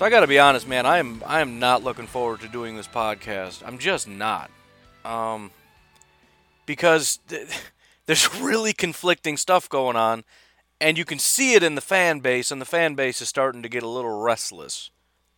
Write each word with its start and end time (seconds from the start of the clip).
So 0.00 0.06
I 0.06 0.08
got 0.08 0.20
to 0.20 0.26
be 0.26 0.38
honest, 0.38 0.66
man. 0.66 0.86
I 0.86 0.96
am 0.96 1.22
I 1.26 1.42
am 1.42 1.58
not 1.58 1.84
looking 1.84 2.06
forward 2.06 2.40
to 2.40 2.48
doing 2.48 2.74
this 2.74 2.88
podcast. 2.88 3.62
I'm 3.62 3.76
just 3.76 4.08
not, 4.08 4.50
um, 5.04 5.50
because 6.64 7.18
th- 7.28 7.50
there's 8.06 8.34
really 8.36 8.72
conflicting 8.72 9.36
stuff 9.36 9.68
going 9.68 9.96
on, 9.96 10.24
and 10.80 10.96
you 10.96 11.04
can 11.04 11.18
see 11.18 11.52
it 11.52 11.62
in 11.62 11.74
the 11.74 11.82
fan 11.82 12.20
base, 12.20 12.50
and 12.50 12.62
the 12.62 12.64
fan 12.64 12.94
base 12.94 13.20
is 13.20 13.28
starting 13.28 13.62
to 13.62 13.68
get 13.68 13.82
a 13.82 13.88
little 13.88 14.22
restless. 14.22 14.90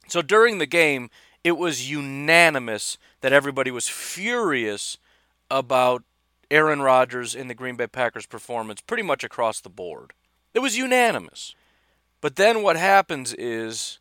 So 0.06 0.22
during 0.22 0.58
the 0.58 0.66
game, 0.66 1.10
it 1.42 1.58
was 1.58 1.90
unanimous 1.90 2.98
that 3.20 3.32
everybody 3.32 3.72
was 3.72 3.88
furious 3.88 4.96
about 5.50 6.04
Aaron 6.52 6.82
Rodgers 6.82 7.34
in 7.34 7.48
the 7.48 7.54
Green 7.56 7.74
Bay 7.74 7.88
Packers 7.88 8.26
performance 8.26 8.80
pretty 8.80 9.02
much 9.02 9.24
across 9.24 9.60
the 9.60 9.68
board. 9.68 10.12
It 10.54 10.60
was 10.60 10.78
unanimous. 10.78 11.56
But 12.20 12.36
then 12.36 12.62
what 12.62 12.76
happens 12.76 13.34
is 13.34 13.98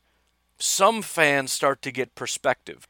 some 0.61 1.01
fans 1.01 1.51
start 1.51 1.81
to 1.81 1.91
get 1.91 2.15
perspective. 2.15 2.87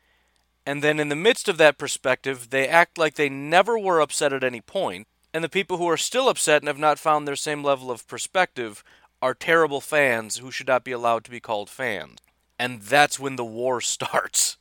And 0.66 0.84
then 0.84 1.00
in 1.00 1.10
the 1.10 1.16
midst 1.16 1.48
of 1.48 1.58
that 1.58 1.78
perspective, 1.78 2.50
they 2.50 2.68
act 2.68 2.98
like 2.98 3.16
they 3.16 3.30
never 3.30 3.78
were 3.78 4.00
upset 4.00 4.34
at 4.34 4.44
any 4.44 4.62
point. 4.62 5.08
And 5.34 5.44
the 5.44 5.50
people 5.50 5.78
who 5.78 5.90
are 5.90 5.98
still 5.98 6.30
upset 6.30 6.62
and 6.62 6.68
have 6.68 6.78
not 6.78 7.00
found 7.00 7.28
their 7.28 7.36
same 7.36 7.64
level 7.64 7.90
of 7.90 8.08
perspective 8.08 8.84
are 9.22 9.34
terrible 9.34 9.82
fans 9.82 10.38
who 10.38 10.52
should 10.52 10.68
not 10.68 10.84
be 10.84 10.92
allowed 10.92 11.24
to 11.26 11.32
be 11.32 11.40
called 11.40 11.70
fans. 11.70 12.20
And 12.60 12.82
that's 12.82 13.20
when 13.20 13.38
the 13.38 13.46
war 13.46 13.82
starts. 13.82 14.58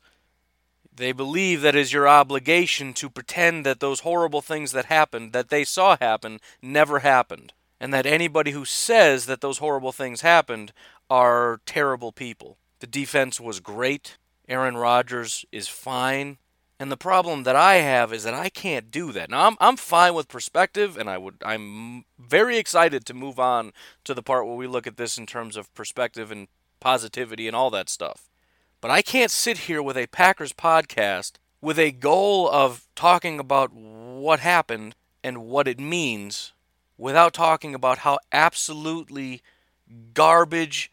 They 0.94 1.12
believe 1.12 1.62
that 1.62 1.74
it 1.74 1.80
is 1.80 1.92
your 1.92 2.08
obligation 2.08 2.92
to 2.94 3.08
pretend 3.08 3.64
that 3.64 3.80
those 3.80 4.00
horrible 4.00 4.42
things 4.42 4.72
that 4.72 4.86
happened, 4.86 5.32
that 5.32 5.48
they 5.48 5.64
saw 5.64 5.96
happen, 5.98 6.40
never 6.60 7.00
happened. 7.00 7.52
And 7.80 7.94
that 7.94 8.04
anybody 8.04 8.50
who 8.50 8.66
says 8.66 9.24
that 9.26 9.40
those 9.40 9.58
horrible 9.58 9.92
things 9.92 10.20
happened 10.20 10.72
are 11.08 11.60
terrible 11.64 12.12
people. 12.12 12.58
The 12.80 12.86
defense 12.86 13.40
was 13.40 13.60
great. 13.60 14.18
Aaron 14.48 14.76
Rodgers 14.76 15.44
is 15.52 15.68
fine. 15.68 16.38
And 16.78 16.90
the 16.90 16.96
problem 16.96 17.42
that 17.42 17.56
I 17.56 17.74
have 17.74 18.10
is 18.12 18.24
that 18.24 18.32
I 18.32 18.48
can't 18.48 18.90
do 18.90 19.12
that. 19.12 19.28
Now 19.28 19.46
I'm 19.46 19.56
I'm 19.60 19.76
fine 19.76 20.14
with 20.14 20.28
perspective 20.28 20.96
and 20.96 21.10
I 21.10 21.18
would 21.18 21.36
I'm 21.44 22.04
very 22.18 22.56
excited 22.56 23.04
to 23.06 23.14
move 23.14 23.38
on 23.38 23.72
to 24.04 24.14
the 24.14 24.22
part 24.22 24.46
where 24.46 24.56
we 24.56 24.66
look 24.66 24.86
at 24.86 24.96
this 24.96 25.18
in 25.18 25.26
terms 25.26 25.56
of 25.56 25.72
perspective 25.74 26.30
and 26.30 26.48
positivity 26.80 27.46
and 27.46 27.54
all 27.54 27.70
that 27.70 27.90
stuff. 27.90 28.30
But 28.80 28.90
I 28.90 29.02
can't 29.02 29.30
sit 29.30 29.58
here 29.58 29.82
with 29.82 29.98
a 29.98 30.06
Packers 30.06 30.54
podcast 30.54 31.32
with 31.60 31.78
a 31.78 31.92
goal 31.92 32.48
of 32.48 32.88
talking 32.94 33.38
about 33.38 33.72
what 33.74 34.40
happened 34.40 34.94
and 35.22 35.44
what 35.44 35.68
it 35.68 35.78
means 35.78 36.52
without 36.96 37.34
talking 37.34 37.74
about 37.74 37.98
how 37.98 38.18
absolutely 38.32 39.42
garbage, 40.14 40.90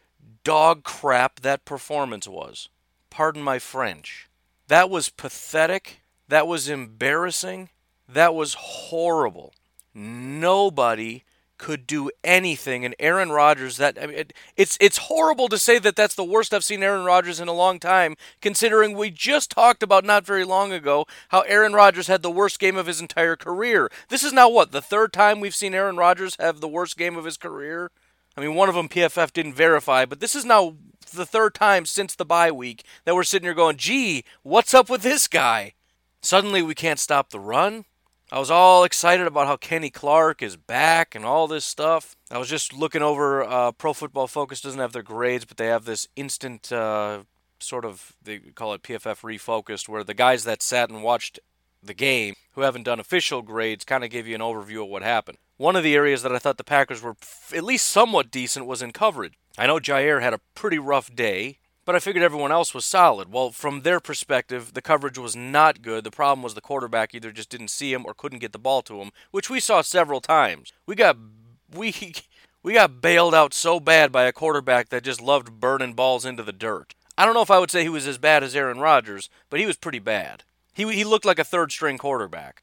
dog 0.47 0.85
crap 0.85 1.41
that 1.41 1.65
performance 1.65 2.25
was. 2.25 2.69
Pardon 3.09 3.41
my 3.41 3.59
French. 3.59 4.29
That 4.69 4.89
was 4.89 5.09
pathetic. 5.09 5.99
That 6.29 6.47
was 6.47 6.69
embarrassing. 6.69 7.67
That 8.07 8.33
was 8.33 8.53
horrible. 8.53 9.53
Nobody 9.93 11.25
could 11.57 11.85
do 11.85 12.09
anything. 12.23 12.85
And 12.85 12.95
Aaron 12.97 13.29
Rodgers, 13.29 13.75
that 13.75 14.01
I 14.01 14.07
mean, 14.07 14.17
it, 14.17 14.33
it's 14.55 14.77
it's 14.79 15.09
horrible 15.09 15.49
to 15.49 15.57
say 15.57 15.79
that 15.79 15.97
that's 15.97 16.15
the 16.15 16.23
worst 16.23 16.53
I've 16.53 16.63
seen 16.63 16.81
Aaron 16.81 17.03
Rodgers 17.03 17.41
in 17.41 17.49
a 17.49 17.53
long 17.53 17.77
time, 17.77 18.15
considering 18.41 18.95
we 18.95 19.09
just 19.11 19.51
talked 19.51 19.83
about 19.83 20.05
not 20.05 20.25
very 20.25 20.45
long 20.45 20.71
ago 20.71 21.05
how 21.27 21.41
Aaron 21.41 21.73
Rodgers 21.73 22.07
had 22.07 22.21
the 22.21 22.31
worst 22.31 22.57
game 22.57 22.77
of 22.77 22.85
his 22.85 23.01
entire 23.01 23.35
career. 23.35 23.91
This 24.07 24.23
is 24.23 24.31
now 24.31 24.47
what 24.47 24.71
the 24.71 24.81
third 24.81 25.11
time 25.11 25.41
we've 25.41 25.53
seen 25.53 25.73
Aaron 25.75 25.97
Rodgers 25.97 26.37
have 26.39 26.61
the 26.61 26.69
worst 26.69 26.97
game 26.97 27.17
of 27.17 27.25
his 27.25 27.35
career. 27.35 27.91
I 28.37 28.41
mean, 28.41 28.53
one 28.53 28.69
of 28.69 28.75
them 28.75 28.87
PFF 28.87 29.33
didn't 29.33 29.55
verify, 29.55 30.05
but 30.05 30.19
this 30.19 30.35
is 30.35 30.45
now 30.45 30.75
the 31.13 31.25
third 31.25 31.55
time 31.55 31.85
since 31.85 32.13
the 32.13 32.25
bye 32.25 32.51
week 32.51 32.83
that 33.03 33.15
we're 33.15 33.23
sitting 33.23 33.47
here 33.47 33.55
going, 33.55 33.77
"Gee, 33.77 34.23
what's 34.43 34.75
up 34.75 34.89
with 34.89 35.01
this 35.01 35.27
guy?" 35.27 35.73
Suddenly 36.21 36.61
we 36.61 36.75
can't 36.75 36.99
stop 36.99 37.29
the 37.29 37.39
run. 37.39 37.85
I 38.31 38.39
was 38.39 38.51
all 38.51 38.83
excited 38.83 39.25
about 39.25 39.47
how 39.47 39.55
Kenny 39.55 39.89
Clark 39.89 40.43
is 40.43 40.57
back 40.57 41.15
and 41.15 41.23
all 41.23 41.47
this 41.47 41.63
stuff. 41.63 42.15
I 42.29 42.37
was 42.37 42.49
just 42.49 42.73
looking 42.73 43.01
over. 43.01 43.41
Uh, 43.43 43.71
Pro 43.71 43.93
Football 43.93 44.27
Focus 44.27 44.61
doesn't 44.61 44.79
have 44.79 44.91
their 44.91 45.01
grades, 45.01 45.45
but 45.45 45.57
they 45.57 45.67
have 45.67 45.85
this 45.85 46.07
instant 46.15 46.71
uh, 46.71 47.23
sort 47.59 47.85
of 47.85 48.15
they 48.21 48.39
call 48.39 48.73
it 48.73 48.83
PFF 48.83 49.21
refocused, 49.21 49.87
where 49.87 50.03
the 50.03 50.13
guys 50.13 50.43
that 50.43 50.61
sat 50.61 50.89
and 50.89 51.01
watched 51.01 51.39
the 51.81 51.93
game 51.93 52.35
who 52.51 52.61
haven't 52.61 52.83
done 52.83 52.99
official 52.99 53.41
grades 53.41 53.85
kind 53.85 54.03
of 54.03 54.09
give 54.09 54.27
you 54.27 54.35
an 54.35 54.41
overview 54.41 54.83
of 54.83 54.89
what 54.89 55.03
happened. 55.03 55.37
One 55.57 55.75
of 55.75 55.83
the 55.83 55.95
areas 55.95 56.23
that 56.23 56.33
I 56.33 56.39
thought 56.39 56.57
the 56.57 56.63
Packers 56.63 57.01
were 57.01 57.15
f- 57.21 57.53
at 57.55 57.63
least 57.63 57.87
somewhat 57.87 58.31
decent 58.31 58.65
was 58.65 58.81
in 58.81 58.91
coverage. 58.91 59.33
I 59.57 59.67
know 59.67 59.79
Jaire 59.79 60.21
had 60.21 60.33
a 60.33 60.41
pretty 60.53 60.77
rough 60.77 61.13
day 61.13 61.59
but 61.87 61.95
I 61.95 61.99
figured 61.99 62.21
everyone 62.21 62.51
else 62.51 62.73
was 62.73 62.83
solid. 62.83 63.31
Well, 63.31 63.51
from 63.51 63.83
their 63.83 64.01
perspective, 64.01 64.73
the 64.73 64.81
coverage 64.81 65.17
was 65.17 65.37
not 65.37 65.81
good. 65.81 66.03
The 66.03 66.11
problem 66.11 66.43
was 66.43 66.53
the 66.53 66.59
quarterback 66.59 67.15
either 67.15 67.31
just 67.31 67.49
didn't 67.49 67.69
see 67.69 67.93
him 67.93 68.05
or 68.05 68.13
couldn't 68.13 68.39
get 68.39 68.51
the 68.51 68.59
ball 68.59 68.81
to 68.81 68.99
him, 68.99 69.11
which 69.31 69.49
we 69.49 69.61
saw 69.61 69.81
several 69.81 70.19
times. 70.19 70.73
We 70.85 70.95
got 70.95 71.15
we 71.73 72.13
we 72.61 72.73
got 72.73 73.01
bailed 73.01 73.33
out 73.33 73.53
so 73.53 73.79
bad 73.79 74.11
by 74.11 74.25
a 74.25 74.33
quarterback 74.33 74.89
that 74.89 75.05
just 75.05 75.21
loved 75.21 75.61
burning 75.61 75.93
balls 75.93 76.25
into 76.25 76.43
the 76.43 76.51
dirt. 76.51 76.93
I 77.17 77.23
don't 77.23 77.33
know 77.33 77.41
if 77.41 77.49
I 77.49 77.57
would 77.57 77.71
say 77.71 77.83
he 77.83 77.89
was 77.89 78.05
as 78.05 78.17
bad 78.17 78.43
as 78.43 78.53
Aaron 78.53 78.81
Rodgers, 78.81 79.29
but 79.49 79.61
he 79.61 79.65
was 79.65 79.77
pretty 79.77 79.99
bad. 79.99 80.43
He 80.77 80.93
he 80.93 81.03
looked 81.03 81.25
like 81.25 81.39
a 81.39 81.43
third 81.43 81.71
string 81.71 81.97
quarterback. 81.97 82.61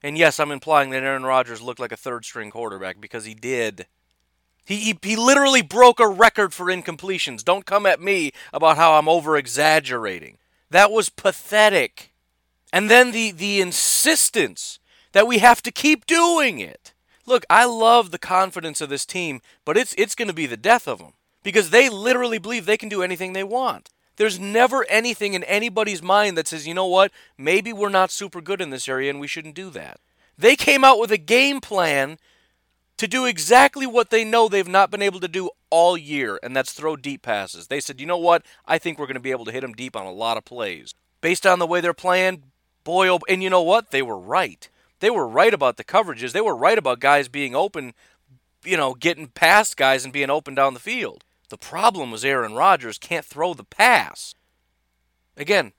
And 0.00 0.16
yes, 0.16 0.38
I'm 0.38 0.52
implying 0.52 0.90
that 0.90 1.02
Aaron 1.02 1.24
Rodgers 1.24 1.60
looked 1.60 1.80
like 1.80 1.90
a 1.90 1.96
third 1.96 2.24
string 2.24 2.52
quarterback 2.52 3.00
because 3.00 3.24
he 3.24 3.34
did. 3.34 3.88
He, 4.64 4.76
he, 4.76 4.98
he 5.02 5.16
literally 5.16 5.62
broke 5.62 5.98
a 5.98 6.06
record 6.06 6.54
for 6.54 6.66
incompletions. 6.66 7.42
Don't 7.42 7.66
come 7.66 7.84
at 7.84 8.00
me 8.00 8.30
about 8.52 8.76
how 8.76 8.92
I'm 8.92 9.08
over 9.08 9.36
exaggerating. 9.36 10.38
That 10.70 10.92
was 10.92 11.08
pathetic. 11.08 12.12
And 12.72 12.88
then 12.88 13.10
the, 13.10 13.32
the 13.32 13.60
insistence 13.60 14.78
that 15.10 15.26
we 15.26 15.38
have 15.38 15.60
to 15.62 15.72
keep 15.72 16.06
doing 16.06 16.60
it. 16.60 16.92
Look, 17.26 17.44
I 17.50 17.64
love 17.64 18.12
the 18.12 18.18
confidence 18.18 18.80
of 18.80 18.88
this 18.88 19.04
team, 19.04 19.40
but 19.64 19.76
it's, 19.76 19.94
it's 19.98 20.14
going 20.14 20.28
to 20.28 20.34
be 20.34 20.46
the 20.46 20.56
death 20.56 20.86
of 20.86 20.98
them 20.98 21.14
because 21.42 21.70
they 21.70 21.88
literally 21.88 22.38
believe 22.38 22.66
they 22.66 22.76
can 22.76 22.88
do 22.88 23.02
anything 23.02 23.32
they 23.32 23.42
want. 23.42 23.90
There's 24.18 24.38
never 24.38 24.84
anything 24.90 25.34
in 25.34 25.44
anybody's 25.44 26.02
mind 26.02 26.36
that 26.36 26.48
says, 26.48 26.66
you 26.66 26.74
know 26.74 26.86
what, 26.86 27.12
maybe 27.38 27.72
we're 27.72 27.88
not 27.88 28.10
super 28.10 28.40
good 28.40 28.60
in 28.60 28.70
this 28.70 28.88
area 28.88 29.10
and 29.10 29.20
we 29.20 29.28
shouldn't 29.28 29.54
do 29.54 29.70
that. 29.70 30.00
They 30.36 30.56
came 30.56 30.84
out 30.84 30.98
with 30.98 31.10
a 31.10 31.18
game 31.18 31.60
plan 31.60 32.18
to 32.98 33.06
do 33.06 33.26
exactly 33.26 33.86
what 33.86 34.10
they 34.10 34.24
know 34.24 34.48
they've 34.48 34.66
not 34.66 34.90
been 34.90 35.02
able 35.02 35.20
to 35.20 35.28
do 35.28 35.50
all 35.70 35.96
year, 35.96 36.38
and 36.42 36.54
that's 36.54 36.72
throw 36.72 36.96
deep 36.96 37.22
passes. 37.22 37.68
They 37.68 37.78
said, 37.80 38.00
you 38.00 38.06
know 38.06 38.18
what? 38.18 38.42
I 38.66 38.78
think 38.78 38.98
we're 38.98 39.06
going 39.06 39.14
to 39.14 39.20
be 39.20 39.30
able 39.30 39.44
to 39.44 39.52
hit 39.52 39.60
them 39.60 39.72
deep 39.72 39.94
on 39.94 40.04
a 40.04 40.12
lot 40.12 40.36
of 40.36 40.44
plays. 40.44 40.94
Based 41.20 41.46
on 41.46 41.60
the 41.60 41.66
way 41.66 41.80
they're 41.80 41.94
playing, 41.94 42.42
boy, 42.82 43.08
oh, 43.08 43.20
and 43.28 43.42
you 43.42 43.50
know 43.50 43.62
what? 43.62 43.92
They 43.92 44.02
were 44.02 44.18
right. 44.18 44.68
They 44.98 45.10
were 45.10 45.28
right 45.28 45.54
about 45.54 45.76
the 45.76 45.84
coverages. 45.84 46.32
They 46.32 46.40
were 46.40 46.56
right 46.56 46.78
about 46.78 46.98
guys 46.98 47.28
being 47.28 47.54
open, 47.54 47.94
you 48.64 48.76
know, 48.76 48.94
getting 48.94 49.28
past 49.28 49.76
guys 49.76 50.02
and 50.04 50.12
being 50.12 50.30
open 50.30 50.56
down 50.56 50.74
the 50.74 50.80
field. 50.80 51.24
The 51.48 51.58
problem 51.58 52.10
was 52.10 52.24
Aaron 52.24 52.54
Rodgers 52.54 52.98
can't 52.98 53.24
throw 53.24 53.54
the 53.54 53.64
pass. 53.64 54.34
Again, 55.36 55.72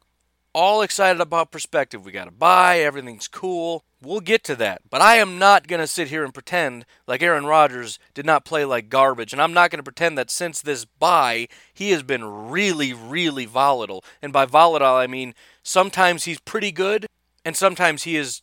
all 0.54 0.81
excited 0.81 1.21
about 1.21 1.51
perspective. 1.51 2.04
We 2.04 2.12
got 2.12 2.25
to 2.25 2.31
bye, 2.31 2.80
everything's 2.80 3.27
cool. 3.27 3.83
We'll 4.01 4.21
get 4.21 4.44
to 4.45 4.56
that. 4.56 4.81
But 4.89 5.01
I 5.01 5.16
am 5.16 5.38
not 5.38 5.68
going 5.68 5.81
to 5.81 5.88
sit 5.88 6.07
here 6.07 6.24
and 6.24 6.33
pretend 6.33 6.86
like 7.06 7.21
Aaron 7.21 7.45
Rodgers 7.45 8.00
did 8.13 8.25
not 8.25 8.45
play 8.45 8.66
like 8.66 8.89
garbage. 8.89 9.33
And 9.33 9.42
I'm 9.42 9.54
not 9.54 9.69
going 9.69 9.80
to 9.80 9.83
pretend 9.83 10.18
that 10.18 10.31
since 10.31 10.62
this 10.62 10.86
bye, 10.86 11.48
he 11.74 11.92
has 11.92 12.01
been 12.01 12.50
really, 12.50 12.94
really 12.94 13.45
volatile. 13.45 14.04
And 14.22 14.33
by 14.33 14.45
volatile, 14.45 14.95
I 14.95 15.07
mean 15.07 15.36
sometimes 15.62 16.24
he's 16.24 16.39
pretty 16.39 16.72
good, 16.72 17.06
and 17.45 17.56
sometimes 17.56 18.04
he 18.04 18.15
is 18.15 18.42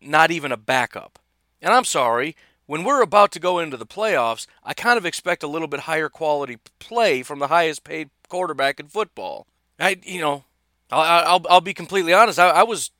not 0.00 0.30
even 0.30 0.50
a 0.50 0.56
backup. 0.56 1.18
And 1.62 1.72
I'm 1.72 1.84
sorry, 1.84 2.34
when 2.66 2.84
we're 2.84 3.02
about 3.02 3.32
to 3.32 3.40
go 3.40 3.58
into 3.58 3.76
the 3.76 3.86
playoffs, 3.86 4.46
I 4.64 4.74
kind 4.74 4.98
of 4.98 5.06
expect 5.06 5.42
a 5.42 5.48
little 5.48 5.68
bit 5.68 5.80
higher 5.80 6.08
quality 6.08 6.58
play 6.78 7.22
from 7.22 7.38
the 7.38 7.48
highest 7.48 7.84
paid 7.84 8.10
quarterback 8.28 8.80
in 8.80 8.88
football. 8.88 9.46
I, 9.78 9.96
you 10.04 10.20
know, 10.20 10.44
I'll, 10.90 11.24
I'll, 11.34 11.46
I'll 11.48 11.60
be 11.60 11.74
completely 11.74 12.12
honest. 12.12 12.38
I, 12.38 12.48
I 12.50 12.62
was 12.62 12.90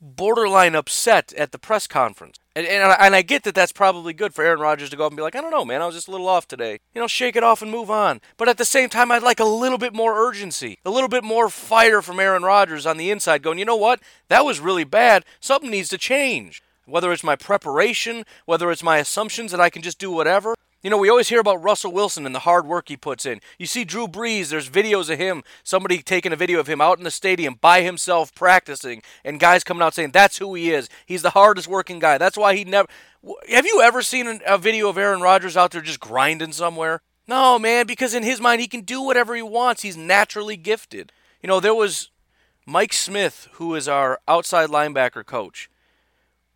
borderline 0.00 0.74
upset 0.74 1.32
at 1.34 1.52
the 1.52 1.58
press 1.58 1.86
conference. 1.86 2.38
And, 2.56 2.66
and, 2.66 2.84
I- 2.84 3.06
and 3.06 3.16
I 3.16 3.22
get 3.22 3.42
that 3.44 3.54
that's 3.54 3.72
probably 3.72 4.12
good 4.12 4.34
for 4.34 4.44
Aaron 4.44 4.60
Rodgers 4.60 4.90
to 4.90 4.96
go 4.96 5.06
up 5.06 5.12
and 5.12 5.16
be 5.16 5.22
like, 5.22 5.34
I 5.34 5.40
don't 5.40 5.50
know, 5.50 5.64
man, 5.64 5.80
I 5.82 5.86
was 5.86 5.94
just 5.94 6.08
a 6.08 6.10
little 6.10 6.28
off 6.28 6.46
today. 6.46 6.78
You 6.94 7.00
know, 7.00 7.06
shake 7.08 7.36
it 7.36 7.42
off 7.42 7.62
and 7.62 7.70
move 7.70 7.90
on. 7.90 8.20
But 8.36 8.48
at 8.48 8.58
the 8.58 8.64
same 8.64 8.88
time, 8.90 9.10
I'd 9.10 9.22
like 9.22 9.40
a 9.40 9.44
little 9.44 9.78
bit 9.78 9.94
more 9.94 10.28
urgency, 10.28 10.78
a 10.84 10.90
little 10.90 11.08
bit 11.08 11.24
more 11.24 11.48
fire 11.48 12.02
from 12.02 12.20
Aaron 12.20 12.42
Rodgers 12.42 12.86
on 12.86 12.96
the 12.96 13.10
inside 13.10 13.42
going, 13.42 13.58
you 13.58 13.64
know 13.64 13.76
what? 13.76 14.00
That 14.28 14.44
was 14.44 14.60
really 14.60 14.84
bad. 14.84 15.24
Something 15.40 15.70
needs 15.70 15.88
to 15.88 15.98
change. 15.98 16.62
Whether 16.86 17.12
it's 17.12 17.24
my 17.24 17.36
preparation, 17.36 18.24
whether 18.46 18.70
it's 18.70 18.82
my 18.82 18.98
assumptions 18.98 19.50
that 19.52 19.60
I 19.60 19.70
can 19.70 19.82
just 19.82 19.98
do 19.98 20.10
whatever. 20.10 20.54
You 20.82 20.90
know, 20.90 20.98
we 20.98 21.08
always 21.08 21.30
hear 21.30 21.40
about 21.40 21.62
Russell 21.62 21.92
Wilson 21.92 22.26
and 22.26 22.34
the 22.34 22.40
hard 22.40 22.66
work 22.66 22.88
he 22.88 22.96
puts 22.98 23.24
in. 23.24 23.40
You 23.58 23.64
see 23.64 23.84
Drew 23.84 24.06
Brees, 24.06 24.50
there's 24.50 24.68
videos 24.68 25.08
of 25.08 25.18
him, 25.18 25.42
somebody 25.62 26.02
taking 26.02 26.30
a 26.30 26.36
video 26.36 26.60
of 26.60 26.66
him 26.66 26.82
out 26.82 26.98
in 26.98 27.04
the 27.04 27.10
stadium 27.10 27.54
by 27.58 27.80
himself 27.80 28.34
practicing, 28.34 29.02
and 29.24 29.40
guys 29.40 29.64
coming 29.64 29.82
out 29.82 29.94
saying 29.94 30.10
that's 30.10 30.36
who 30.36 30.54
he 30.54 30.72
is. 30.72 30.90
He's 31.06 31.22
the 31.22 31.30
hardest 31.30 31.68
working 31.68 32.00
guy. 32.00 32.18
That's 32.18 32.36
why 32.36 32.54
he 32.54 32.64
never. 32.64 32.86
Have 33.48 33.64
you 33.64 33.80
ever 33.80 34.02
seen 34.02 34.42
a 34.46 34.58
video 34.58 34.90
of 34.90 34.98
Aaron 34.98 35.22
Rodgers 35.22 35.56
out 35.56 35.70
there 35.70 35.80
just 35.80 36.00
grinding 36.00 36.52
somewhere? 36.52 37.00
No, 37.26 37.58
man, 37.58 37.86
because 37.86 38.12
in 38.12 38.22
his 38.22 38.38
mind, 38.38 38.60
he 38.60 38.68
can 38.68 38.82
do 38.82 39.00
whatever 39.00 39.34
he 39.34 39.40
wants. 39.40 39.80
He's 39.80 39.96
naturally 39.96 40.58
gifted. 40.58 41.12
You 41.42 41.46
know, 41.46 41.60
there 41.60 41.74
was 41.74 42.10
Mike 42.66 42.92
Smith, 42.92 43.48
who 43.52 43.74
is 43.74 43.88
our 43.88 44.20
outside 44.28 44.68
linebacker 44.68 45.24
coach. 45.24 45.70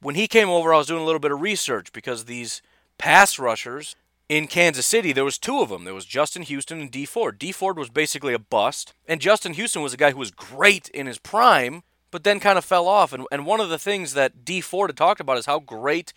When 0.01 0.15
he 0.15 0.29
came 0.29 0.49
over, 0.49 0.73
I 0.73 0.79
was 0.79 0.87
doing 0.87 1.03
a 1.03 1.05
little 1.05 1.19
bit 1.19 1.33
of 1.33 1.41
research 1.41 1.93
because 1.93 2.25
these 2.25 2.63
pass 2.99 3.39
rushers 3.39 3.97
in 4.29 4.47
Kansas 4.47 4.87
City, 4.87 5.13
there 5.13 5.25
was 5.25 5.39
two 5.39 5.61
of 5.61 5.71
them. 5.71 5.85
There 5.85 5.95
was 5.95 6.05
Justin 6.05 6.43
Houston 6.43 6.81
and 6.81 6.91
Dee 6.91 7.07
Ford. 7.07 7.39
Dee 7.39 7.53
Ford 7.53 7.79
was 7.79 7.89
basically 7.89 8.35
a 8.35 8.39
bust, 8.39 8.93
and 9.07 9.21
Justin 9.21 9.55
Houston 9.55 9.83
was 9.83 9.95
a 9.95 9.97
guy 9.97 10.13
who 10.13 10.19
was 10.19 10.31
great 10.31 10.89
in 10.91 11.07
his 11.07 11.19
prime, 11.19 11.83
but 12.11 12.25
then 12.25 12.39
kind 12.39 12.59
of 12.59 12.65
fell 12.65 12.87
off. 12.87 13.13
And, 13.13 13.27
and 13.33 13.47
one 13.47 13.61
of 13.61 13.71
the 13.71 13.79
things 13.79 14.15
that 14.15 14.45
Dee 14.45 14.61
Ford 14.61 14.91
had 14.91 14.97
talked 14.97 15.21
about 15.21 15.39
is 15.39 15.47
how 15.47 15.59
great 15.59 16.13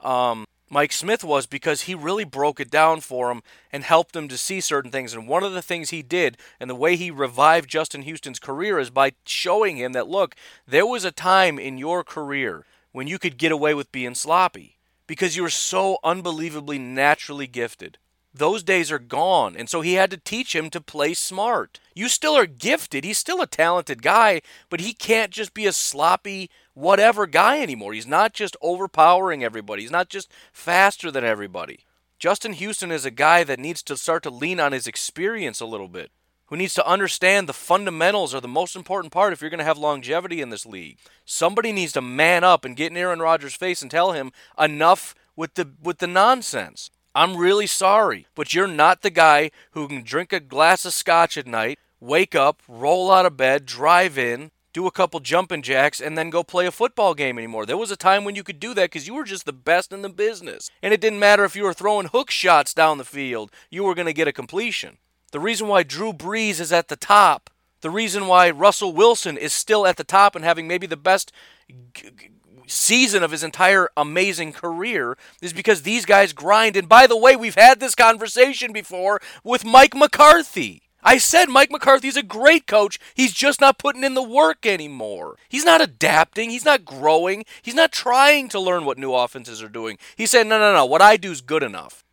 um, 0.00 0.44
Mike 0.70 0.92
Smith 0.92 1.24
was 1.24 1.46
because 1.46 1.82
he 1.82 1.94
really 1.94 2.24
broke 2.24 2.60
it 2.60 2.70
down 2.70 3.00
for 3.00 3.30
him 3.30 3.42
and 3.72 3.82
helped 3.82 4.14
him 4.14 4.28
to 4.28 4.38
see 4.38 4.60
certain 4.60 4.90
things. 4.90 5.14
And 5.14 5.26
one 5.26 5.42
of 5.42 5.52
the 5.52 5.62
things 5.62 5.90
he 5.90 6.02
did, 6.02 6.36
and 6.60 6.68
the 6.68 6.74
way 6.74 6.96
he 6.96 7.10
revived 7.10 7.68
Justin 7.68 8.02
Houston's 8.02 8.38
career, 8.38 8.78
is 8.78 8.90
by 8.90 9.12
showing 9.24 9.76
him 9.76 9.92
that, 9.92 10.08
look, 10.08 10.34
there 10.68 10.86
was 10.86 11.04
a 11.04 11.10
time 11.10 11.58
in 11.58 11.78
your 11.78 12.04
career 12.04 12.64
when 12.94 13.08
you 13.08 13.18
could 13.18 13.36
get 13.36 13.50
away 13.50 13.74
with 13.74 13.90
being 13.90 14.14
sloppy 14.14 14.78
because 15.08 15.34
you 15.36 15.42
were 15.42 15.50
so 15.50 15.98
unbelievably 16.04 16.78
naturally 16.78 17.48
gifted. 17.48 17.98
Those 18.32 18.62
days 18.62 18.92
are 18.92 19.00
gone, 19.00 19.56
and 19.56 19.68
so 19.68 19.80
he 19.80 19.94
had 19.94 20.12
to 20.12 20.16
teach 20.16 20.54
him 20.54 20.70
to 20.70 20.80
play 20.80 21.12
smart. 21.12 21.80
You 21.92 22.08
still 22.08 22.36
are 22.36 22.46
gifted. 22.46 23.02
He's 23.02 23.18
still 23.18 23.42
a 23.42 23.48
talented 23.48 24.00
guy, 24.00 24.42
but 24.70 24.78
he 24.78 24.92
can't 24.92 25.32
just 25.32 25.54
be 25.54 25.66
a 25.66 25.72
sloppy 25.72 26.50
whatever 26.72 27.26
guy 27.26 27.60
anymore. 27.60 27.94
He's 27.94 28.06
not 28.06 28.32
just 28.32 28.56
overpowering 28.62 29.42
everybody. 29.42 29.82
He's 29.82 29.90
not 29.90 30.08
just 30.08 30.30
faster 30.52 31.10
than 31.10 31.24
everybody. 31.24 31.80
Justin 32.20 32.52
Houston 32.52 32.92
is 32.92 33.04
a 33.04 33.10
guy 33.10 33.42
that 33.42 33.58
needs 33.58 33.82
to 33.82 33.96
start 33.96 34.22
to 34.22 34.30
lean 34.30 34.60
on 34.60 34.70
his 34.70 34.86
experience 34.86 35.60
a 35.60 35.66
little 35.66 35.88
bit 35.88 36.12
who 36.54 36.58
needs 36.58 36.74
to 36.74 36.86
understand 36.86 37.48
the 37.48 37.52
fundamentals 37.52 38.32
are 38.32 38.40
the 38.40 38.46
most 38.46 38.76
important 38.76 39.12
part 39.12 39.32
if 39.32 39.40
you're 39.40 39.50
going 39.50 39.58
to 39.58 39.64
have 39.64 39.76
longevity 39.76 40.40
in 40.40 40.50
this 40.50 40.64
league. 40.64 40.98
Somebody 41.24 41.72
needs 41.72 41.90
to 41.94 42.00
man 42.00 42.44
up 42.44 42.64
and 42.64 42.76
get 42.76 42.92
in 42.92 42.96
Aaron 42.96 43.18
Rodgers' 43.18 43.56
face 43.56 43.82
and 43.82 43.90
tell 43.90 44.12
him 44.12 44.30
enough 44.56 45.16
with 45.34 45.54
the 45.54 45.72
with 45.82 45.98
the 45.98 46.06
nonsense. 46.06 46.92
I'm 47.12 47.36
really 47.36 47.66
sorry, 47.66 48.28
but 48.36 48.54
you're 48.54 48.68
not 48.68 49.02
the 49.02 49.10
guy 49.10 49.50
who 49.72 49.88
can 49.88 50.04
drink 50.04 50.32
a 50.32 50.38
glass 50.38 50.84
of 50.84 50.92
scotch 50.92 51.36
at 51.36 51.48
night, 51.48 51.80
wake 51.98 52.36
up, 52.36 52.62
roll 52.68 53.10
out 53.10 53.26
of 53.26 53.36
bed, 53.36 53.66
drive 53.66 54.16
in, 54.16 54.52
do 54.72 54.86
a 54.86 54.92
couple 54.92 55.18
jumping 55.18 55.62
jacks, 55.62 56.00
and 56.00 56.16
then 56.16 56.30
go 56.30 56.44
play 56.44 56.66
a 56.66 56.70
football 56.70 57.14
game 57.14 57.36
anymore. 57.36 57.66
There 57.66 57.76
was 57.76 57.90
a 57.90 57.96
time 57.96 58.22
when 58.22 58.36
you 58.36 58.44
could 58.44 58.60
do 58.60 58.74
that 58.74 58.92
because 58.92 59.08
you 59.08 59.14
were 59.14 59.24
just 59.24 59.44
the 59.44 59.52
best 59.52 59.92
in 59.92 60.02
the 60.02 60.08
business. 60.08 60.70
And 60.84 60.94
it 60.94 61.00
didn't 61.00 61.18
matter 61.18 61.44
if 61.44 61.56
you 61.56 61.64
were 61.64 61.74
throwing 61.74 62.06
hook 62.06 62.30
shots 62.30 62.72
down 62.72 62.98
the 62.98 63.04
field, 63.04 63.50
you 63.70 63.82
were 63.82 63.96
going 63.96 64.06
to 64.06 64.12
get 64.12 64.28
a 64.28 64.32
completion. 64.32 64.98
The 65.34 65.40
reason 65.40 65.66
why 65.66 65.82
Drew 65.82 66.12
Brees 66.12 66.60
is 66.60 66.72
at 66.72 66.86
the 66.86 66.94
top, 66.94 67.50
the 67.80 67.90
reason 67.90 68.28
why 68.28 68.50
Russell 68.50 68.92
Wilson 68.92 69.36
is 69.36 69.52
still 69.52 69.84
at 69.84 69.96
the 69.96 70.04
top 70.04 70.36
and 70.36 70.44
having 70.44 70.68
maybe 70.68 70.86
the 70.86 70.96
best 70.96 71.32
g- 71.68 72.08
g- 72.16 72.30
season 72.68 73.24
of 73.24 73.32
his 73.32 73.42
entire 73.42 73.88
amazing 73.96 74.52
career 74.52 75.18
is 75.42 75.52
because 75.52 75.82
these 75.82 76.06
guys 76.06 76.32
grind. 76.32 76.76
And 76.76 76.88
by 76.88 77.08
the 77.08 77.16
way, 77.16 77.34
we've 77.34 77.56
had 77.56 77.80
this 77.80 77.96
conversation 77.96 78.72
before 78.72 79.20
with 79.42 79.64
Mike 79.64 79.96
McCarthy. 79.96 80.82
I 81.02 81.18
said 81.18 81.48
Mike 81.48 81.72
McCarthy's 81.72 82.16
a 82.16 82.22
great 82.22 82.68
coach. 82.68 83.00
He's 83.14 83.32
just 83.32 83.60
not 83.60 83.76
putting 83.76 84.04
in 84.04 84.14
the 84.14 84.22
work 84.22 84.64
anymore. 84.64 85.34
He's 85.48 85.64
not 85.64 85.80
adapting. 85.80 86.50
He's 86.50 86.64
not 86.64 86.84
growing. 86.84 87.44
He's 87.60 87.74
not 87.74 87.90
trying 87.90 88.48
to 88.50 88.60
learn 88.60 88.84
what 88.84 88.98
new 88.98 89.12
offenses 89.12 89.60
are 89.64 89.68
doing. 89.68 89.98
He 90.14 90.26
said, 90.26 90.46
no, 90.46 90.60
no, 90.60 90.72
no, 90.72 90.84
what 90.84 91.02
I 91.02 91.16
do 91.16 91.32
is 91.32 91.40
good 91.40 91.64
enough. 91.64 92.03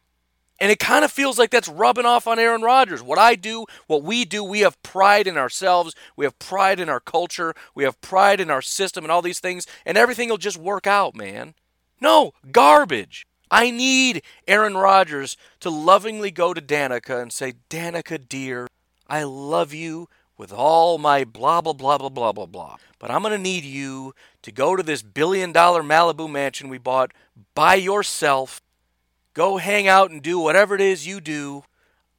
And 0.62 0.72
it 0.72 0.78
kind 0.78 1.04
of 1.04 1.12
feels 1.12 1.40
like 1.40 1.50
that's 1.50 1.68
rubbing 1.68 2.06
off 2.06 2.28
on 2.28 2.38
Aaron 2.38 2.62
Rodgers. 2.62 3.02
What 3.02 3.18
I 3.18 3.34
do, 3.34 3.66
what 3.88 4.04
we 4.04 4.26
do, 4.26 4.44
we 4.44 4.60
have 4.60 4.82
pride 4.84 5.26
in 5.26 5.36
ourselves. 5.36 5.96
We 6.16 6.24
have 6.24 6.38
pride 6.38 6.80
in 6.80 6.88
our 6.88 7.00
culture. 7.00 7.56
We 7.74 7.84
have 7.84 8.00
pride 8.00 8.40
in 8.40 8.52
our 8.52 8.62
system 8.62 9.04
and 9.04 9.12
all 9.12 9.24
these 9.24 9.40
things, 9.40 9.66
and 9.88 9.98
everything 9.98 10.30
will 10.30 10.38
just 10.38 10.58
work 10.58 10.86
out, 10.86 11.16
man. 11.16 11.56
No, 12.00 12.34
garbage. 12.52 13.26
I 13.50 13.72
need 13.72 14.22
Aaron 14.48 14.78
Rodgers 14.78 15.36
to 15.62 15.72
lovingly 15.72 16.30
go 16.30 16.54
to 16.54 16.62
Danica 16.62 17.20
and 17.20 17.34
say, 17.34 17.56
Danica, 17.72 18.20
dear, 18.30 18.68
I 19.08 19.24
love 19.24 19.74
you 19.74 20.10
with 20.38 20.54
all 20.54 21.00
my 21.00 21.24
blah, 21.24 21.62
blah, 21.62 21.74
blah, 21.74 21.98
blah, 21.98 22.10
blah, 22.10 22.34
blah, 22.34 22.46
blah. 22.46 22.78
But 23.00 23.10
I'm 23.10 23.24
going 23.24 23.34
to 23.34 23.40
need 23.40 23.64
you 23.64 24.14
to 24.44 24.52
go 24.52 24.76
to 24.76 24.84
this 24.84 25.02
billion 25.02 25.52
dollar 25.52 25.82
Malibu 25.82 26.30
mansion 26.30 26.70
we 26.70 26.78
bought 26.78 27.14
by 27.56 27.74
yourself 27.74 28.62
Go 29.34 29.58
hang 29.58 29.88
out 29.88 30.12
and 30.12 30.22
do 30.22 30.40
whatever 30.40 30.76
it 30.76 30.82
is 30.82 31.08
you 31.08 31.22
do. 31.22 31.64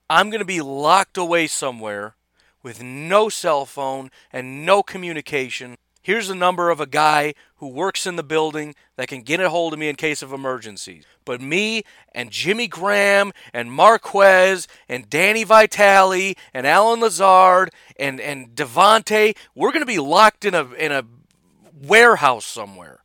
I'm 0.08 0.30
going 0.30 0.40
to 0.40 0.44
be 0.44 0.60
locked 0.60 1.16
away 1.16 1.46
somewhere 1.46 2.16
with 2.62 2.82
no 2.82 3.28
cell 3.28 3.66
phone 3.66 4.10
and 4.32 4.64
no 4.64 4.82
communication. 4.82 5.76
Here's 6.02 6.28
the 6.28 6.34
number 6.34 6.70
of 6.70 6.80
a 6.80 6.86
guy 6.86 7.34
who 7.56 7.68
works 7.68 8.06
in 8.06 8.16
the 8.16 8.24
building 8.24 8.74
that 8.96 9.06
can 9.08 9.22
get 9.22 9.40
a 9.40 9.50
hold 9.50 9.72
of 9.72 9.78
me 9.78 9.88
in 9.88 9.94
case 9.94 10.20
of 10.20 10.32
emergencies. 10.32 11.04
But 11.24 11.40
me 11.40 11.84
and 12.12 12.30
Jimmy 12.30 12.66
Graham 12.66 13.32
and 13.52 13.70
Marquez 13.70 14.66
and 14.88 15.08
Danny 15.08 15.44
Vitale 15.44 16.34
and 16.52 16.66
Allen 16.66 17.00
Lazard 17.00 17.70
and, 17.98 18.20
and 18.20 18.56
Davante, 18.56 19.36
we're 19.54 19.70
going 19.70 19.82
to 19.82 19.86
be 19.86 20.00
locked 20.00 20.44
in 20.44 20.54
a, 20.54 20.72
in 20.72 20.90
a 20.90 21.04
warehouse 21.72 22.46
somewhere. 22.46 23.04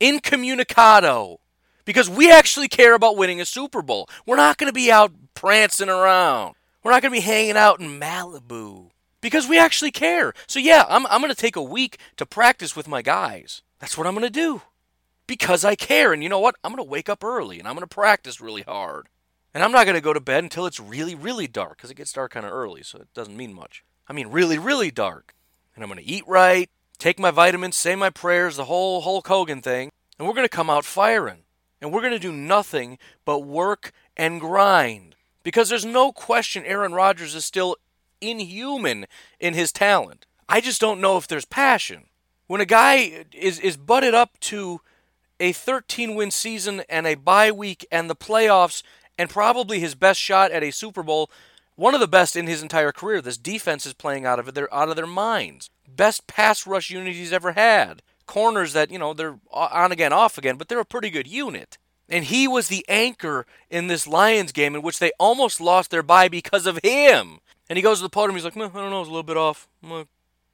Incommunicado 0.00 1.40
because 1.88 2.10
we 2.10 2.30
actually 2.30 2.68
care 2.68 2.92
about 2.92 3.16
winning 3.16 3.40
a 3.40 3.46
Super 3.46 3.80
Bowl. 3.80 4.10
We're 4.26 4.36
not 4.36 4.58
going 4.58 4.68
to 4.68 4.74
be 4.74 4.92
out 4.92 5.10
prancing 5.32 5.88
around. 5.88 6.54
We're 6.84 6.90
not 6.90 7.00
going 7.00 7.14
to 7.14 7.18
be 7.18 7.24
hanging 7.24 7.56
out 7.56 7.80
in 7.80 7.98
Malibu 7.98 8.90
because 9.22 9.48
we 9.48 9.58
actually 9.58 9.90
care. 9.90 10.34
So, 10.46 10.58
yeah, 10.58 10.84
I'm, 10.86 11.06
I'm 11.06 11.22
going 11.22 11.32
to 11.32 11.40
take 11.40 11.56
a 11.56 11.62
week 11.62 11.96
to 12.18 12.26
practice 12.26 12.76
with 12.76 12.88
my 12.88 13.00
guys. 13.00 13.62
That's 13.78 13.96
what 13.96 14.06
I'm 14.06 14.12
going 14.12 14.26
to 14.26 14.30
do 14.30 14.60
because 15.26 15.64
I 15.64 15.76
care. 15.76 16.12
And 16.12 16.22
you 16.22 16.28
know 16.28 16.40
what? 16.40 16.56
I'm 16.62 16.72
going 16.72 16.84
to 16.84 16.90
wake 16.90 17.08
up 17.08 17.24
early 17.24 17.58
and 17.58 17.66
I'm 17.66 17.74
going 17.74 17.88
to 17.88 17.94
practice 17.94 18.38
really 18.38 18.64
hard. 18.64 19.06
And 19.54 19.64
I'm 19.64 19.72
not 19.72 19.84
going 19.84 19.96
to 19.96 20.02
go 20.02 20.12
to 20.12 20.20
bed 20.20 20.44
until 20.44 20.66
it's 20.66 20.78
really, 20.78 21.14
really 21.14 21.46
dark 21.46 21.78
because 21.78 21.90
it 21.90 21.96
gets 21.96 22.12
dark 22.12 22.32
kind 22.32 22.44
of 22.44 22.52
early, 22.52 22.82
so 22.82 22.98
it 22.98 23.08
doesn't 23.14 23.34
mean 23.34 23.54
much. 23.54 23.82
I 24.06 24.12
mean, 24.12 24.26
really, 24.28 24.58
really 24.58 24.90
dark. 24.90 25.34
And 25.74 25.82
I'm 25.82 25.88
going 25.88 26.04
to 26.04 26.06
eat 26.06 26.24
right, 26.26 26.68
take 26.98 27.18
my 27.18 27.30
vitamins, 27.30 27.76
say 27.76 27.96
my 27.96 28.10
prayers, 28.10 28.56
the 28.58 28.66
whole 28.66 29.00
Hulk 29.00 29.26
Hogan 29.26 29.62
thing, 29.62 29.90
and 30.18 30.28
we're 30.28 30.34
going 30.34 30.44
to 30.44 30.54
come 30.54 30.68
out 30.68 30.84
firing. 30.84 31.44
And 31.80 31.92
we're 31.92 32.00
going 32.00 32.12
to 32.12 32.18
do 32.18 32.32
nothing 32.32 32.98
but 33.24 33.40
work 33.40 33.92
and 34.16 34.40
grind. 34.40 35.14
Because 35.42 35.68
there's 35.68 35.84
no 35.84 36.12
question 36.12 36.64
Aaron 36.64 36.92
Rodgers 36.92 37.34
is 37.34 37.44
still 37.44 37.76
inhuman 38.20 39.06
in 39.38 39.54
his 39.54 39.72
talent. 39.72 40.26
I 40.48 40.60
just 40.60 40.80
don't 40.80 41.00
know 41.00 41.16
if 41.16 41.28
there's 41.28 41.44
passion. 41.44 42.06
When 42.46 42.60
a 42.60 42.66
guy 42.66 43.26
is, 43.32 43.60
is 43.60 43.76
butted 43.76 44.14
up 44.14 44.40
to 44.40 44.80
a 45.38 45.52
13 45.52 46.14
win 46.14 46.30
season 46.30 46.82
and 46.88 47.06
a 47.06 47.14
bye 47.14 47.52
week 47.52 47.86
and 47.92 48.10
the 48.10 48.16
playoffs 48.16 48.82
and 49.16 49.30
probably 49.30 49.78
his 49.78 49.94
best 49.94 50.20
shot 50.20 50.50
at 50.50 50.62
a 50.62 50.70
Super 50.70 51.02
Bowl, 51.02 51.30
one 51.76 51.94
of 51.94 52.00
the 52.00 52.08
best 52.08 52.34
in 52.34 52.46
his 52.46 52.62
entire 52.62 52.92
career. 52.92 53.20
This 53.20 53.36
defense 53.36 53.86
is 53.86 53.94
playing 53.94 54.26
out 54.26 54.38
of 54.38 54.48
it. 54.48 54.54
They're 54.54 54.72
out 54.74 54.88
of 54.88 54.96
their 54.96 55.06
minds. 55.06 55.70
Best 55.86 56.26
pass 56.26 56.66
rush 56.66 56.90
unit 56.90 57.14
he's 57.14 57.32
ever 57.32 57.52
had 57.52 58.02
corners 58.28 58.72
that, 58.74 58.92
you 58.92 58.98
know, 58.98 59.12
they're 59.12 59.40
on 59.50 59.90
again, 59.90 60.12
off 60.12 60.38
again, 60.38 60.56
but 60.56 60.68
they're 60.68 60.78
a 60.78 60.84
pretty 60.84 61.10
good 61.10 61.26
unit. 61.26 61.78
And 62.08 62.24
he 62.24 62.46
was 62.46 62.68
the 62.68 62.84
anchor 62.88 63.44
in 63.68 63.88
this 63.88 64.06
Lions 64.06 64.52
game 64.52 64.76
in 64.76 64.82
which 64.82 65.00
they 65.00 65.10
almost 65.18 65.60
lost 65.60 65.90
their 65.90 66.02
bye 66.02 66.28
because 66.28 66.66
of 66.66 66.78
him. 66.84 67.40
And 67.68 67.76
he 67.76 67.82
goes 67.82 67.98
to 67.98 68.02
the 68.04 68.08
podium, 68.08 68.36
he's 68.36 68.44
like, 68.44 68.56
I 68.56 68.60
don't 68.60 68.90
know, 68.90 69.00
it's 69.00 69.08
a 69.08 69.12
little 69.12 69.22
bit 69.22 69.36
off. 69.36 69.68
I'm 69.82 69.88
going 69.88 70.04
to 70.04 70.08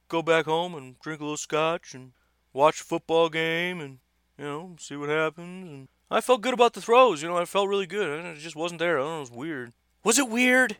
go 0.09 0.21
back 0.21 0.45
home 0.45 0.75
and 0.75 0.99
drink 0.99 1.21
a 1.21 1.23
little 1.23 1.37
scotch 1.37 1.93
and 1.93 2.11
watch 2.51 2.81
a 2.81 2.83
football 2.83 3.29
game 3.29 3.79
and, 3.79 3.99
you 4.37 4.43
know, 4.43 4.75
see 4.79 4.95
what 4.95 5.09
happens. 5.09 5.69
And 5.69 5.87
I 6.11 6.21
felt 6.21 6.41
good 6.41 6.53
about 6.53 6.73
the 6.73 6.81
throws, 6.81 7.21
you 7.21 7.29
know, 7.29 7.37
I 7.37 7.45
felt 7.45 7.69
really 7.69 7.87
good. 7.87 8.25
It 8.25 8.39
just 8.39 8.55
wasn't 8.55 8.79
there. 8.79 8.97
I 8.97 9.03
don't 9.03 9.09
know, 9.09 9.17
it 9.17 9.19
was 9.21 9.31
weird. 9.31 9.73
Was 10.03 10.19
it 10.19 10.29
weird? 10.29 10.77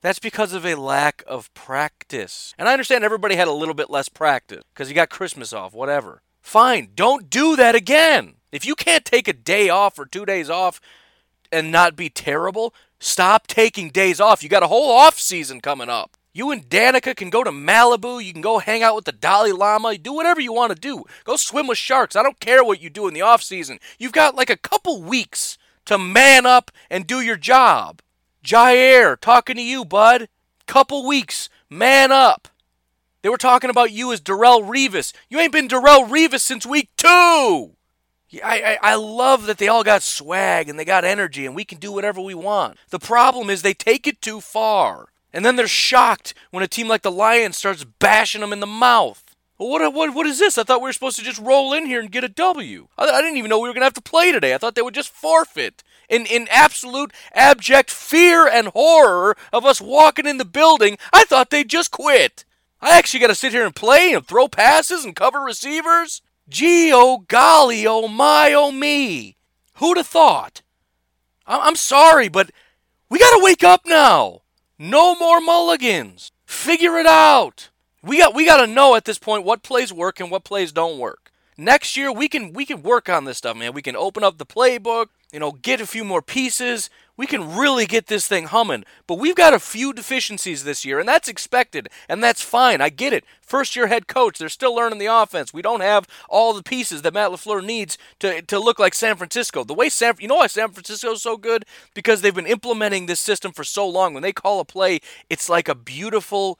That's 0.00 0.20
because 0.20 0.52
of 0.52 0.64
a 0.64 0.76
lack 0.76 1.24
of 1.26 1.52
practice. 1.54 2.54
And 2.56 2.68
I 2.68 2.72
understand 2.72 3.02
everybody 3.02 3.34
had 3.34 3.48
a 3.48 3.52
little 3.52 3.74
bit 3.74 3.90
less 3.90 4.08
practice 4.08 4.62
because 4.72 4.88
you 4.88 4.94
got 4.94 5.10
Christmas 5.10 5.52
off, 5.52 5.72
whatever. 5.72 6.22
Fine, 6.48 6.92
don't 6.94 7.28
do 7.28 7.56
that 7.56 7.74
again. 7.74 8.36
If 8.52 8.64
you 8.64 8.74
can't 8.74 9.04
take 9.04 9.28
a 9.28 9.34
day 9.34 9.68
off 9.68 9.98
or 9.98 10.06
two 10.06 10.24
days 10.24 10.48
off 10.48 10.80
and 11.52 11.70
not 11.70 11.94
be 11.94 12.08
terrible, 12.08 12.72
stop 12.98 13.46
taking 13.46 13.90
days 13.90 14.18
off. 14.18 14.42
You 14.42 14.48
got 14.48 14.62
a 14.62 14.68
whole 14.68 14.90
off 14.90 15.18
season 15.18 15.60
coming 15.60 15.90
up. 15.90 16.16
You 16.32 16.50
and 16.50 16.66
Danica 16.66 17.14
can 17.14 17.28
go 17.28 17.44
to 17.44 17.50
Malibu. 17.50 18.24
You 18.24 18.32
can 18.32 18.40
go 18.40 18.60
hang 18.60 18.82
out 18.82 18.96
with 18.96 19.04
the 19.04 19.12
Dalai 19.12 19.52
Lama. 19.52 19.98
Do 19.98 20.14
whatever 20.14 20.40
you 20.40 20.54
want 20.54 20.72
to 20.72 20.80
do. 20.80 21.04
Go 21.24 21.36
swim 21.36 21.66
with 21.66 21.76
sharks. 21.76 22.16
I 22.16 22.22
don't 22.22 22.40
care 22.40 22.64
what 22.64 22.80
you 22.80 22.88
do 22.88 23.06
in 23.06 23.12
the 23.12 23.20
off 23.20 23.42
season. 23.42 23.78
You've 23.98 24.12
got 24.12 24.34
like 24.34 24.48
a 24.48 24.56
couple 24.56 25.02
weeks 25.02 25.58
to 25.84 25.98
man 25.98 26.46
up 26.46 26.70
and 26.88 27.06
do 27.06 27.20
your 27.20 27.36
job. 27.36 28.00
Jaire, 28.42 29.20
talking 29.20 29.56
to 29.56 29.62
you, 29.62 29.84
bud. 29.84 30.30
Couple 30.66 31.06
weeks. 31.06 31.50
Man 31.68 32.10
up. 32.10 32.48
They 33.22 33.28
were 33.28 33.36
talking 33.36 33.70
about 33.70 33.90
you 33.90 34.12
as 34.12 34.20
Darrelle 34.20 34.62
Revis. 34.62 35.12
You 35.28 35.40
ain't 35.40 35.52
been 35.52 35.68
Darrelle 35.68 36.08
Revis 36.08 36.40
since 36.40 36.64
week 36.64 36.90
two. 36.96 37.72
I, 38.44 38.78
I, 38.82 38.92
I 38.92 38.94
love 38.94 39.46
that 39.46 39.58
they 39.58 39.68
all 39.68 39.82
got 39.82 40.02
swag 40.02 40.68
and 40.68 40.78
they 40.78 40.84
got 40.84 41.04
energy 41.04 41.46
and 41.46 41.54
we 41.54 41.64
can 41.64 41.78
do 41.78 41.90
whatever 41.90 42.20
we 42.20 42.34
want. 42.34 42.76
The 42.90 42.98
problem 42.98 43.50
is 43.50 43.62
they 43.62 43.74
take 43.74 44.06
it 44.06 44.20
too 44.20 44.40
far. 44.40 45.08
And 45.32 45.44
then 45.44 45.56
they're 45.56 45.66
shocked 45.66 46.34
when 46.50 46.62
a 46.62 46.68
team 46.68 46.88
like 46.88 47.02
the 47.02 47.10
Lions 47.10 47.56
starts 47.56 47.84
bashing 47.84 48.40
them 48.40 48.52
in 48.52 48.60
the 48.60 48.66
mouth. 48.66 49.24
Well, 49.58 49.70
what, 49.70 49.92
what, 49.92 50.14
what 50.14 50.26
is 50.26 50.38
this? 50.38 50.56
I 50.56 50.62
thought 50.62 50.80
we 50.80 50.88
were 50.88 50.92
supposed 50.92 51.18
to 51.18 51.24
just 51.24 51.40
roll 51.40 51.72
in 51.72 51.86
here 51.86 52.00
and 52.00 52.10
get 52.10 52.24
a 52.24 52.28
W. 52.28 52.88
I, 52.96 53.08
I 53.08 53.20
didn't 53.20 53.36
even 53.38 53.48
know 53.48 53.58
we 53.58 53.68
were 53.68 53.74
going 53.74 53.80
to 53.80 53.86
have 53.86 53.94
to 53.94 54.00
play 54.00 54.30
today. 54.30 54.54
I 54.54 54.58
thought 54.58 54.74
they 54.74 54.82
would 54.82 54.94
just 54.94 55.12
forfeit. 55.12 55.82
In, 56.08 56.24
in 56.24 56.48
absolute 56.50 57.12
abject 57.34 57.90
fear 57.90 58.46
and 58.46 58.68
horror 58.68 59.36
of 59.52 59.66
us 59.66 59.80
walking 59.80 60.26
in 60.26 60.38
the 60.38 60.44
building, 60.44 60.96
I 61.12 61.24
thought 61.24 61.50
they'd 61.50 61.68
just 61.68 61.90
quit. 61.90 62.44
I 62.80 62.96
actually 62.96 63.20
got 63.20 63.28
to 63.28 63.34
sit 63.34 63.52
here 63.52 63.64
and 63.64 63.74
play 63.74 64.12
and 64.12 64.26
throw 64.26 64.48
passes 64.48 65.04
and 65.04 65.16
cover 65.16 65.40
receivers? 65.40 66.22
Gee, 66.48 66.92
oh 66.94 67.24
golly, 67.28 67.86
oh 67.86 68.08
my, 68.08 68.52
oh 68.52 68.70
me. 68.70 69.36
Who'd 69.74 69.96
have 69.96 70.06
thought? 70.06 70.62
I'm 71.46 71.76
sorry, 71.76 72.28
but 72.28 72.50
we 73.08 73.18
got 73.18 73.36
to 73.36 73.44
wake 73.44 73.64
up 73.64 73.82
now. 73.86 74.42
No 74.78 75.14
more 75.16 75.40
mulligans. 75.40 76.30
Figure 76.46 76.96
it 76.98 77.06
out. 77.06 77.70
We 78.02 78.18
got 78.18 78.34
we 78.34 78.46
got 78.46 78.64
to 78.64 78.66
know 78.66 78.94
at 78.94 79.04
this 79.04 79.18
point 79.18 79.44
what 79.44 79.62
plays 79.62 79.92
work 79.92 80.20
and 80.20 80.30
what 80.30 80.44
plays 80.44 80.72
don't 80.72 80.98
work. 80.98 81.32
Next 81.56 81.96
year 81.96 82.12
we 82.12 82.28
can 82.28 82.52
we 82.52 82.64
can 82.64 82.82
work 82.82 83.08
on 83.08 83.24
this 83.24 83.38
stuff, 83.38 83.56
man. 83.56 83.72
We 83.72 83.82
can 83.82 83.96
open 83.96 84.22
up 84.22 84.38
the 84.38 84.46
playbook, 84.46 85.06
you 85.32 85.40
know, 85.40 85.52
get 85.52 85.80
a 85.80 85.86
few 85.86 86.04
more 86.04 86.22
pieces 86.22 86.90
we 87.18 87.26
can 87.26 87.54
really 87.56 87.84
get 87.84 88.06
this 88.06 88.26
thing 88.26 88.44
humming. 88.44 88.84
But 89.06 89.18
we've 89.18 89.34
got 89.34 89.52
a 89.52 89.58
few 89.58 89.92
deficiencies 89.92 90.64
this 90.64 90.84
year, 90.84 90.98
and 90.98 91.06
that's 91.06 91.28
expected, 91.28 91.88
and 92.08 92.24
that's 92.24 92.40
fine. 92.40 92.80
I 92.80 92.88
get 92.88 93.12
it. 93.12 93.24
First 93.42 93.76
year 93.76 93.88
head 93.88 94.06
coach, 94.06 94.38
they're 94.38 94.48
still 94.48 94.74
learning 94.74 94.98
the 94.98 95.06
offense. 95.06 95.52
We 95.52 95.60
don't 95.60 95.80
have 95.80 96.06
all 96.30 96.54
the 96.54 96.62
pieces 96.62 97.02
that 97.02 97.12
Matt 97.12 97.30
LaFleur 97.30 97.62
needs 97.62 97.98
to, 98.20 98.40
to 98.40 98.58
look 98.58 98.78
like 98.78 98.94
San 98.94 99.16
Francisco. 99.16 99.64
The 99.64 99.74
way 99.74 99.90
San 99.90 100.14
you 100.20 100.28
know 100.28 100.36
why 100.36 100.46
San 100.46 100.70
Francisco 100.70 101.12
is 101.12 101.22
so 101.22 101.36
good? 101.36 101.64
Because 101.92 102.22
they've 102.22 102.34
been 102.34 102.46
implementing 102.46 103.06
this 103.06 103.20
system 103.20 103.52
for 103.52 103.64
so 103.64 103.86
long. 103.86 104.14
When 104.14 104.22
they 104.22 104.32
call 104.32 104.60
a 104.60 104.64
play, 104.64 105.00
it's 105.28 105.48
like 105.48 105.68
a 105.68 105.74
beautiful 105.74 106.58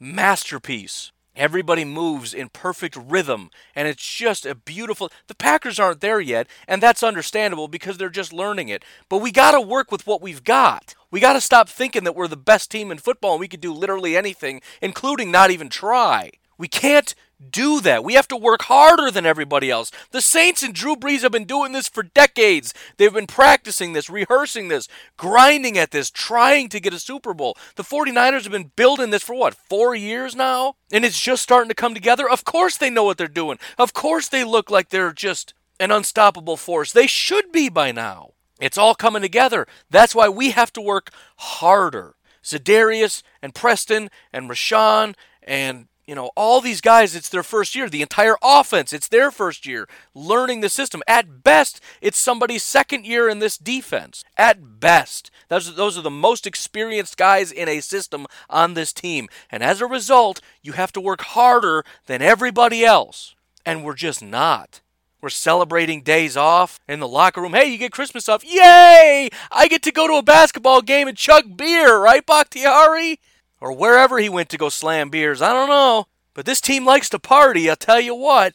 masterpiece. 0.00 1.12
Everybody 1.36 1.84
moves 1.84 2.34
in 2.34 2.48
perfect 2.48 2.96
rhythm, 2.96 3.50
and 3.74 3.86
it's 3.86 4.04
just 4.04 4.44
a 4.44 4.54
beautiful. 4.54 5.10
The 5.28 5.34
Packers 5.34 5.78
aren't 5.78 6.00
there 6.00 6.20
yet, 6.20 6.48
and 6.66 6.82
that's 6.82 7.02
understandable 7.02 7.68
because 7.68 7.98
they're 7.98 8.08
just 8.08 8.32
learning 8.32 8.68
it. 8.68 8.84
But 9.08 9.18
we 9.18 9.30
got 9.30 9.52
to 9.52 9.60
work 9.60 9.92
with 9.92 10.06
what 10.06 10.20
we've 10.20 10.42
got. 10.42 10.94
We 11.10 11.20
got 11.20 11.34
to 11.34 11.40
stop 11.40 11.68
thinking 11.68 12.04
that 12.04 12.14
we're 12.14 12.28
the 12.28 12.36
best 12.36 12.70
team 12.70 12.90
in 12.90 12.98
football 12.98 13.32
and 13.32 13.40
we 13.40 13.48
could 13.48 13.60
do 13.60 13.72
literally 13.72 14.16
anything, 14.16 14.60
including 14.80 15.30
not 15.30 15.50
even 15.50 15.68
try. 15.68 16.30
We 16.60 16.68
can't 16.68 17.14
do 17.50 17.80
that. 17.80 18.04
We 18.04 18.12
have 18.12 18.28
to 18.28 18.36
work 18.36 18.64
harder 18.64 19.10
than 19.10 19.24
everybody 19.24 19.70
else. 19.70 19.90
The 20.10 20.20
Saints 20.20 20.62
and 20.62 20.74
Drew 20.74 20.94
Brees 20.94 21.22
have 21.22 21.32
been 21.32 21.46
doing 21.46 21.72
this 21.72 21.88
for 21.88 22.02
decades. 22.02 22.74
They've 22.98 23.10
been 23.10 23.26
practicing 23.26 23.94
this, 23.94 24.10
rehearsing 24.10 24.68
this, 24.68 24.86
grinding 25.16 25.78
at 25.78 25.90
this, 25.90 26.10
trying 26.10 26.68
to 26.68 26.78
get 26.78 26.92
a 26.92 26.98
Super 26.98 27.32
Bowl. 27.32 27.56
The 27.76 27.82
49ers 27.82 28.42
have 28.42 28.52
been 28.52 28.72
building 28.76 29.08
this 29.08 29.22
for 29.22 29.34
what, 29.34 29.54
four 29.54 29.94
years 29.94 30.36
now? 30.36 30.74
And 30.92 31.02
it's 31.02 31.18
just 31.18 31.42
starting 31.42 31.70
to 31.70 31.74
come 31.74 31.94
together? 31.94 32.28
Of 32.28 32.44
course 32.44 32.76
they 32.76 32.90
know 32.90 33.04
what 33.04 33.16
they're 33.16 33.26
doing. 33.26 33.58
Of 33.78 33.94
course 33.94 34.28
they 34.28 34.44
look 34.44 34.70
like 34.70 34.90
they're 34.90 35.14
just 35.14 35.54
an 35.80 35.90
unstoppable 35.90 36.58
force. 36.58 36.92
They 36.92 37.06
should 37.06 37.50
be 37.52 37.70
by 37.70 37.90
now. 37.90 38.32
It's 38.60 38.76
all 38.76 38.94
coming 38.94 39.22
together. 39.22 39.66
That's 39.88 40.14
why 40.14 40.28
we 40.28 40.50
have 40.50 40.74
to 40.74 40.82
work 40.82 41.10
harder. 41.36 42.16
Za'Darius 42.44 43.22
and 43.40 43.54
Preston 43.54 44.10
and 44.30 44.50
Rashan 44.50 45.14
and 45.42 45.86
you 46.10 46.16
know, 46.16 46.32
all 46.34 46.60
these 46.60 46.80
guys, 46.80 47.14
it's 47.14 47.28
their 47.28 47.44
first 47.44 47.76
year. 47.76 47.88
The 47.88 48.02
entire 48.02 48.34
offense, 48.42 48.92
it's 48.92 49.06
their 49.06 49.30
first 49.30 49.64
year 49.64 49.86
learning 50.12 50.60
the 50.60 50.68
system. 50.68 51.04
At 51.06 51.44
best, 51.44 51.80
it's 52.00 52.18
somebody's 52.18 52.64
second 52.64 53.06
year 53.06 53.28
in 53.28 53.38
this 53.38 53.56
defense. 53.56 54.24
At 54.36 54.80
best. 54.80 55.30
Those, 55.46 55.72
those 55.76 55.96
are 55.96 56.02
the 56.02 56.10
most 56.10 56.48
experienced 56.48 57.16
guys 57.16 57.52
in 57.52 57.68
a 57.68 57.78
system 57.78 58.26
on 58.48 58.74
this 58.74 58.92
team. 58.92 59.28
And 59.52 59.62
as 59.62 59.80
a 59.80 59.86
result, 59.86 60.40
you 60.62 60.72
have 60.72 60.90
to 60.94 61.00
work 61.00 61.20
harder 61.20 61.84
than 62.06 62.22
everybody 62.22 62.84
else. 62.84 63.36
And 63.64 63.84
we're 63.84 63.94
just 63.94 64.20
not. 64.20 64.80
We're 65.20 65.28
celebrating 65.28 66.02
days 66.02 66.36
off 66.36 66.80
in 66.88 66.98
the 66.98 67.06
locker 67.06 67.40
room. 67.40 67.52
Hey, 67.52 67.70
you 67.70 67.78
get 67.78 67.92
Christmas 67.92 68.28
off. 68.28 68.44
Yay! 68.44 69.28
I 69.52 69.68
get 69.68 69.82
to 69.84 69.92
go 69.92 70.08
to 70.08 70.14
a 70.14 70.22
basketball 70.22 70.82
game 70.82 71.06
and 71.06 71.16
chug 71.16 71.56
beer, 71.56 72.00
right, 72.00 72.26
Bakhtiari? 72.26 73.20
Or 73.60 73.72
wherever 73.72 74.18
he 74.18 74.28
went 74.28 74.48
to 74.50 74.58
go 74.58 74.68
slam 74.68 75.10
beers. 75.10 75.42
I 75.42 75.52
don't 75.52 75.68
know. 75.68 76.06
But 76.34 76.46
this 76.46 76.60
team 76.60 76.84
likes 76.84 77.08
to 77.10 77.18
party, 77.18 77.68
I'll 77.68 77.76
tell 77.76 78.00
you 78.00 78.14
what. 78.14 78.54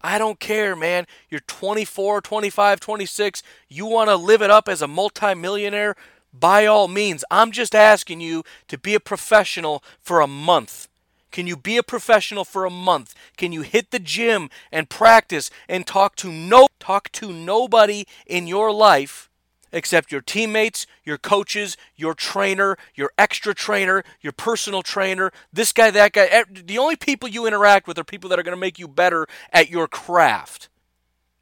I 0.00 0.16
don't 0.16 0.40
care, 0.40 0.74
man. 0.74 1.06
You're 1.28 1.40
24, 1.40 2.22
25, 2.22 2.80
26. 2.80 3.42
You 3.68 3.86
want 3.86 4.08
to 4.08 4.16
live 4.16 4.40
it 4.40 4.50
up 4.50 4.68
as 4.68 4.80
a 4.80 4.88
multimillionaire? 4.88 5.94
By 6.32 6.64
all 6.64 6.88
means. 6.88 7.24
I'm 7.30 7.50
just 7.50 7.74
asking 7.74 8.20
you 8.20 8.44
to 8.68 8.78
be 8.78 8.94
a 8.94 9.00
professional 9.00 9.82
for 10.00 10.20
a 10.20 10.26
month. 10.26 10.88
Can 11.30 11.46
you 11.46 11.56
be 11.56 11.76
a 11.76 11.82
professional 11.82 12.44
for 12.44 12.64
a 12.64 12.70
month? 12.70 13.14
Can 13.36 13.52
you 13.52 13.62
hit 13.62 13.90
the 13.90 13.98
gym 13.98 14.50
and 14.72 14.88
practice 14.88 15.50
and 15.68 15.86
talk 15.86 16.16
to 16.16 16.32
no 16.32 16.68
talk 16.78 17.10
to 17.12 17.32
nobody 17.32 18.04
in 18.26 18.46
your 18.46 18.72
life 18.72 19.29
except 19.72 20.12
your 20.12 20.20
teammates, 20.20 20.86
your 21.04 21.18
coaches, 21.18 21.76
your 21.96 22.14
trainer, 22.14 22.76
your 22.94 23.12
extra 23.18 23.54
trainer, 23.54 24.04
your 24.20 24.32
personal 24.32 24.82
trainer, 24.82 25.32
this 25.52 25.72
guy, 25.72 25.90
that 25.90 26.12
guy. 26.12 26.44
The 26.50 26.78
only 26.78 26.96
people 26.96 27.28
you 27.28 27.46
interact 27.46 27.86
with 27.86 27.98
are 27.98 28.04
people 28.04 28.30
that 28.30 28.38
are 28.38 28.42
going 28.42 28.56
to 28.56 28.60
make 28.60 28.78
you 28.78 28.88
better 28.88 29.26
at 29.52 29.70
your 29.70 29.88
craft. 29.88 30.68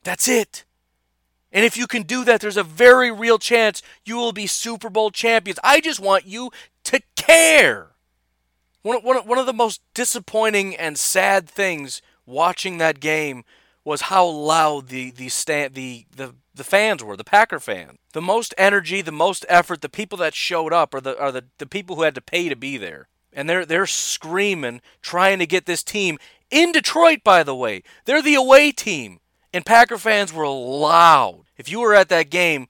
That's 0.05 0.29
it. 0.29 0.65
And 1.51 1.65
if 1.65 1.77
you 1.77 1.87
can 1.87 2.03
do 2.03 2.25
that, 2.25 2.41
there's 2.41 2.57
a 2.57 2.63
very 2.63 3.11
real 3.11 3.39
chance 3.39 3.83
you 4.05 4.17
will 4.17 4.33
be 4.33 4.47
Super 4.47 4.91
Bowl 4.91 5.11
champions. 5.11 5.59
I 5.65 5.81
just 5.81 6.01
want 6.01 6.27
you 6.27 6.51
to 6.85 7.01
care. 7.17 7.93
One, 8.83 8.99
one, 8.99 9.17
one 9.27 9.39
of 9.39 9.47
the 9.47 9.53
most 9.53 9.81
disappointing 9.95 10.77
and 10.77 10.99
sad 10.99 11.49
things 11.49 12.03
watching 12.27 12.79
that 12.79 13.01
game 13.01 13.45
was 13.85 14.03
how 14.03 14.27
loud 14.27 14.89
the 14.89 15.11
the 15.11 15.31
stand 15.31 15.75
the 15.75 16.05
the 16.15 16.35
the 16.59 16.65
fans 16.65 17.03
were, 17.03 17.17
the 17.17 17.25
Packer 17.25 17.59
fans. 17.59 17.99
The 18.13 18.21
most 18.21 18.53
energy, 18.59 19.01
the 19.01 19.13
most 19.13 19.47
effort, 19.49 19.81
the 19.81 19.89
people 19.89 20.19
that 20.19 20.35
showed 20.35 20.73
up 20.73 20.93
are 20.93 21.01
the 21.01 21.19
are 21.19 21.33
the, 21.33 21.45
the 21.57 21.67
people 21.67 21.97
who 21.97 22.03
had 22.03 22.15
to 22.17 22.21
pay 22.21 22.49
to 22.49 22.57
be 22.57 22.77
there. 22.77 23.09
And 23.33 23.49
they're 23.49 23.65
they're 23.65 23.87
screaming, 23.87 24.83
trying 25.01 25.39
to 25.39 25.47
get 25.47 25.65
this 25.65 25.83
team 25.83 26.19
in 26.51 26.73
Detroit, 26.73 27.25
by 27.25 27.43
the 27.43 27.55
way. 27.55 27.83
They're 28.05 28.23
the 28.23 28.35
away 28.35 28.73
team. 28.73 29.21
And 29.55 29.65
Packer 29.65 29.97
fans 29.97 30.33
were 30.33 30.47
loud. 30.47 31.45
If 31.57 31.71
you 31.71 31.81
were 31.81 31.95
at 31.95 32.11
that 32.11 32.29
game, 32.29 32.69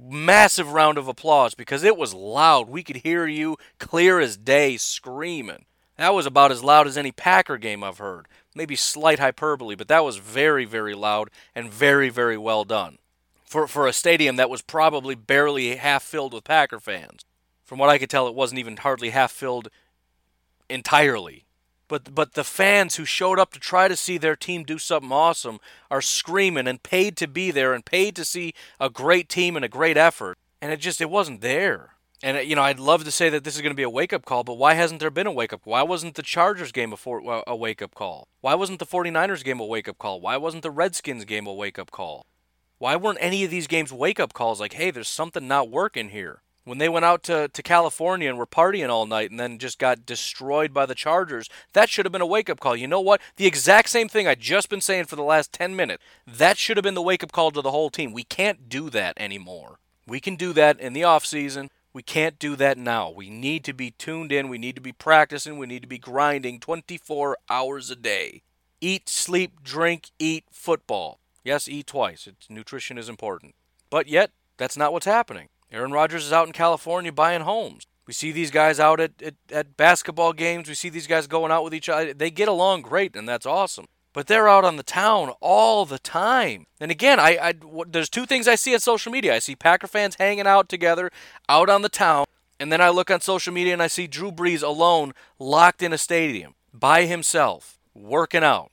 massive 0.00 0.72
round 0.72 0.98
of 0.98 1.06
applause 1.06 1.54
because 1.54 1.84
it 1.84 1.96
was 1.96 2.12
loud. 2.12 2.68
We 2.68 2.82
could 2.82 2.96
hear 2.96 3.26
you 3.26 3.56
clear 3.78 4.18
as 4.18 4.36
day 4.36 4.76
screaming. 4.76 5.64
That 5.96 6.14
was 6.14 6.26
about 6.26 6.52
as 6.52 6.64
loud 6.64 6.86
as 6.86 6.98
any 6.98 7.12
Packer 7.12 7.58
game 7.58 7.84
I've 7.84 7.98
heard. 7.98 8.26
Maybe 8.54 8.76
slight 8.76 9.18
hyperbole, 9.18 9.76
but 9.76 9.88
that 9.88 10.04
was 10.04 10.16
very, 10.16 10.64
very 10.64 10.94
loud 10.94 11.30
and 11.54 11.70
very, 11.70 12.08
very 12.08 12.36
well 12.36 12.64
done 12.64 12.98
for, 13.48 13.66
for 13.66 13.86
a 13.86 13.92
stadium 13.92 14.36
that 14.36 14.50
was 14.50 14.62
probably 14.62 15.14
barely 15.14 15.76
half 15.76 16.02
filled 16.02 16.34
with 16.34 16.44
Packer 16.44 16.78
fans. 16.78 17.24
From 17.64 17.78
what 17.78 17.88
I 17.88 17.98
could 17.98 18.10
tell, 18.10 18.28
it 18.28 18.34
wasn't 18.34 18.58
even 18.58 18.76
hardly 18.76 19.10
half 19.10 19.32
filled 19.32 19.68
entirely. 20.68 21.44
But 21.88 22.14
but 22.14 22.34
the 22.34 22.44
fans 22.44 22.96
who 22.96 23.06
showed 23.06 23.38
up 23.38 23.52
to 23.54 23.58
try 23.58 23.88
to 23.88 23.96
see 23.96 24.18
their 24.18 24.36
team 24.36 24.62
do 24.62 24.78
something 24.78 25.10
awesome 25.10 25.58
are 25.90 26.02
screaming 26.02 26.68
and 26.68 26.82
paid 26.82 27.16
to 27.16 27.26
be 27.26 27.50
there 27.50 27.72
and 27.72 27.84
paid 27.84 28.14
to 28.16 28.26
see 28.26 28.52
a 28.78 28.90
great 28.90 29.30
team 29.30 29.56
and 29.56 29.64
a 29.64 29.68
great 29.70 29.96
effort. 29.96 30.36
And 30.60 30.70
it 30.70 30.80
just 30.80 31.00
it 31.00 31.08
wasn't 31.08 31.40
there. 31.40 31.94
And 32.22 32.46
you 32.46 32.54
know, 32.54 32.62
I'd 32.62 32.78
love 32.78 33.04
to 33.04 33.10
say 33.10 33.30
that 33.30 33.44
this 33.44 33.56
is 33.56 33.62
going 33.62 33.72
to 33.72 33.76
be 33.76 33.82
a 33.82 33.90
wake-up 33.90 34.26
call, 34.26 34.44
but 34.44 34.58
why 34.58 34.74
hasn't 34.74 35.00
there 35.00 35.10
been 35.10 35.26
a 35.26 35.32
wake-up? 35.32 35.62
Why 35.64 35.82
wasn't 35.82 36.16
the 36.16 36.22
Chargers 36.22 36.72
game 36.72 36.92
a, 36.92 37.42
a 37.46 37.56
wake-up 37.56 37.94
call? 37.94 38.28
Why 38.42 38.54
wasn't 38.54 38.80
the 38.80 38.86
49ers 38.86 39.44
game 39.44 39.60
a 39.60 39.64
wake-up 39.64 39.96
call? 39.96 40.20
Why 40.20 40.36
wasn't 40.36 40.64
the 40.64 40.70
Redskins 40.70 41.24
game 41.24 41.46
a 41.46 41.54
wake-up 41.54 41.90
call? 41.90 42.26
Why 42.78 42.96
weren't 42.96 43.18
any 43.20 43.44
of 43.44 43.50
these 43.50 43.66
games 43.66 43.92
wake 43.92 44.20
up 44.20 44.32
calls 44.32 44.60
like, 44.60 44.74
hey, 44.74 44.90
there's 44.90 45.08
something 45.08 45.46
not 45.46 45.70
working 45.70 46.10
here? 46.10 46.42
when 46.68 46.76
they 46.76 46.88
went 46.88 47.04
out 47.04 47.22
to, 47.22 47.48
to 47.48 47.62
California 47.62 48.28
and 48.28 48.36
were 48.36 48.46
partying 48.46 48.90
all 48.90 49.06
night 49.06 49.30
and 49.30 49.40
then 49.40 49.58
just 49.58 49.78
got 49.78 50.04
destroyed 50.04 50.74
by 50.74 50.84
the 50.84 50.94
Chargers, 50.94 51.48
that 51.72 51.88
should 51.88 52.04
have 52.04 52.12
been 52.12 52.20
a 52.20 52.26
wake 52.26 52.50
up 52.50 52.60
call. 52.60 52.76
You 52.76 52.86
know 52.86 53.00
what? 53.00 53.22
The 53.36 53.46
exact 53.46 53.88
same 53.88 54.06
thing 54.06 54.28
I 54.28 54.34
just 54.34 54.68
been 54.68 54.82
saying 54.82 55.06
for 55.06 55.16
the 55.16 55.22
last 55.22 55.50
10 55.54 55.74
minutes. 55.74 56.04
That 56.26 56.58
should 56.58 56.76
have 56.76 56.84
been 56.84 56.94
the 56.94 57.00
wake 57.00 57.24
up 57.24 57.32
call 57.32 57.50
to 57.52 57.62
the 57.62 57.70
whole 57.70 57.88
team. 57.88 58.12
We 58.12 58.22
can't 58.22 58.68
do 58.68 58.90
that 58.90 59.14
anymore. 59.16 59.78
We 60.06 60.20
can 60.20 60.36
do 60.36 60.52
that 60.52 60.78
in 60.78 60.92
the 60.92 61.00
offseason. 61.00 61.70
We 61.94 62.02
can't 62.02 62.38
do 62.38 62.54
that 62.56 62.76
now. 62.76 63.10
We 63.10 63.30
need 63.30 63.64
to 63.64 63.72
be 63.72 63.92
tuned 63.92 64.30
in. 64.30 64.50
We 64.50 64.58
need 64.58 64.74
to 64.74 64.82
be 64.82 64.92
practicing. 64.92 65.56
We 65.56 65.66
need 65.66 65.82
to 65.82 65.88
be 65.88 65.98
grinding 65.98 66.60
24 66.60 67.38
hours 67.48 67.90
a 67.90 67.96
day. 67.96 68.42
Eat, 68.82 69.08
sleep, 69.08 69.62
drink, 69.64 70.10
eat 70.18 70.44
football. 70.50 71.18
Yes, 71.48 71.66
eat 71.66 71.86
twice. 71.86 72.26
It's, 72.26 72.50
nutrition 72.50 72.98
is 72.98 73.08
important. 73.08 73.54
But 73.88 74.06
yet, 74.06 74.32
that's 74.58 74.76
not 74.76 74.92
what's 74.92 75.06
happening. 75.06 75.48
Aaron 75.72 75.92
Rodgers 75.92 76.26
is 76.26 76.32
out 76.32 76.46
in 76.46 76.52
California 76.52 77.10
buying 77.10 77.40
homes. 77.40 77.86
We 78.06 78.12
see 78.12 78.32
these 78.32 78.50
guys 78.50 78.78
out 78.78 79.00
at, 79.00 79.12
at, 79.22 79.34
at, 79.50 79.74
basketball 79.74 80.34
games. 80.34 80.68
We 80.68 80.74
see 80.74 80.90
these 80.90 81.06
guys 81.06 81.26
going 81.26 81.50
out 81.50 81.64
with 81.64 81.72
each 81.72 81.88
other. 81.88 82.12
They 82.12 82.30
get 82.30 82.48
along 82.48 82.82
great, 82.82 83.16
and 83.16 83.26
that's 83.26 83.46
awesome. 83.46 83.86
But 84.12 84.26
they're 84.26 84.46
out 84.46 84.66
on 84.66 84.76
the 84.76 84.82
town 84.82 85.30
all 85.40 85.86
the 85.86 85.98
time. 85.98 86.66
And 86.80 86.90
again, 86.90 87.18
I, 87.18 87.38
I 87.40 87.54
there's 87.86 88.10
two 88.10 88.26
things 88.26 88.46
I 88.46 88.54
see 88.54 88.74
on 88.74 88.80
social 88.80 89.10
media. 89.10 89.34
I 89.34 89.38
see 89.38 89.56
Packer 89.56 89.86
fans 89.86 90.16
hanging 90.16 90.46
out 90.46 90.68
together 90.68 91.10
out 91.48 91.70
on 91.70 91.80
the 91.80 91.88
town, 91.88 92.26
and 92.60 92.70
then 92.70 92.82
I 92.82 92.90
look 92.90 93.10
on 93.10 93.22
social 93.22 93.54
media 93.54 93.72
and 93.72 93.82
I 93.82 93.86
see 93.86 94.06
Drew 94.06 94.32
Brees 94.32 94.62
alone, 94.62 95.14
locked 95.38 95.82
in 95.82 95.94
a 95.94 95.98
stadium 95.98 96.56
by 96.74 97.06
himself, 97.06 97.78
working 97.94 98.44
out. 98.44 98.70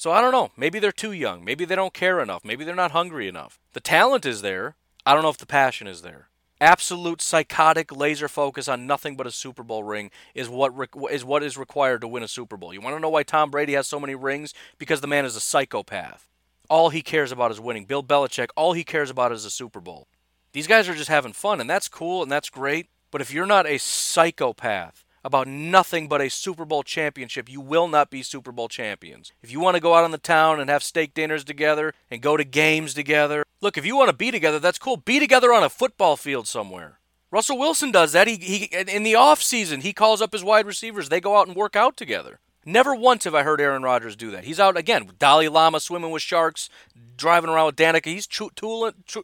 So 0.00 0.12
I 0.12 0.22
don't 0.22 0.32
know. 0.32 0.50
Maybe 0.56 0.78
they're 0.78 0.92
too 0.92 1.12
young. 1.12 1.44
Maybe 1.44 1.66
they 1.66 1.76
don't 1.76 1.92
care 1.92 2.20
enough. 2.20 2.42
Maybe 2.42 2.64
they're 2.64 2.74
not 2.74 2.92
hungry 2.92 3.28
enough. 3.28 3.60
The 3.74 3.80
talent 3.80 4.24
is 4.24 4.40
there. 4.40 4.76
I 5.04 5.12
don't 5.12 5.22
know 5.22 5.28
if 5.28 5.36
the 5.36 5.44
passion 5.44 5.86
is 5.86 6.00
there. 6.00 6.28
Absolute 6.58 7.20
psychotic 7.20 7.94
laser 7.94 8.26
focus 8.26 8.66
on 8.66 8.86
nothing 8.86 9.14
but 9.14 9.26
a 9.26 9.30
Super 9.30 9.62
Bowl 9.62 9.84
ring 9.84 10.10
is 10.34 10.48
what 10.48 10.74
re- 10.74 11.10
is 11.10 11.22
what 11.22 11.42
is 11.42 11.58
required 11.58 12.00
to 12.00 12.08
win 12.08 12.22
a 12.22 12.28
Super 12.28 12.56
Bowl. 12.56 12.72
You 12.72 12.80
want 12.80 12.96
to 12.96 13.00
know 13.00 13.10
why 13.10 13.24
Tom 13.24 13.50
Brady 13.50 13.74
has 13.74 13.86
so 13.86 14.00
many 14.00 14.14
rings? 14.14 14.54
Because 14.78 15.02
the 15.02 15.06
man 15.06 15.26
is 15.26 15.36
a 15.36 15.40
psychopath. 15.40 16.26
All 16.70 16.88
he 16.88 17.02
cares 17.02 17.30
about 17.30 17.50
is 17.50 17.60
winning. 17.60 17.84
Bill 17.84 18.02
Belichick, 18.02 18.48
all 18.56 18.72
he 18.72 18.84
cares 18.84 19.10
about 19.10 19.32
is 19.32 19.44
a 19.44 19.50
Super 19.50 19.80
Bowl. 19.80 20.08
These 20.54 20.66
guys 20.66 20.88
are 20.88 20.94
just 20.94 21.10
having 21.10 21.34
fun, 21.34 21.60
and 21.60 21.68
that's 21.68 21.88
cool 21.88 22.22
and 22.22 22.32
that's 22.32 22.48
great. 22.48 22.88
But 23.10 23.20
if 23.20 23.34
you're 23.34 23.44
not 23.44 23.66
a 23.66 23.76
psychopath 23.76 25.04
about 25.24 25.46
nothing 25.46 26.08
but 26.08 26.20
a 26.20 26.30
Super 26.30 26.64
Bowl 26.64 26.82
championship, 26.82 27.48
you 27.50 27.60
will 27.60 27.88
not 27.88 28.10
be 28.10 28.22
Super 28.22 28.52
Bowl 28.52 28.68
champions. 28.68 29.32
If 29.42 29.50
you 29.50 29.60
want 29.60 29.76
to 29.76 29.80
go 29.80 29.94
out 29.94 30.04
on 30.04 30.10
the 30.10 30.18
town 30.18 30.60
and 30.60 30.70
have 30.70 30.82
steak 30.82 31.14
dinners 31.14 31.44
together 31.44 31.94
and 32.10 32.22
go 32.22 32.36
to 32.36 32.44
games 32.44 32.94
together, 32.94 33.44
look, 33.60 33.76
if 33.76 33.84
you 33.84 33.96
want 33.96 34.10
to 34.10 34.16
be 34.16 34.30
together, 34.30 34.58
that's 34.58 34.78
cool. 34.78 34.96
Be 34.96 35.18
together 35.18 35.52
on 35.52 35.62
a 35.62 35.68
football 35.68 36.16
field 36.16 36.48
somewhere. 36.48 36.98
Russell 37.30 37.58
Wilson 37.58 37.92
does 37.92 38.12
that. 38.12 38.26
He, 38.26 38.36
he 38.36 38.64
in 38.64 39.04
the 39.04 39.14
off 39.14 39.42
season, 39.42 39.82
he 39.82 39.92
calls 39.92 40.20
up 40.20 40.32
his 40.32 40.42
wide 40.42 40.66
receivers. 40.66 41.08
They 41.08 41.20
go 41.20 41.36
out 41.36 41.46
and 41.46 41.56
work 41.56 41.76
out 41.76 41.96
together. 41.96 42.40
Never 42.64 42.94
once 42.94 43.24
have 43.24 43.34
I 43.34 43.42
heard 43.42 43.60
Aaron 43.60 43.82
Rodgers 43.82 44.16
do 44.16 44.30
that. 44.32 44.44
He's 44.44 44.60
out 44.60 44.76
again 44.76 45.06
with 45.06 45.18
Dalai 45.18 45.48
Lama 45.48 45.80
swimming 45.80 46.10
with 46.10 46.22
sharks, 46.22 46.68
driving 47.16 47.48
around 47.48 47.66
with 47.66 47.76
Danica. 47.76 48.06
He's 48.06 48.26
tooling, 48.26 48.94
tr- 49.06 49.20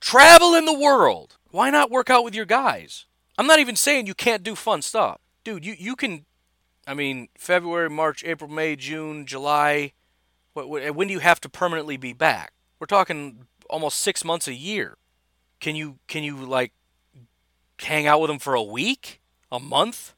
traveling 0.00 0.64
the 0.64 0.78
world. 0.78 1.36
Why 1.50 1.70
not 1.70 1.90
work 1.90 2.08
out 2.08 2.24
with 2.24 2.34
your 2.34 2.46
guys? 2.46 3.04
I'm 3.38 3.46
not 3.46 3.58
even 3.58 3.76
saying 3.76 4.06
you 4.06 4.14
can't 4.14 4.42
do 4.42 4.54
fun 4.54 4.82
stuff. 4.82 5.18
Dude, 5.42 5.64
you, 5.64 5.74
you 5.78 5.96
can, 5.96 6.24
I 6.86 6.94
mean, 6.94 7.28
February, 7.36 7.90
March, 7.90 8.24
April, 8.24 8.50
May, 8.50 8.76
June, 8.76 9.26
July. 9.26 9.92
What? 10.52 10.94
When 10.94 11.08
do 11.08 11.12
you 11.12 11.20
have 11.20 11.40
to 11.40 11.48
permanently 11.48 11.96
be 11.96 12.12
back? 12.12 12.52
We're 12.78 12.86
talking 12.86 13.46
almost 13.68 13.98
six 13.98 14.24
months 14.24 14.46
a 14.46 14.54
year. 14.54 14.96
Can 15.60 15.74
you, 15.76 15.98
can 16.06 16.22
you 16.22 16.36
like 16.36 16.72
hang 17.80 18.06
out 18.06 18.20
with 18.20 18.28
them 18.28 18.38
for 18.38 18.54
a 18.54 18.62
week? 18.62 19.20
A 19.50 19.60
month? 19.60 20.14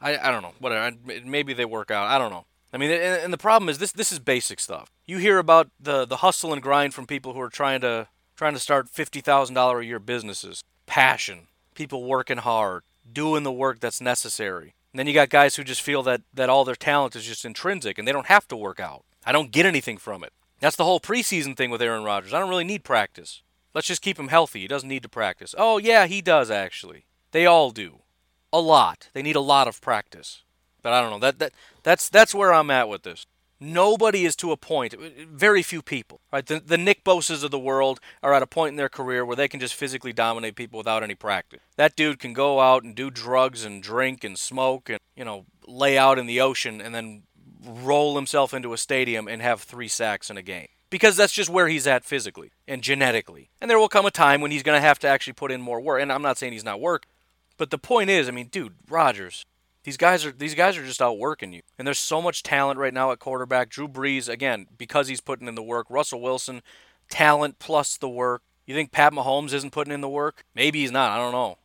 I, 0.00 0.16
I 0.18 0.30
don't 0.30 0.42
know. 0.42 0.52
Whatever. 0.58 0.96
Maybe 1.24 1.54
they 1.54 1.64
work 1.64 1.90
out. 1.90 2.08
I 2.08 2.18
don't 2.18 2.30
know. 2.30 2.44
I 2.72 2.78
mean, 2.78 2.90
and 2.90 3.32
the 3.32 3.38
problem 3.38 3.68
is 3.68 3.78
this. 3.78 3.92
This 3.92 4.12
is 4.12 4.18
basic 4.18 4.60
stuff. 4.60 4.92
You 5.06 5.18
hear 5.18 5.38
about 5.38 5.70
the 5.80 6.04
the 6.04 6.18
hustle 6.18 6.52
and 6.52 6.60
grind 6.60 6.92
from 6.92 7.06
people 7.06 7.32
who 7.32 7.40
are 7.40 7.48
trying 7.48 7.80
to 7.80 8.08
trying 8.36 8.52
to 8.52 8.60
start 8.60 8.88
fifty 8.90 9.20
thousand 9.20 9.54
dollar 9.54 9.80
a 9.80 9.84
year 9.84 9.98
businesses. 9.98 10.62
Passion, 10.84 11.46
people 11.76 12.04
working 12.04 12.38
hard, 12.38 12.82
doing 13.10 13.44
the 13.44 13.52
work 13.52 13.78
that's 13.78 14.00
necessary. 14.00 14.74
And 14.92 14.98
then 14.98 15.06
you 15.06 15.14
got 15.14 15.28
guys 15.28 15.56
who 15.56 15.62
just 15.62 15.82
feel 15.82 16.02
that, 16.04 16.22
that 16.34 16.48
all 16.48 16.64
their 16.64 16.74
talent 16.74 17.14
is 17.14 17.24
just 17.24 17.44
intrinsic 17.44 17.98
and 17.98 18.08
they 18.08 18.12
don't 18.12 18.26
have 18.26 18.48
to 18.48 18.56
work 18.56 18.80
out. 18.80 19.04
I 19.24 19.32
don't 19.32 19.52
get 19.52 19.66
anything 19.66 19.98
from 19.98 20.24
it. 20.24 20.32
That's 20.60 20.76
the 20.76 20.84
whole 20.84 21.00
preseason 21.00 21.56
thing 21.56 21.70
with 21.70 21.82
Aaron 21.82 22.04
Rodgers. 22.04 22.32
I 22.32 22.38
don't 22.38 22.48
really 22.48 22.64
need 22.64 22.82
practice. 22.82 23.42
Let's 23.74 23.86
just 23.86 24.02
keep 24.02 24.18
him 24.18 24.28
healthy. 24.28 24.60
He 24.60 24.68
doesn't 24.68 24.88
need 24.88 25.02
to 25.02 25.08
practice. 25.08 25.54
Oh, 25.58 25.76
yeah, 25.76 26.06
he 26.06 26.22
does 26.22 26.50
actually. 26.50 27.04
They 27.32 27.44
all 27.44 27.70
do. 27.70 27.98
A 28.52 28.60
lot. 28.60 29.10
They 29.12 29.22
need 29.22 29.36
a 29.36 29.40
lot 29.40 29.68
of 29.68 29.82
practice. 29.82 30.44
But 30.82 30.92
I 30.92 31.02
don't 31.02 31.10
know. 31.10 31.18
That 31.18 31.40
that 31.40 31.52
that's 31.82 32.08
that's 32.08 32.34
where 32.34 32.54
I'm 32.54 32.70
at 32.70 32.88
with 32.88 33.02
this. 33.02 33.26
Nobody 33.58 34.26
is 34.26 34.36
to 34.36 34.52
a 34.52 34.56
point, 34.56 34.94
very 35.32 35.62
few 35.62 35.80
people, 35.80 36.20
right? 36.30 36.44
The, 36.44 36.60
the 36.60 36.76
Nick 36.76 37.04
Bosas 37.04 37.42
of 37.42 37.50
the 37.50 37.58
world 37.58 38.00
are 38.22 38.34
at 38.34 38.42
a 38.42 38.46
point 38.46 38.70
in 38.70 38.76
their 38.76 38.90
career 38.90 39.24
where 39.24 39.36
they 39.36 39.48
can 39.48 39.60
just 39.60 39.74
physically 39.74 40.12
dominate 40.12 40.56
people 40.56 40.76
without 40.76 41.02
any 41.02 41.14
practice. 41.14 41.60
That 41.76 41.96
dude 41.96 42.18
can 42.18 42.34
go 42.34 42.60
out 42.60 42.84
and 42.84 42.94
do 42.94 43.10
drugs 43.10 43.64
and 43.64 43.82
drink 43.82 44.24
and 44.24 44.38
smoke 44.38 44.90
and, 44.90 45.00
you 45.16 45.24
know, 45.24 45.46
lay 45.66 45.96
out 45.96 46.18
in 46.18 46.26
the 46.26 46.40
ocean 46.40 46.82
and 46.82 46.94
then 46.94 47.22
roll 47.64 48.16
himself 48.16 48.52
into 48.52 48.74
a 48.74 48.78
stadium 48.78 49.26
and 49.26 49.40
have 49.40 49.62
three 49.62 49.88
sacks 49.88 50.28
in 50.28 50.36
a 50.36 50.42
game. 50.42 50.68
Because 50.90 51.16
that's 51.16 51.32
just 51.32 51.50
where 51.50 51.68
he's 51.68 51.86
at 51.86 52.04
physically 52.04 52.52
and 52.68 52.82
genetically. 52.82 53.50
And 53.60 53.70
there 53.70 53.78
will 53.78 53.88
come 53.88 54.06
a 54.06 54.10
time 54.10 54.40
when 54.40 54.50
he's 54.50 54.62
going 54.62 54.76
to 54.76 54.86
have 54.86 54.98
to 55.00 55.08
actually 55.08 55.32
put 55.32 55.50
in 55.50 55.60
more 55.60 55.80
work. 55.80 56.00
And 56.00 56.12
I'm 56.12 56.22
not 56.22 56.38
saying 56.38 56.52
he's 56.52 56.62
not 56.62 56.80
work, 56.80 57.06
but 57.56 57.70
the 57.70 57.78
point 57.78 58.10
is, 58.10 58.28
I 58.28 58.32
mean, 58.32 58.48
dude, 58.48 58.74
Rodgers, 58.88 59.46
these 59.86 59.96
guys 59.96 60.26
are 60.26 60.32
these 60.32 60.56
guys 60.56 60.76
are 60.76 60.84
just 60.84 61.00
outworking 61.00 61.52
you. 61.52 61.62
And 61.78 61.86
there's 61.86 62.00
so 62.00 62.20
much 62.20 62.42
talent 62.42 62.76
right 62.76 62.92
now 62.92 63.12
at 63.12 63.20
quarterback. 63.20 63.70
Drew 63.70 63.86
Brees, 63.86 64.28
again, 64.28 64.66
because 64.76 65.06
he's 65.06 65.20
putting 65.20 65.46
in 65.46 65.54
the 65.54 65.62
work. 65.62 65.86
Russell 65.88 66.20
Wilson, 66.20 66.60
talent 67.08 67.60
plus 67.60 67.96
the 67.96 68.08
work. 68.08 68.42
You 68.66 68.74
think 68.74 68.90
Pat 68.90 69.12
Mahomes 69.12 69.52
isn't 69.52 69.70
putting 69.70 69.94
in 69.94 70.00
the 70.00 70.08
work? 70.08 70.44
Maybe 70.56 70.80
he's 70.80 70.90
not. 70.90 71.12
I 71.12 71.18
don't 71.18 71.30
know. 71.30 71.58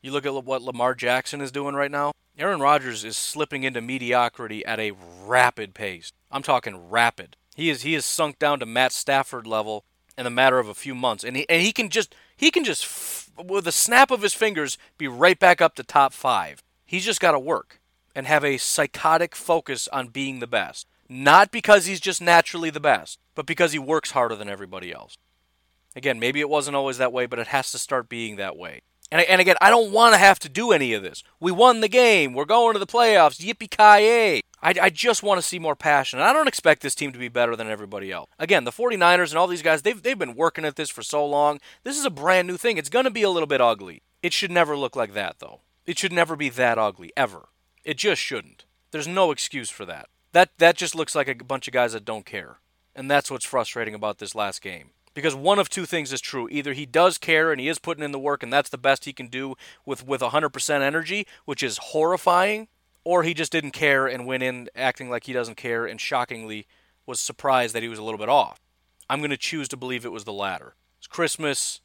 You 0.00 0.12
look 0.12 0.24
at 0.24 0.44
what 0.44 0.62
Lamar 0.62 0.94
Jackson 0.94 1.40
is 1.40 1.50
doing 1.50 1.74
right 1.74 1.90
now. 1.90 2.12
Aaron 2.38 2.60
Rodgers 2.60 3.02
is 3.02 3.16
slipping 3.16 3.64
into 3.64 3.80
mediocrity 3.80 4.64
at 4.64 4.78
a 4.78 4.92
rapid 5.24 5.74
pace. 5.74 6.12
I'm 6.30 6.44
talking 6.44 6.88
rapid. 6.88 7.36
He 7.56 7.68
is 7.68 7.82
he 7.82 7.96
is 7.96 8.06
sunk 8.06 8.38
down 8.38 8.60
to 8.60 8.66
Matt 8.66 8.92
Stafford 8.92 9.44
level 9.44 9.84
in 10.16 10.24
a 10.24 10.30
matter 10.30 10.60
of 10.60 10.68
a 10.68 10.74
few 10.74 10.94
months, 10.94 11.24
and 11.24 11.36
he 11.36 11.48
and 11.48 11.62
he 11.62 11.72
can 11.72 11.88
just 11.88 12.14
he 12.36 12.52
can 12.52 12.62
just 12.62 12.84
f- 12.84 13.30
with 13.44 13.66
a 13.66 13.72
snap 13.72 14.12
of 14.12 14.22
his 14.22 14.34
fingers 14.34 14.78
be 14.98 15.08
right 15.08 15.40
back 15.40 15.60
up 15.60 15.74
to 15.74 15.82
top 15.82 16.12
five. 16.12 16.62
He's 16.86 17.04
just 17.04 17.20
got 17.20 17.32
to 17.32 17.38
work 17.38 17.80
and 18.14 18.26
have 18.26 18.44
a 18.44 18.56
psychotic 18.56 19.36
focus 19.36 19.88
on 19.92 20.08
being 20.08 20.38
the 20.38 20.46
best. 20.46 20.86
Not 21.08 21.50
because 21.50 21.86
he's 21.86 22.00
just 22.00 22.22
naturally 22.22 22.70
the 22.70 22.80
best, 22.80 23.18
but 23.34 23.46
because 23.46 23.72
he 23.72 23.78
works 23.78 24.12
harder 24.12 24.34
than 24.34 24.48
everybody 24.48 24.92
else. 24.92 25.18
Again, 25.94 26.18
maybe 26.18 26.40
it 26.40 26.48
wasn't 26.48 26.76
always 26.76 26.98
that 26.98 27.12
way, 27.12 27.26
but 27.26 27.38
it 27.38 27.48
has 27.48 27.70
to 27.72 27.78
start 27.78 28.08
being 28.08 28.36
that 28.36 28.56
way. 28.56 28.82
And, 29.12 29.22
and 29.22 29.40
again, 29.40 29.56
I 29.60 29.70
don't 29.70 29.92
want 29.92 30.14
to 30.14 30.18
have 30.18 30.38
to 30.40 30.48
do 30.48 30.72
any 30.72 30.92
of 30.92 31.02
this. 31.02 31.22
We 31.38 31.52
won 31.52 31.80
the 31.80 31.88
game. 31.88 32.32
We're 32.32 32.44
going 32.44 32.72
to 32.72 32.78
the 32.78 32.86
playoffs. 32.86 33.38
Yippee 33.38 33.70
ki 33.70 34.42
I, 34.62 34.74
I 34.82 34.90
just 34.90 35.22
want 35.22 35.38
to 35.38 35.46
see 35.46 35.58
more 35.58 35.76
passion. 35.76 36.18
And 36.18 36.28
I 36.28 36.32
don't 36.32 36.48
expect 36.48 36.82
this 36.82 36.94
team 36.94 37.12
to 37.12 37.18
be 37.18 37.28
better 37.28 37.54
than 37.54 37.68
everybody 37.68 38.10
else. 38.10 38.28
Again, 38.38 38.64
the 38.64 38.72
49ers 38.72 39.30
and 39.30 39.38
all 39.38 39.46
these 39.46 39.62
guys, 39.62 39.82
they've, 39.82 40.02
they've 40.02 40.18
been 40.18 40.34
working 40.34 40.64
at 40.64 40.76
this 40.76 40.90
for 40.90 41.02
so 41.02 41.24
long. 41.24 41.60
This 41.84 41.98
is 41.98 42.04
a 42.04 42.10
brand 42.10 42.48
new 42.48 42.56
thing. 42.56 42.78
It's 42.78 42.88
going 42.88 43.04
to 43.04 43.10
be 43.10 43.22
a 43.22 43.30
little 43.30 43.46
bit 43.46 43.60
ugly. 43.60 44.02
It 44.22 44.32
should 44.32 44.50
never 44.50 44.76
look 44.76 44.96
like 44.96 45.14
that, 45.14 45.36
though. 45.38 45.60
It 45.86 45.98
should 45.98 46.12
never 46.12 46.36
be 46.36 46.48
that 46.50 46.78
ugly, 46.78 47.12
ever. 47.16 47.48
It 47.84 47.96
just 47.96 48.20
shouldn't. 48.20 48.64
There's 48.90 49.06
no 49.06 49.30
excuse 49.30 49.70
for 49.70 49.84
that. 49.86 50.08
That 50.32 50.50
that 50.58 50.76
just 50.76 50.94
looks 50.94 51.14
like 51.14 51.28
a 51.28 51.44
bunch 51.44 51.68
of 51.68 51.72
guys 51.72 51.92
that 51.92 52.04
don't 52.04 52.26
care. 52.26 52.58
And 52.94 53.10
that's 53.10 53.30
what's 53.30 53.44
frustrating 53.44 53.94
about 53.94 54.18
this 54.18 54.34
last 54.34 54.60
game. 54.60 54.90
Because 55.14 55.34
one 55.34 55.58
of 55.58 55.70
two 55.70 55.86
things 55.86 56.12
is 56.12 56.20
true. 56.20 56.48
Either 56.50 56.72
he 56.72 56.84
does 56.84 57.16
care 57.16 57.50
and 57.50 57.60
he 57.60 57.68
is 57.68 57.78
putting 57.78 58.04
in 58.04 58.12
the 58.12 58.18
work 58.18 58.42
and 58.42 58.52
that's 58.52 58.68
the 58.68 58.76
best 58.76 59.04
he 59.04 59.12
can 59.12 59.28
do 59.28 59.54
with, 59.86 60.06
with 60.06 60.20
100% 60.20 60.80
energy, 60.80 61.26
which 61.46 61.62
is 61.62 61.78
horrifying, 61.78 62.68
or 63.04 63.22
he 63.22 63.32
just 63.32 63.52
didn't 63.52 63.70
care 63.70 64.06
and 64.06 64.26
went 64.26 64.42
in 64.42 64.68
acting 64.74 65.08
like 65.08 65.24
he 65.24 65.32
doesn't 65.32 65.56
care 65.56 65.86
and 65.86 66.00
shockingly 66.00 66.66
was 67.06 67.20
surprised 67.20 67.74
that 67.74 67.82
he 67.82 67.88
was 67.88 67.98
a 67.98 68.02
little 68.02 68.18
bit 68.18 68.28
off. 68.28 68.60
I'm 69.08 69.20
going 69.20 69.30
to 69.30 69.36
choose 69.36 69.68
to 69.68 69.76
believe 69.76 70.04
it 70.04 70.12
was 70.12 70.24
the 70.24 70.32
latter. 70.32 70.74
It's 70.98 71.06
Christmas 71.06 71.80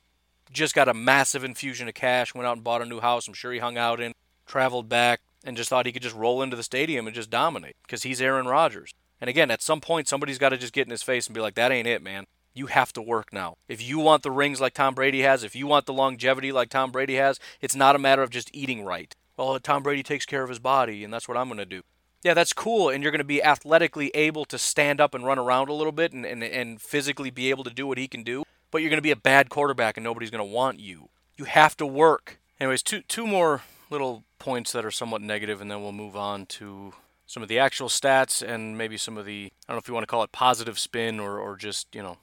just 0.52 0.76
got 0.76 0.90
a 0.90 0.94
massive 0.94 1.44
infusion 1.44 1.88
of 1.88 1.94
cash, 1.94 2.36
went 2.36 2.48
out 2.48 2.58
and 2.58 2.64
bought 2.64 2.82
a 2.82 2.86
new 2.86 3.00
house. 3.00 3.28
I'm 3.28 3.34
sure 3.34 3.52
he 3.52 3.60
hung 3.60 3.78
out 3.78 4.00
in, 4.00 4.14
traveled 4.46 4.90
back, 4.90 5.22
and 5.44 5.58
just 5.58 5.70
thought 5.70 5.86
he 5.86 5.92
could 5.92 6.02
just 6.02 6.16
roll 6.16 6.42
into 6.42 6.56
the 6.56 6.64
stadium 6.64 7.08
and 7.08 7.16
just 7.16 7.30
dominate 7.30 7.76
because 7.84 8.04
he's 8.04 8.22
Aaron 8.22 8.48
Rodgers. 8.48 8.94
And 9.20 9.30
again, 9.30 9.52
at 9.52 9.62
some 9.62 9.82
point, 9.82 10.08
somebody's 10.08 10.38
got 10.38 10.50
to 10.50 10.58
just 10.58 10.74
get 10.74 10.88
in 10.88 10.92
his 10.92 11.04
face 11.04 11.28
and 11.28 11.34
be 11.34 11.42
like, 11.42 11.56
that 11.56 11.72
ain't 11.72 11.88
it, 11.88 12.02
man. 12.02 12.26
You 12.54 12.68
have 12.68 12.92
to 12.94 13.02
work 13.02 13.32
now. 13.32 13.56
If 13.68 13.82
you 13.82 14.00
want 14.00 14.24
the 14.24 14.32
rings 14.32 14.60
like 14.60 14.74
Tom 14.74 14.94
Brady 14.94 15.22
has, 15.22 15.44
if 15.44 15.56
you 15.56 15.68
want 15.68 15.86
the 15.86 15.94
longevity 15.94 16.52
like 16.52 16.70
Tom 16.70 16.92
Brady 16.92 17.16
has, 17.16 17.40
it's 17.62 17.76
not 17.76 17.96
a 17.96 18.00
matter 18.00 18.24
of 18.24 18.30
just 18.30 18.50
eating 18.54 18.84
right. 18.84 19.16
Well, 19.38 19.58
Tom 19.60 19.84
Brady 19.84 20.04
takes 20.04 20.26
care 20.26 20.44
of 20.44 20.50
his 20.50 20.60
body, 20.60 21.04
and 21.04 21.14
that's 21.14 21.28
what 21.28 21.38
I'm 21.38 21.48
going 21.48 21.60
to 21.60 21.66
do. 21.66 21.84
Yeah, 22.24 22.34
that's 22.34 22.54
cool, 22.54 22.90
and 22.90 23.02
you're 23.02 23.12
going 23.12 23.20
to 23.20 23.26
be 23.26 23.42
athletically 23.42 24.12
able 24.14 24.46
to 24.46 24.58
stand 24.58 25.00
up 25.00 25.16
and 25.16 25.26
run 25.26 25.40
around 25.40 25.70
a 25.70 25.74
little 25.74 25.94
bit 25.94 26.14
and, 26.14 26.26
and, 26.26 26.44
and 26.44 26.82
physically 26.82 27.32
be 27.32 27.50
able 27.50 27.64
to 27.64 27.72
do 27.72 27.88
what 27.88 27.98
he 27.98 28.08
can 28.08 28.24
do 28.24 28.44
but 28.72 28.82
you're 28.82 28.90
going 28.90 28.98
to 28.98 29.04
be 29.04 29.12
a 29.12 29.16
bad 29.16 29.50
quarterback 29.50 29.98
and 29.98 30.04
nobody's 30.04 30.32
going 30.32 30.40
to 30.40 30.54
want 30.54 30.80
you. 30.80 31.10
You 31.38 31.46
have 31.46 31.78
to 31.78 31.86
work. 31.86 32.40
Anyways, 32.60 32.84
two 32.84 33.02
two 33.02 33.28
more 33.28 33.62
little 33.90 34.24
points 34.40 34.72
that 34.72 34.86
are 34.86 34.92
somewhat 34.92 35.22
negative, 35.22 35.62
and 35.62 35.70
then 35.70 35.82
we'll 35.82 35.92
move 35.92 36.16
on 36.16 36.46
to 36.48 36.94
some 37.28 37.42
of 37.42 37.50
the 37.50 37.60
actual 37.60 37.88
stats 37.88 38.46
and 38.46 38.78
maybe 38.78 38.98
some 38.98 39.18
of 39.18 39.26
the 39.26 39.52
I 39.68 39.72
don't 39.72 39.76
know 39.76 39.80
if 39.80 39.88
you 39.88 39.94
want 39.94 40.04
to 40.04 40.08
call 40.08 40.24
it 40.24 40.32
positive 40.32 40.78
spin 40.78 41.20
or 41.20 41.40
or 41.40 41.56
just 41.56 41.88
you 41.94 42.02
know 42.02 42.18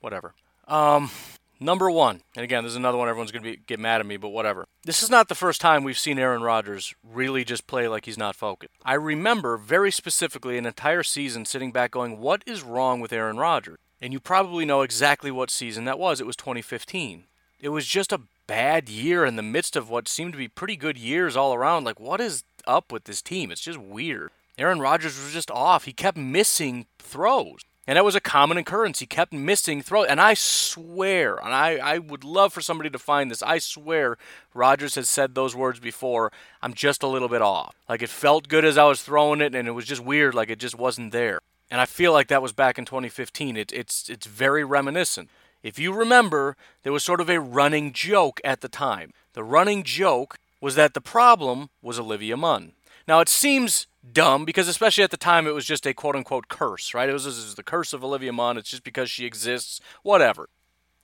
whatever. 0.00 0.34
Um, 0.68 1.10
number 1.58 1.90
one, 1.90 2.22
and 2.36 2.44
again, 2.44 2.62
this 2.64 2.72
is 2.72 2.76
another 2.76 2.98
one 2.98 3.08
everyone's 3.08 3.32
going 3.32 3.44
to 3.44 3.56
get 3.56 3.80
mad 3.80 4.00
at 4.00 4.06
me, 4.06 4.16
but 4.16 4.28
whatever. 4.28 4.66
This 4.84 5.02
is 5.02 5.10
not 5.10 5.28
the 5.28 5.34
first 5.34 5.60
time 5.60 5.82
we've 5.82 5.98
seen 5.98 6.18
Aaron 6.18 6.42
Rodgers 6.42 6.94
really 7.02 7.44
just 7.44 7.66
play 7.66 7.88
like 7.88 8.04
he's 8.04 8.18
not 8.18 8.36
focused. 8.36 8.72
I 8.84 8.94
remember 8.94 9.56
very 9.56 9.90
specifically 9.90 10.58
an 10.58 10.66
entire 10.66 11.02
season 11.02 11.44
sitting 11.44 11.72
back 11.72 11.90
going, 11.90 12.20
"What 12.20 12.42
is 12.46 12.62
wrong 12.62 13.00
with 13.00 13.12
Aaron 13.12 13.38
Rodgers?" 13.38 13.78
And 14.00 14.12
you 14.12 14.20
probably 14.20 14.64
know 14.64 14.82
exactly 14.82 15.30
what 15.30 15.50
season 15.50 15.84
that 15.84 15.98
was. 15.98 16.20
It 16.20 16.26
was 16.26 16.36
2015. 16.36 17.24
It 17.60 17.68
was 17.68 17.86
just 17.86 18.12
a 18.12 18.22
bad 18.46 18.88
year 18.88 19.24
in 19.24 19.36
the 19.36 19.42
midst 19.42 19.76
of 19.76 19.90
what 19.90 20.08
seemed 20.08 20.32
to 20.32 20.38
be 20.38 20.48
pretty 20.48 20.76
good 20.76 20.96
years 20.96 21.36
all 21.36 21.54
around. 21.54 21.84
Like, 21.84 22.00
what 22.00 22.20
is 22.20 22.42
up 22.66 22.90
with 22.90 23.04
this 23.04 23.20
team? 23.20 23.50
It's 23.50 23.60
just 23.60 23.78
weird. 23.78 24.30
Aaron 24.58 24.80
Rodgers 24.80 25.22
was 25.22 25.32
just 25.32 25.50
off. 25.50 25.84
He 25.84 25.92
kept 25.92 26.16
missing 26.16 26.86
throws. 26.98 27.60
And 27.86 27.96
that 27.96 28.04
was 28.04 28.14
a 28.14 28.20
common 28.20 28.56
occurrence. 28.56 29.00
He 29.00 29.06
kept 29.06 29.32
missing 29.32 29.82
throws. 29.82 30.06
And 30.08 30.20
I 30.20 30.34
swear, 30.34 31.36
and 31.36 31.52
I, 31.52 31.76
I 31.76 31.98
would 31.98 32.24
love 32.24 32.52
for 32.52 32.60
somebody 32.60 32.90
to 32.90 32.98
find 32.98 33.30
this, 33.30 33.42
I 33.42 33.58
swear 33.58 34.16
Rodgers 34.54 34.94
has 34.94 35.08
said 35.08 35.34
those 35.34 35.56
words 35.56 35.80
before. 35.80 36.30
I'm 36.62 36.74
just 36.74 37.02
a 37.02 37.08
little 37.08 37.28
bit 37.28 37.42
off. 37.42 37.74
Like 37.88 38.02
it 38.02 38.10
felt 38.10 38.48
good 38.48 38.64
as 38.64 38.78
I 38.78 38.84
was 38.84 39.02
throwing 39.02 39.40
it, 39.40 39.54
and 39.54 39.66
it 39.66 39.72
was 39.72 39.86
just 39.86 40.04
weird, 40.04 40.34
like 40.34 40.50
it 40.50 40.58
just 40.58 40.78
wasn't 40.78 41.12
there. 41.12 41.40
And 41.70 41.80
I 41.80 41.86
feel 41.86 42.12
like 42.12 42.28
that 42.28 42.42
was 42.42 42.52
back 42.52 42.78
in 42.78 42.84
2015. 42.84 43.56
It, 43.56 43.72
it's, 43.72 44.08
it's 44.08 44.26
very 44.26 44.64
reminiscent. 44.64 45.30
If 45.62 45.78
you 45.78 45.92
remember, 45.92 46.56
there 46.82 46.92
was 46.92 47.04
sort 47.04 47.20
of 47.20 47.28
a 47.28 47.40
running 47.40 47.92
joke 47.92 48.40
at 48.44 48.60
the 48.60 48.68
time. 48.68 49.12
The 49.34 49.44
running 49.44 49.84
joke 49.84 50.38
was 50.60 50.74
that 50.74 50.94
the 50.94 51.00
problem 51.00 51.70
was 51.82 51.98
Olivia 51.98 52.36
Munn. 52.36 52.72
Now, 53.06 53.20
it 53.20 53.28
seems 53.28 53.86
dumb 54.12 54.44
because, 54.44 54.68
especially 54.68 55.04
at 55.04 55.10
the 55.10 55.16
time, 55.16 55.46
it 55.46 55.54
was 55.54 55.64
just 55.64 55.86
a 55.86 55.94
quote 55.94 56.16
unquote 56.16 56.48
curse, 56.48 56.94
right? 56.94 57.08
It 57.08 57.12
was, 57.12 57.26
it 57.26 57.30
was 57.30 57.54
the 57.54 57.62
curse 57.62 57.92
of 57.92 58.04
Olivia 58.04 58.32
Munn. 58.32 58.56
It's 58.56 58.70
just 58.70 58.84
because 58.84 59.10
she 59.10 59.26
exists, 59.26 59.80
whatever. 60.02 60.48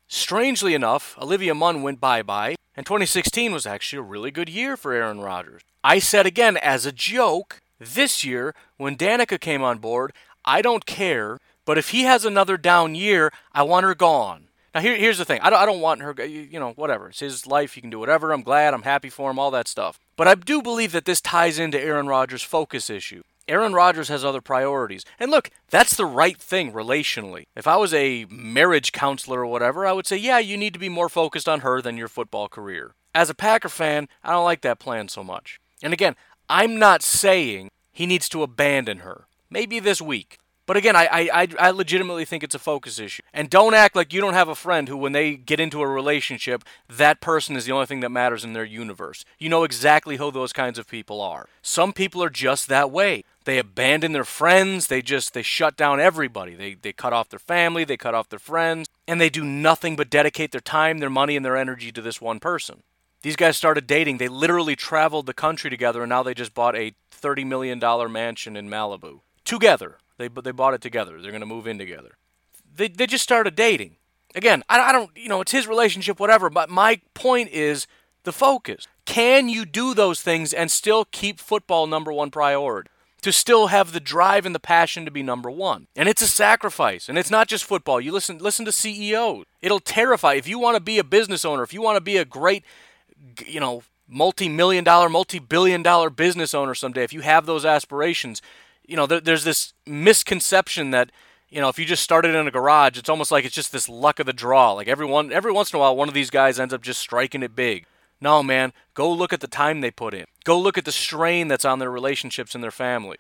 Strangely 0.09 0.75
enough, 0.75 1.17
Olivia 1.21 1.55
Munn 1.55 1.83
went 1.83 2.01
bye 2.01 2.23
bye, 2.23 2.55
and 2.77 2.87
2016 2.87 3.53
was 3.53 3.67
actually 3.67 3.99
a 3.99 4.03
really 4.03 4.31
good 4.31 4.49
year 4.49 4.77
for 4.77 4.93
Aaron 4.93 5.21
Rodgers. 5.21 5.63
I 5.83 5.99
said 5.99 6.27
again, 6.27 6.57
as 6.59 6.87
a 6.87 6.93
joke, 6.93 7.61
this 7.79 8.25
year, 8.25 8.55
when 8.77 8.97
Danica 8.97 9.41
came 9.41 9.63
on 9.63 9.79
board, 9.79 10.13
I 10.47 10.63
don't 10.63 10.87
care, 10.87 11.39
but 11.65 11.79
if 11.79 11.91
he 11.91 12.03
has 12.03 12.25
another 12.25 12.57
down 12.57 12.95
year, 12.95 13.33
I 13.53 13.63
want 13.63 13.85
her 13.85 13.95
gone. 13.95 14.49
Now, 14.75 14.83
here, 14.83 14.97
here's 14.97 15.19
the 15.19 15.25
thing. 15.25 15.41
I 15.41 15.51
don't, 15.51 15.59
I 15.59 15.67
don't 15.67 15.81
want 15.81 16.03
her, 16.03 16.15
you 16.25 16.61
know, 16.61 16.73
whatever. 16.73 17.09
It's 17.09 17.21
his 17.21 17.47
life. 17.47 17.73
He 17.73 17.81
can 17.81 17.89
do 17.89 17.99
whatever. 17.99 18.33
I'm 18.33 18.43
glad. 18.43 18.75
I'm 18.75 18.83
happy 18.83 19.09
for 19.09 19.31
him, 19.31 19.39
all 19.39 19.51
that 19.53 19.69
stuff. 19.69 19.99
But 20.17 20.29
I 20.29 20.35
do 20.35 20.61
believe 20.61 20.93
that 20.93 21.07
this 21.07 21.21
ties 21.23 21.59
into 21.59 21.81
Aaron 21.81 22.09
Rodgers' 22.09 22.43
focus 22.43 22.91
issue. 22.91 23.23
Aaron 23.49 23.73
Rodgers 23.73 24.09
has 24.09 24.25
other 24.25 24.41
priorities. 24.41 25.05
And 25.19 25.31
look, 25.31 25.51
that's 25.71 25.97
the 25.97 26.05
right 26.05 26.37
thing 26.37 26.73
relationally. 26.73 27.47
If 27.57 27.67
I 27.67 27.77
was 27.77 27.95
a 27.95 28.27
marriage 28.29 28.93
counselor 28.93 29.41
or 29.41 29.47
whatever, 29.47 29.87
I 29.87 29.93
would 29.93 30.07
say, 30.07 30.17
yeah, 30.17 30.39
you 30.39 30.57
need 30.57 30.75
to 30.75 30.81
be 30.81 30.89
more 30.89 31.09
focused 31.09 31.49
on 31.49 31.61
her 31.61 31.81
than 31.81 31.97
your 31.97 32.09
football 32.09 32.49
career. 32.49 32.95
As 33.15 33.31
a 33.31 33.35
Packer 33.35 33.69
fan, 33.69 34.09
I 34.23 34.33
don't 34.33 34.45
like 34.45 34.61
that 34.63 34.79
plan 34.79 35.09
so 35.09 35.25
much. 35.25 35.59
And 35.83 35.93
again, 35.93 36.17
I'm 36.51 36.79
not 36.79 37.03
saying 37.03 37.71
he 37.93 38.05
needs 38.05 38.29
to 38.31 38.43
abandon 38.43 38.99
her. 38.99 39.27
Maybe 39.51 39.81
this 39.81 40.01
week. 40.01 40.39
But 40.67 40.77
again, 40.77 40.97
I, 40.97 41.31
I, 41.33 41.49
I 41.61 41.71
legitimately 41.71 42.25
think 42.25 42.43
it's 42.43 42.55
a 42.55 42.59
focus 42.59 42.99
issue. 42.99 43.23
And 43.33 43.49
don't 43.49 43.75
act 43.75 43.95
like 43.95 44.13
you 44.13 44.21
don't 44.21 44.35
have 44.35 44.49
a 44.49 44.57
friend 44.57 44.89
who, 44.89 44.97
when 44.97 45.13
they 45.13 45.37
get 45.37 45.61
into 45.61 45.81
a 45.81 45.87
relationship, 45.87 46.65
that 46.89 47.21
person 47.21 47.55
is 47.55 47.67
the 47.67 47.73
only 47.73 47.87
thing 47.87 48.01
that 48.01 48.11
matters 48.11 48.45
in 48.45 48.53
their 48.53 48.65
universe. 48.65 49.25
You 49.39 49.49
know 49.49 49.63
exactly 49.63 50.17
who 50.17 50.33
those 50.33 50.53
kinds 50.53 50.77
of 50.77 50.89
people 50.89 51.21
are. 51.21 51.49
Some 51.63 51.93
people 51.93 52.21
are 52.23 52.31
just 52.31 52.67
that 52.67 52.91
way. 52.91 53.23
They 53.45 53.59
abandon 53.59 54.11
their 54.11 54.25
friends. 54.25 54.89
They 54.89 55.03
just 55.03 55.33
they 55.33 55.43
shut 55.43 55.77
down 55.77 56.01
everybody. 56.01 56.57
They 56.57 56.75
they 56.75 56.93
cut 56.93 57.13
off 57.13 57.29
their 57.29 57.39
family. 57.39 57.85
They 57.85 57.97
cut 57.97 58.13
off 58.13 58.29
their 58.29 58.41
friends, 58.41 58.89
and 59.07 59.21
they 59.21 59.29
do 59.29 59.45
nothing 59.45 59.95
but 59.95 60.11
dedicate 60.11 60.51
their 60.51 60.61
time, 60.61 60.99
their 60.99 61.09
money, 61.09 61.37
and 61.37 61.45
their 61.45 61.57
energy 61.57 61.93
to 61.93 62.03
this 62.03 62.21
one 62.21 62.41
person. 62.41 62.83
These 63.23 63.37
guys 63.37 63.57
started 63.57 63.87
dating. 63.87 64.19
They 64.19 64.27
literally 64.27 64.75
traveled 64.75 65.27
the 65.27 65.33
country 65.33 65.71
together, 65.71 66.03
and 66.03 66.11
now 66.11 66.25
they 66.25 66.35
just 66.35 66.55
bought 66.55 66.75
a 66.75 66.95
thirty 67.09 67.45
million 67.45 67.79
dollar 67.79 68.09
mansion 68.09 68.57
in 68.57 68.69
Malibu 68.69 69.21
together. 69.47 69.97
They 70.19 70.29
they 70.29 70.51
bought 70.51 70.75
it 70.75 70.83
together. 70.83 71.21
They're 71.21 71.31
going 71.31 71.41
to 71.41 71.47
move 71.47 71.67
in 71.67 71.79
together. 71.79 72.17
They 72.75 72.89
they 72.89 73.07
just 73.07 73.25
started 73.25 73.55
dating. 73.55 73.97
Again, 74.35 74.63
I, 74.69 74.81
I 74.81 74.93
don't 74.93 75.11
you 75.17 75.29
know 75.29 75.41
it's 75.41 75.53
his 75.53 75.67
relationship, 75.67 76.21
whatever. 76.21 76.51
But 76.51 76.69
my 76.69 77.01
point 77.15 77.51
is 77.51 77.87
the 78.25 78.33
focus. 78.33 78.87
Can 79.07 79.49
you 79.49 79.65
do 79.65 79.95
those 79.95 80.21
things 80.21 80.53
and 80.53 80.71
still 80.71 81.07
keep 81.07 81.39
football 81.39 81.87
number 81.87 82.13
one 82.13 82.31
priority? 82.31 82.91
To 83.23 83.33
still 83.33 83.69
have 83.69 83.93
the 83.93 84.01
drive 84.01 84.47
and 84.47 84.55
the 84.55 84.61
passion 84.61 85.05
to 85.05 85.11
be 85.11 85.23
number 85.23 85.51
one. 85.51 85.89
And 85.97 86.09
it's 86.09 86.23
a 86.23 86.29
sacrifice. 86.29 87.09
And 87.09 87.19
it's 87.19 87.31
not 87.31 87.49
just 87.49 87.65
football. 87.65 88.01
You 88.01 88.13
listen 88.13 88.39
listen 88.39 88.65
to 88.67 88.73
CEOs. 88.73 89.47
It'll 89.63 89.81
terrify. 89.81 90.35
If 90.35 90.47
you 90.47 90.59
want 90.59 90.77
to 90.77 90.83
be 90.83 90.99
a 90.99 91.05
business 91.05 91.45
owner, 91.45 91.63
if 91.63 91.73
you 91.73 91.83
want 91.83 91.97
to 91.97 92.01
be 92.03 92.19
a 92.19 92.25
great, 92.25 92.65
you 93.45 93.59
know, 93.59 93.83
multi-million 94.09 94.85
dollar, 94.85 95.09
multi-billion 95.09 95.83
dollar 95.83 96.11
business 96.11 96.55
owner 96.55 96.75
someday, 96.75 97.03
if 97.03 97.13
you 97.13 97.23
have 97.23 97.47
those 97.47 97.65
aspirations, 97.65 98.43
you 98.87 98.97
know, 98.97 99.07
there, 99.07 99.21
there's 99.21 99.45
this 99.45 99.73
misconception 99.87 100.91
that 100.91 101.11
you 101.49 101.61
know 101.61 101.69
if 101.69 101.79
you 101.79 101.85
just 101.85 102.03
started 102.03 102.35
in 102.35 102.47
a 102.47 102.51
garage, 102.51 102.99
it's 102.99 103.09
almost 103.09 103.31
like 103.31 103.45
it's 103.45 103.55
just 103.55 103.73
this 103.73 103.89
luck 103.89 104.19
of 104.19 104.27
the 104.27 104.33
draw. 104.33 104.73
Like 104.73 104.89
everyone, 104.89 105.33
every 105.33 105.53
once 105.53 105.73
in 105.73 105.77
a 105.77 105.81
while, 105.81 105.97
one 105.97 106.09
of 106.09 106.15
these 106.15 106.31
guys 106.31 106.59
ends 106.59 106.75
up 106.75 106.83
just 106.83 107.01
striking 107.01 107.43
it 107.43 107.55
big. 107.55 107.87
No, 108.21 108.43
man, 108.43 108.73
go 108.95 109.11
look 109.13 109.33
at 109.33 109.41
the 109.41 109.47
time 109.47 109.81
they 109.81 109.91
put 109.91 110.15
in. 110.15 110.25
Go 110.45 110.59
look 110.59 110.79
at 110.79 110.85
the 110.85 110.93
strain 110.93 111.49
that's 111.49 111.65
on 111.65 111.79
their 111.79 111.91
relationships 111.91 112.55
and 112.55 112.65
their 112.65 112.71
family. 112.71 113.19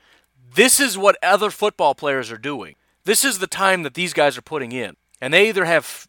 This 0.55 0.81
is 0.81 0.96
what 0.96 1.18
other 1.22 1.50
football 1.50 1.94
players 1.94 2.31
are 2.33 2.38
doing. 2.38 2.76
This 3.05 3.24
is 3.24 3.38
the 3.38 3.46
time 3.46 3.83
that 3.83 3.94
these 3.94 4.14
guys 4.14 4.38
are 4.38 4.42
putting 4.42 4.72
in. 4.72 4.96
And 5.20 5.35
they 5.35 5.48
either 5.48 5.64
have 5.64 6.09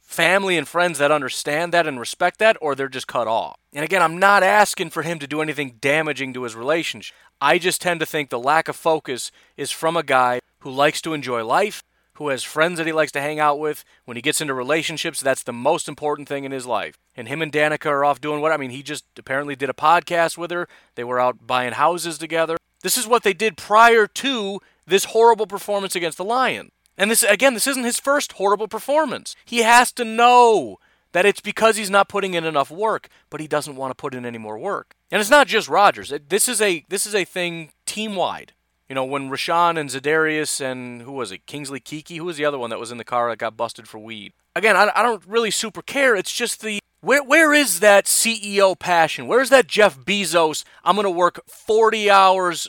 family 0.00 0.56
and 0.56 0.66
friends 0.66 0.98
that 0.98 1.10
understand 1.10 1.72
that 1.72 1.86
and 1.86 2.00
respect 2.00 2.38
that, 2.38 2.56
or 2.60 2.74
they're 2.74 2.88
just 2.88 3.06
cut 3.06 3.26
off. 3.26 3.58
And 3.74 3.84
again, 3.84 4.02
I'm 4.02 4.18
not 4.18 4.42
asking 4.42 4.90
for 4.90 5.02
him 5.02 5.18
to 5.18 5.26
do 5.26 5.42
anything 5.42 5.76
damaging 5.80 6.32
to 6.34 6.44
his 6.44 6.54
relationship. 6.54 7.14
I 7.40 7.58
just 7.58 7.80
tend 7.80 8.00
to 8.00 8.06
think 8.06 8.30
the 8.30 8.38
lack 8.38 8.68
of 8.68 8.76
focus 8.76 9.30
is 9.56 9.70
from 9.70 9.96
a 9.96 10.02
guy 10.02 10.40
who 10.60 10.70
likes 10.70 11.00
to 11.02 11.14
enjoy 11.14 11.44
life, 11.44 11.84
who 12.14 12.30
has 12.30 12.42
friends 12.42 12.78
that 12.78 12.86
he 12.86 12.92
likes 12.92 13.12
to 13.12 13.20
hang 13.20 13.38
out 13.38 13.60
with. 13.60 13.84
When 14.04 14.16
he 14.16 14.22
gets 14.22 14.40
into 14.40 14.54
relationships, 14.54 15.20
that's 15.20 15.44
the 15.44 15.52
most 15.52 15.88
important 15.88 16.28
thing 16.28 16.44
in 16.44 16.50
his 16.50 16.66
life. 16.66 16.98
And 17.16 17.28
him 17.28 17.40
and 17.40 17.52
Danica 17.52 17.86
are 17.86 18.04
off 18.04 18.20
doing 18.20 18.40
what? 18.40 18.50
I 18.50 18.56
mean, 18.56 18.70
he 18.70 18.82
just 18.82 19.04
apparently 19.16 19.54
did 19.54 19.70
a 19.70 19.74
podcast 19.74 20.36
with 20.36 20.50
her. 20.50 20.68
They 20.96 21.04
were 21.04 21.20
out 21.20 21.46
buying 21.46 21.74
houses 21.74 22.18
together. 22.18 22.56
This 22.82 22.98
is 22.98 23.06
what 23.06 23.22
they 23.22 23.34
did 23.34 23.56
prior 23.56 24.08
to 24.08 24.60
this 24.84 25.04
horrible 25.06 25.46
performance 25.46 25.94
against 25.94 26.18
the 26.18 26.24
Lions. 26.24 26.72
And 26.96 27.12
this 27.12 27.22
again, 27.22 27.54
this 27.54 27.68
isn't 27.68 27.84
his 27.84 28.00
first 28.00 28.32
horrible 28.32 28.66
performance. 28.66 29.36
He 29.44 29.58
has 29.58 29.92
to 29.92 30.04
know 30.04 30.80
that 31.12 31.26
it's 31.26 31.40
because 31.40 31.76
he's 31.76 31.90
not 31.90 32.08
putting 32.08 32.34
in 32.34 32.44
enough 32.44 32.70
work, 32.70 33.08
but 33.30 33.40
he 33.40 33.48
doesn't 33.48 33.76
want 33.76 33.90
to 33.90 33.94
put 33.94 34.14
in 34.14 34.26
any 34.26 34.38
more 34.38 34.58
work. 34.58 34.94
And 35.10 35.20
it's 35.20 35.30
not 35.30 35.46
just 35.46 35.68
Rodgers. 35.68 36.12
This 36.28 36.48
is 36.48 36.60
a 36.60 36.84
this 36.88 37.06
is 37.06 37.14
a 37.14 37.24
thing 37.24 37.70
team 37.86 38.14
wide. 38.14 38.52
You 38.88 38.94
know, 38.94 39.04
when 39.04 39.28
Rashan 39.28 39.78
and 39.78 39.90
Za'Darius 39.90 40.62
and 40.62 41.02
who 41.02 41.12
was 41.12 41.30
it, 41.30 41.44
Kingsley 41.44 41.80
Keke, 41.80 42.16
who 42.16 42.24
was 42.24 42.38
the 42.38 42.46
other 42.46 42.58
one 42.58 42.70
that 42.70 42.78
was 42.78 42.90
in 42.90 42.96
the 42.96 43.04
car 43.04 43.28
that 43.28 43.38
got 43.38 43.56
busted 43.56 43.86
for 43.86 43.98
weed? 43.98 44.32
Again, 44.56 44.76
I, 44.76 44.90
I 44.94 45.02
don't 45.02 45.24
really 45.26 45.50
super 45.50 45.82
care. 45.82 46.16
It's 46.16 46.32
just 46.32 46.62
the 46.62 46.80
where 47.00 47.22
where 47.22 47.52
is 47.52 47.80
that 47.80 48.04
CEO 48.06 48.78
passion? 48.78 49.26
Where's 49.26 49.50
that 49.50 49.66
Jeff 49.66 49.98
Bezos? 49.98 50.64
I'm 50.84 50.96
gonna 50.96 51.10
work 51.10 51.40
40 51.46 52.10
hours 52.10 52.68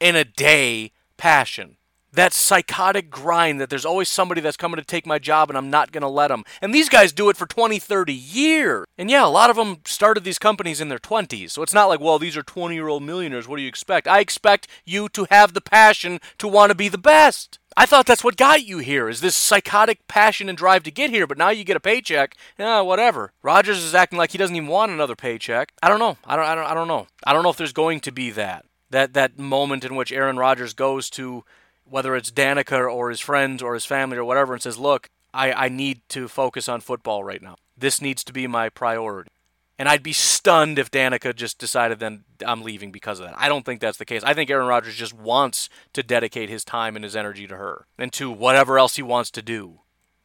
in 0.00 0.14
a 0.14 0.24
day 0.24 0.92
passion 1.16 1.77
that 2.18 2.32
psychotic 2.32 3.10
grind 3.10 3.60
that 3.60 3.70
there's 3.70 3.84
always 3.84 4.08
somebody 4.08 4.40
that's 4.40 4.56
coming 4.56 4.76
to 4.76 4.84
take 4.84 5.06
my 5.06 5.18
job 5.18 5.48
and 5.48 5.56
I'm 5.56 5.70
not 5.70 5.92
going 5.92 6.02
to 6.02 6.08
let 6.08 6.28
them. 6.28 6.44
And 6.60 6.74
these 6.74 6.88
guys 6.88 7.12
do 7.12 7.30
it 7.30 7.36
for 7.36 7.46
20, 7.46 7.78
30 7.78 8.12
years. 8.12 8.86
And 8.98 9.08
yeah, 9.08 9.24
a 9.24 9.28
lot 9.28 9.50
of 9.50 9.56
them 9.56 9.78
started 9.84 10.24
these 10.24 10.38
companies 10.38 10.80
in 10.80 10.88
their 10.88 10.98
20s. 10.98 11.50
So 11.50 11.62
it's 11.62 11.74
not 11.74 11.88
like, 11.88 12.00
well, 12.00 12.18
these 12.18 12.36
are 12.36 12.42
20 12.42 12.74
year 12.74 12.88
old 12.88 13.04
millionaires. 13.04 13.46
What 13.46 13.56
do 13.56 13.62
you 13.62 13.68
expect? 13.68 14.08
I 14.08 14.18
expect 14.18 14.66
you 14.84 15.08
to 15.10 15.28
have 15.30 15.54
the 15.54 15.60
passion 15.60 16.18
to 16.38 16.48
want 16.48 16.70
to 16.70 16.74
be 16.74 16.88
the 16.88 16.98
best. 16.98 17.60
I 17.76 17.86
thought 17.86 18.06
that's 18.06 18.24
what 18.24 18.36
got 18.36 18.64
you 18.64 18.78
here, 18.78 19.08
is 19.08 19.20
this 19.20 19.36
psychotic 19.36 20.08
passion 20.08 20.48
and 20.48 20.58
drive 20.58 20.82
to 20.82 20.90
get 20.90 21.10
here, 21.10 21.28
but 21.28 21.38
now 21.38 21.50
you 21.50 21.62
get 21.62 21.76
a 21.76 21.80
paycheck. 21.80 22.34
Yeah, 22.58 22.80
whatever. 22.80 23.32
Rodgers 23.40 23.84
is 23.84 23.94
acting 23.94 24.18
like 24.18 24.32
he 24.32 24.38
doesn't 24.38 24.56
even 24.56 24.68
want 24.68 24.90
another 24.90 25.14
paycheck. 25.14 25.72
I 25.80 25.88
don't 25.88 26.00
know. 26.00 26.16
I 26.24 26.34
don't 26.34 26.46
I 26.46 26.56
don't 26.56 26.64
I 26.64 26.74
don't 26.74 26.88
know. 26.88 27.06
I 27.22 27.32
don't 27.32 27.44
know 27.44 27.50
if 27.50 27.56
there's 27.56 27.72
going 27.72 28.00
to 28.00 28.10
be 28.10 28.30
that. 28.32 28.64
That 28.90 29.12
that 29.12 29.38
moment 29.38 29.84
in 29.84 29.94
which 29.94 30.10
Aaron 30.10 30.38
Rodgers 30.38 30.74
goes 30.74 31.08
to 31.10 31.44
whether 31.88 32.16
it's 32.16 32.30
Danica 32.30 32.92
or 32.92 33.10
his 33.10 33.20
friends 33.20 33.62
or 33.62 33.74
his 33.74 33.84
family 33.84 34.16
or 34.16 34.24
whatever, 34.24 34.52
and 34.52 34.62
says, 34.62 34.78
Look, 34.78 35.08
I, 35.32 35.52
I 35.52 35.68
need 35.68 36.00
to 36.10 36.28
focus 36.28 36.68
on 36.68 36.80
football 36.80 37.24
right 37.24 37.42
now. 37.42 37.56
This 37.76 38.00
needs 38.00 38.24
to 38.24 38.32
be 38.32 38.46
my 38.46 38.68
priority. 38.68 39.30
And 39.78 39.88
I'd 39.88 40.02
be 40.02 40.12
stunned 40.12 40.78
if 40.78 40.90
Danica 40.90 41.34
just 41.34 41.58
decided 41.58 42.00
then 42.00 42.24
I'm 42.44 42.62
leaving 42.62 42.90
because 42.90 43.20
of 43.20 43.26
that. 43.26 43.38
I 43.38 43.48
don't 43.48 43.64
think 43.64 43.80
that's 43.80 43.98
the 43.98 44.04
case. 44.04 44.24
I 44.24 44.34
think 44.34 44.50
Aaron 44.50 44.66
Rodgers 44.66 44.96
just 44.96 45.14
wants 45.14 45.68
to 45.92 46.02
dedicate 46.02 46.48
his 46.48 46.64
time 46.64 46.96
and 46.96 47.04
his 47.04 47.14
energy 47.14 47.46
to 47.46 47.56
her 47.56 47.86
and 47.96 48.12
to 48.14 48.28
whatever 48.28 48.78
else 48.78 48.96
he 48.96 49.02
wants 49.02 49.30
to 49.32 49.42
do 49.42 49.80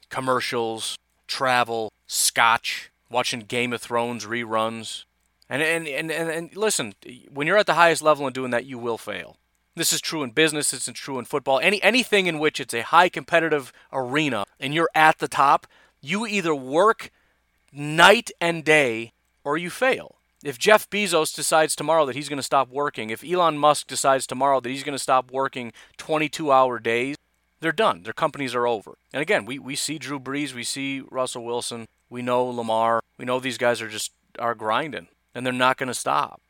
commercials, 0.10 0.98
travel, 1.28 1.92
scotch, 2.08 2.92
watching 3.10 3.42
Game 3.42 3.74
of 3.74 3.82
Thrones 3.82 4.26
reruns. 4.26 5.06
And, 5.50 5.62
and, 5.62 5.88
and, 5.88 6.12
and, 6.12 6.30
and 6.30 6.56
listen, 6.56 6.94
when 7.32 7.46
you're 7.46 7.58
at 7.58 7.66
the 7.66 7.74
highest 7.74 8.02
level 8.02 8.26
and 8.26 8.34
doing 8.34 8.52
that, 8.52 8.66
you 8.66 8.78
will 8.78 8.98
fail. 8.98 9.38
This 9.76 9.92
is 9.92 10.02
true 10.02 10.22
in 10.22 10.32
business, 10.32 10.72
it's 10.72 10.86
true 10.92 11.18
in 11.18 11.26
football. 11.26 11.60
Any 11.60 11.82
anything 11.82 12.28
in 12.28 12.38
which 12.38 12.60
it's 12.60 12.74
a 12.74 12.84
high 12.84 13.10
competitive 13.10 13.74
arena 13.92 14.46
and 14.60 14.74
you're 14.74 14.90
at 14.94 15.18
the 15.18 15.28
top, 15.28 15.66
you 16.02 16.28
either 16.28 16.54
work 16.54 17.10
night 17.72 18.30
and 18.40 18.64
day 18.64 19.14
or 19.44 19.58
you 19.58 19.70
fail. 19.70 20.16
If 20.44 20.60
Jeff 20.60 20.90
Bezos 20.90 21.34
decides 21.34 21.76
tomorrow 21.76 22.06
that 22.06 22.16
he's 22.16 22.30
going 22.30 22.38
to 22.38 22.44
stop 22.44 22.70
working, 22.70 23.10
if 23.10 23.24
Elon 23.24 23.58
Musk 23.58 23.88
decides 23.88 24.28
tomorrow 24.28 24.60
that 24.60 24.70
he's 24.70 24.84
going 24.84 24.96
to 24.96 25.00
stop 25.00 25.32
working 25.32 25.72
22 25.98 26.52
hour 26.52 26.80
days, 26.80 27.16
they're 27.62 27.72
done. 27.72 28.04
Their 28.04 28.14
companies 28.14 28.54
are 28.54 28.68
over. 28.68 28.98
And 29.14 29.22
again, 29.22 29.46
we, 29.46 29.58
we 29.58 29.76
see 29.76 29.98
Drew 29.98 30.20
Brees, 30.20 30.54
we 30.54 30.66
see 30.66 31.02
Russell 31.10 31.46
Wilson, 31.46 31.88
we 32.10 32.22
know 32.22 32.44
Lamar, 32.44 33.02
we 33.18 33.26
know 33.26 33.40
these 33.40 33.58
guys 33.58 33.82
are 33.82 33.88
just 33.88 34.12
are 34.38 34.54
grinding 34.54 35.08
and 35.34 35.46
they're 35.46 35.54
not 35.54 35.78
going 35.78 35.88
to 35.88 35.94
stop. 35.94 36.42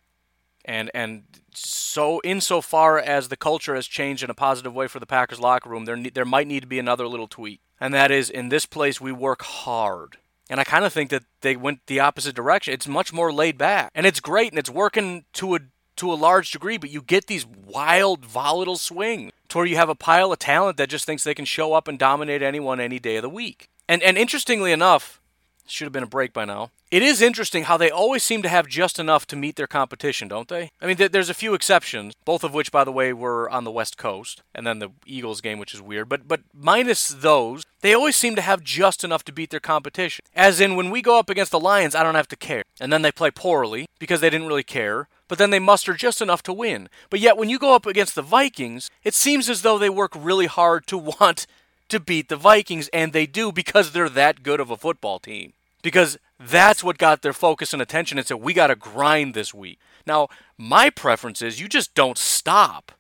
And 0.66 0.90
and 0.94 1.24
so 1.54 2.22
insofar 2.24 3.00
as 3.00 3.28
the 3.28 3.38
culture 3.38 3.76
has 3.76 3.88
changed 3.88 4.24
in 4.24 4.30
a 4.30 4.36
positive 4.36 4.74
way 4.74 4.88
for 4.88 5.00
the 5.00 5.06
Packers 5.06 5.40
locker 5.40 5.70
room, 5.70 5.86
there 5.86 5.98
there 5.98 6.26
might 6.26 6.48
need 6.48 6.62
to 6.62 6.68
be 6.68 6.80
another 6.80 7.08
little 7.08 7.28
tweak. 7.28 7.60
And 7.80 7.94
that 7.94 8.12
is 8.12 8.30
in 8.30 8.50
this 8.50 8.66
place 8.66 9.02
we 9.02 9.12
work 9.12 9.42
hard. 9.44 10.18
And 10.50 10.60
I 10.60 10.64
kind 10.64 10.86
of 10.86 10.94
think 10.94 11.10
that 11.10 11.24
they 11.42 11.56
went 11.56 11.80
the 11.88 12.00
opposite 12.00 12.36
direction. 12.36 12.74
It's 12.74 12.88
much 12.88 13.14
more 13.14 13.32
laid 13.32 13.58
back. 13.58 13.92
And 13.96 14.06
it's 14.06 14.20
great 14.20 14.52
and 14.52 14.60
it's 14.60 14.70
working 14.70 15.26
to 15.34 15.56
a 15.56 15.60
to 15.96 16.12
a 16.12 16.16
large 16.16 16.52
degree, 16.52 16.78
but 16.78 16.90
you 16.90 17.02
get 17.02 17.28
these 17.28 17.46
wild, 17.46 18.26
volatile 18.26 18.78
swings 18.78 19.32
to 19.50 19.58
where 19.58 19.68
you 19.68 19.76
have 19.76 19.90
a 19.90 19.96
pile 19.96 20.32
of 20.32 20.40
talent 20.40 20.78
that 20.78 20.90
just 20.90 21.06
thinks 21.06 21.24
they 21.24 21.36
can 21.36 21.46
show 21.46 21.74
up 21.74 21.88
and 21.88 22.00
dominate 22.00 22.42
anyone 22.42 22.80
any 22.80 23.00
day 23.00 23.18
of 23.18 23.22
the 23.22 23.30
week. 23.30 23.70
And 23.88 24.02
and 24.02 24.18
interestingly 24.18 24.72
enough, 24.72 25.22
should 25.68 25.86
have 25.86 25.94
been 25.94 26.04
a 26.04 26.08
break 26.08 26.34
by 26.34 26.46
now. 26.46 26.72
It 26.92 27.02
is 27.02 27.22
interesting 27.22 27.64
how 27.64 27.78
they 27.78 27.90
always 27.90 28.22
seem 28.22 28.44
to 28.44 28.50
have 28.50 28.68
just 28.68 29.00
enough 29.00 29.26
to 29.28 29.36
meet 29.36 29.56
their 29.56 29.68
competition, 29.68 30.28
don't 30.28 30.48
they? 30.48 30.70
I 30.80 30.86
mean, 30.86 30.98
th- 30.98 31.12
there's 31.12 31.30
a 31.30 31.34
few 31.34 31.56
exceptions, 31.56 32.14
both 32.24 32.44
of 32.44 32.54
which, 32.54 32.72
by 32.72 32.84
the 32.84 32.92
way, 32.92 33.14
were 33.14 33.50
on 33.50 33.64
the 33.64 33.72
West 33.72 33.98
Coast, 33.98 34.44
and 34.54 34.68
then 34.68 34.80
the 34.80 34.90
Eagles 35.06 35.42
game, 35.42 35.58
which 35.58 35.74
is 35.74 35.82
weird. 35.82 36.08
But 36.08 36.28
but 36.28 36.42
minus 36.54 37.08
those, 37.08 37.64
they 37.82 37.94
always 37.94 38.16
seem 38.16 38.36
to 38.36 38.42
have 38.42 38.64
just 38.64 39.04
enough 39.04 39.26
to 39.26 39.32
beat 39.32 39.50
their 39.50 39.60
competition. 39.60 40.24
As 40.36 40.62
in, 40.62 40.76
when 40.76 40.92
we 40.92 41.02
go 41.02 41.18
up 41.18 41.30
against 41.30 41.52
the 41.52 41.60
Lions, 41.60 41.96
I 41.96 42.04
don't 42.04 42.16
have 42.16 42.28
to 42.28 42.36
care, 42.36 42.64
and 42.80 42.94
then 42.94 43.02
they 43.02 43.12
play 43.12 43.32
poorly 43.32 43.88
because 43.98 44.22
they 44.22 44.30
didn't 44.30 44.48
really 44.48 44.64
care. 44.64 45.08
But 45.28 45.40
then 45.40 45.50
they 45.50 45.58
muster 45.60 45.94
just 45.96 46.22
enough 46.22 46.44
to 46.44 46.54
win. 46.54 46.90
But 47.10 47.20
yet, 47.20 47.38
when 47.38 47.50
you 47.50 47.58
go 47.58 47.74
up 47.74 47.88
against 47.88 48.14
the 48.14 48.22
Vikings, 48.22 48.92
it 49.04 49.16
seems 49.16 49.50
as 49.50 49.64
though 49.64 49.80
they 49.80 49.90
work 49.90 50.12
really 50.16 50.46
hard 50.46 50.86
to 50.88 50.98
want 51.20 51.48
to 51.94 52.00
beat 52.00 52.28
the 52.28 52.36
Vikings, 52.36 52.90
and 52.90 53.14
they 53.14 53.26
do 53.26 53.52
because 53.52 53.92
they're 53.92 54.10
that 54.10 54.44
good 54.44 54.60
of 54.60 54.70
a 54.70 54.78
football 54.78 55.20
team. 55.20 55.54
Because 55.82 56.18
that's 56.40 56.84
what 56.84 56.98
got 56.98 57.22
their 57.22 57.34
focus 57.34 57.74
and 57.74 57.82
attention 57.82 58.18
and 58.18 58.28
said, 58.28 58.38
we 58.38 58.54
got 58.54 58.68
to 58.68 58.76
grind 58.76 59.34
this 59.34 59.54
week. 59.54 59.80
Now, 60.06 60.28
my 60.58 60.90
preference 60.90 61.42
is 61.42 61.60
you 61.60 61.68
just 61.68 61.94
don't 61.94 62.18
stop. 62.18 62.92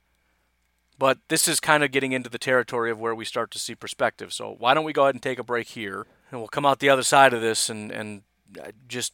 But 0.99 1.17
this 1.27 1.47
is 1.47 1.59
kind 1.59 1.83
of 1.83 1.91
getting 1.91 2.11
into 2.11 2.29
the 2.29 2.37
territory 2.37 2.91
of 2.91 2.99
where 2.99 3.15
we 3.15 3.25
start 3.25 3.51
to 3.51 3.59
see 3.59 3.75
perspective. 3.75 4.31
So 4.31 4.55
why 4.57 4.73
don't 4.73 4.85
we 4.85 4.93
go 4.93 5.03
ahead 5.03 5.15
and 5.15 5.21
take 5.21 5.39
a 5.39 5.43
break 5.43 5.69
here, 5.69 6.05
and 6.31 6.39
we'll 6.39 6.47
come 6.47 6.65
out 6.65 6.79
the 6.79 6.89
other 6.89 7.03
side 7.03 7.33
of 7.33 7.41
this 7.41 7.69
and 7.69 7.91
and 7.91 8.21
uh, 8.61 8.71
just 8.87 9.13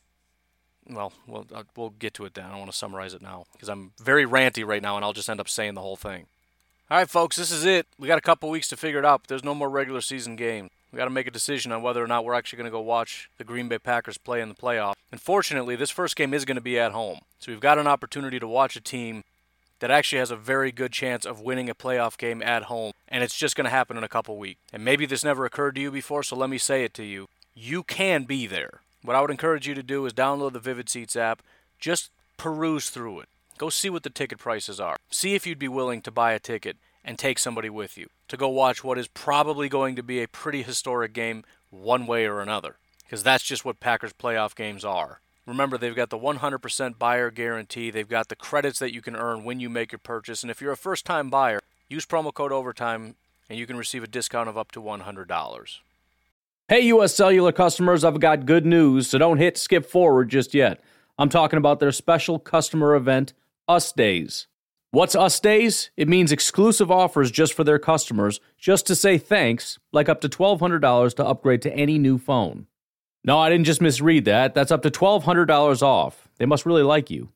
well, 0.88 1.14
we'll 1.26 1.48
uh, 1.54 1.64
we'll 1.76 1.92
get 1.92 2.14
to 2.16 2.26
it 2.26 2.34
then. 2.34 2.46
I 2.46 2.50
don't 2.50 2.60
want 2.60 2.72
to 2.72 2.78
summarize 2.78 3.14
it 3.14 3.22
now 3.22 3.46
because 3.54 3.70
I'm 3.70 3.94
very 4.00 4.26
ranty 4.26 4.66
right 4.66 4.82
now, 4.82 4.98
and 4.98 5.06
I'll 5.06 5.14
just 5.14 5.30
end 5.30 5.40
up 5.40 5.50
saying 5.50 5.76
the 5.76 5.82
whole 5.82 5.96
thing. 5.96 6.28
All 6.92 6.98
right, 6.98 7.08
folks, 7.08 7.36
this 7.36 7.52
is 7.52 7.66
it. 7.66 7.86
We 8.00 8.08
got 8.08 8.18
a 8.18 8.22
couple 8.22 8.50
weeks 8.50 8.68
to 8.70 8.76
figure 8.76 8.98
it 8.98 9.06
out. 9.06 9.22
But 9.22 9.28
there's 9.28 9.44
no 9.44 9.54
more 9.54 9.70
regular 9.70 10.02
season 10.02 10.36
games. 10.36 10.72
We 10.92 10.98
got 10.98 11.04
to 11.04 11.12
make 11.12 11.28
a 11.28 11.32
decision 11.32 11.72
on 11.72 11.84
whether 11.84 12.04
or 12.04 12.08
not 12.08 12.26
we're 12.26 12.34
actually 12.34 12.58
going 12.58 12.66
to 12.66 12.72
go 12.72 12.82
watch 12.82 13.30
the 13.38 13.44
Green 13.44 13.70
Bay 13.70 13.78
Packers 13.78 14.18
play 14.18 14.42
in 14.42 14.50
the 14.50 14.56
playoff. 14.56 14.96
Unfortunately, 15.12 15.76
this 15.76 15.92
first 15.92 16.16
game 16.16 16.34
is 16.34 16.46
going 16.46 16.56
to 16.56 16.62
be 16.62 16.80
at 16.80 16.92
home, 16.92 17.20
so 17.38 17.52
we've 17.52 17.62
got 17.62 17.78
an 17.78 17.86
opportunity 17.86 18.40
to 18.40 18.48
watch 18.48 18.76
a 18.76 18.82
team 18.82 19.24
that 19.82 19.92
actually 19.92 20.18
has 20.18 20.32
a 20.32 20.36
very 20.36 20.72
good 20.72 20.92
chance 20.92 21.26
of 21.26 21.42
winning 21.42 21.70
a 21.70 21.76
playoff 21.76 22.18
game 22.18 22.42
at 22.42 22.64
home, 22.64 22.94
and 23.08 23.24
it's 23.24 23.38
just 23.38 23.56
going 23.56 23.66
to 23.66 23.70
happen 23.70 23.96
in 23.96 24.04
a 24.04 24.10
couple 24.10 24.36
weeks. 24.38 24.60
And 24.74 24.84
maybe 24.84 25.06
this 25.06 25.24
never 25.24 25.46
occurred 25.46 25.76
to 25.76 25.82
you 25.82 25.92
before, 25.92 26.24
so 26.24 26.36
let 26.36 26.50
me 26.50 26.58
say 26.58 26.84
it 26.84 26.96
to 26.96 27.04
you. 27.04 27.28
You 27.54 27.84
can 27.84 28.24
be 28.24 28.48
there. 28.48 28.82
What 29.04 29.16
I 29.16 29.22
would 29.22 29.30
encourage 29.30 29.68
you 29.68 29.76
to 29.76 29.84
do 29.84 30.08
is 30.08 30.14
download 30.14 30.54
the 30.54 30.60
Vivid 30.60 30.90
Seats 30.90 31.16
app, 31.16 31.44
just 31.80 32.10
peruse 32.38 32.90
through 32.90 33.20
it. 33.20 33.30
Go 33.60 33.70
see 33.70 33.90
what 33.90 34.04
the 34.04 34.10
ticket 34.10 34.40
prices 34.40 34.80
are. 34.80 34.96
See 35.12 35.36
if 35.36 35.46
you'd 35.46 35.60
be 35.60 35.68
willing 35.68 36.02
to 36.04 36.12
buy 36.12 36.32
a 36.32 36.40
ticket 36.40 36.78
and 37.04 37.20
take 37.20 37.38
somebody 37.38 37.70
with 37.70 37.98
you 37.98 38.08
to 38.30 38.38
go 38.38 38.48
watch 38.48 38.86
what 38.86 38.98
is 38.98 39.10
probably 39.10 39.68
going 39.68 39.98
to 39.98 40.02
be 40.02 40.24
a 40.24 40.30
pretty 40.30 40.64
historic 40.64 41.12
game 41.12 41.44
one 41.70 42.08
way 42.08 42.26
or 42.26 42.40
another. 42.40 42.78
Because 43.04 43.22
that's 43.22 43.44
just 43.44 43.66
what 43.66 43.82
Packers 43.82 44.14
playoff 44.14 44.56
games 44.56 44.86
are. 44.86 45.20
Remember, 45.46 45.78
they've 45.78 45.96
got 45.96 46.10
the 46.10 46.18
100% 46.18 46.98
buyer 46.98 47.30
guarantee. 47.32 47.92
They've 47.92 48.08
got 48.08 48.30
the 48.30 48.38
credits 48.38 48.80
that 48.80 48.94
you 48.94 49.02
can 49.02 49.18
earn 49.18 49.44
when 49.44 49.60
you 49.60 49.70
make 49.70 49.92
your 49.92 50.00
purchase. 50.00 50.42
And 50.42 50.50
if 50.50 50.62
you're 50.62 50.72
a 50.72 50.78
first 50.78 51.04
time 51.04 51.30
buyer, 51.30 51.60
use 51.90 52.06
promo 52.06 52.34
code 52.34 52.54
OVERTIME 52.54 53.16
and 53.50 53.60
you 53.60 53.68
can 53.68 53.76
receive 53.76 54.04
a 54.04 54.08
discount 54.08 54.48
of 54.48 54.58
up 54.58 54.72
to 54.72 54.82
$100. 54.82 55.78
Hey, 56.70 56.82
US 56.82 57.14
Cellular 57.14 57.52
customers, 57.52 58.06
I've 58.06 58.22
got 58.22 58.46
good 58.46 58.66
news, 58.66 59.10
so 59.10 59.18
don't 59.18 59.38
hit 59.38 59.58
skip 59.58 59.86
forward 59.86 60.30
just 60.30 60.54
yet. 60.54 60.82
I'm 61.18 61.28
talking 61.28 61.58
about 61.58 61.82
their 61.82 61.92
special 61.92 62.40
customer 62.40 62.96
event, 62.96 63.34
Us 63.70 63.92
Days. 63.92 64.48
What's 64.90 65.14
Us 65.14 65.40
Days? 65.40 65.92
It 65.96 66.08
means 66.08 66.32
exclusive 66.32 66.90
offers 66.90 67.30
just 67.30 67.54
for 67.54 67.64
their 67.64 67.78
customers, 67.78 68.40
just 68.58 68.88
to 68.88 68.96
say 68.96 69.20
thanks, 69.20 69.78
like 69.92 70.10
up 70.10 70.22
to 70.22 70.28
$1,200 70.30 71.14
to 71.14 71.26
upgrade 71.26 71.62
to 71.62 71.74
any 71.76 72.00
new 72.00 72.18
phone. 72.18 72.66
No, 73.24 73.38
I 73.38 73.52
didn't 73.52 73.68
just 73.68 73.80
misread 73.80 74.26
that. 74.26 74.56
That's 74.56 74.72
up 74.72 74.82
to 74.82 74.90
$1,200 74.90 75.84
off. 75.84 76.28
They 76.40 76.48
must 76.48 76.66
really 76.66 76.82
like 76.82 77.12
you. 77.12 77.30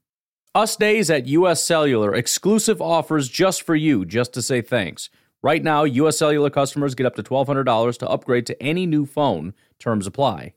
Us 0.55 0.75
Days 0.75 1.11
at 1.11 1.27
US 1.27 1.63
Cellular, 1.63 2.15
exclusive 2.15 2.81
offers 2.81 3.29
just 3.29 3.61
for 3.61 3.75
you, 3.75 4.03
just 4.03 4.33
to 4.33 4.41
say 4.41 4.63
thanks. 4.63 5.11
Right 5.43 5.61
now, 5.61 5.83
US 5.83 6.17
Cellular 6.17 6.49
customers 6.49 6.95
get 6.95 7.05
up 7.05 7.15
to 7.17 7.21
$1,200 7.21 7.97
to 7.99 8.09
upgrade 8.09 8.47
to 8.47 8.59
any 8.59 8.87
new 8.87 9.05
phone. 9.05 9.53
Terms 9.77 10.07
apply. 10.07 10.53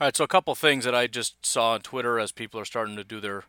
All 0.00 0.06
right, 0.06 0.16
so 0.16 0.24
a 0.24 0.28
couple 0.28 0.54
things 0.54 0.86
that 0.86 0.94
I 0.94 1.08
just 1.08 1.44
saw 1.44 1.72
on 1.72 1.82
Twitter 1.82 2.18
as 2.18 2.32
people 2.32 2.58
are 2.58 2.64
starting 2.64 2.96
to 2.96 3.04
do 3.04 3.20
their 3.20 3.44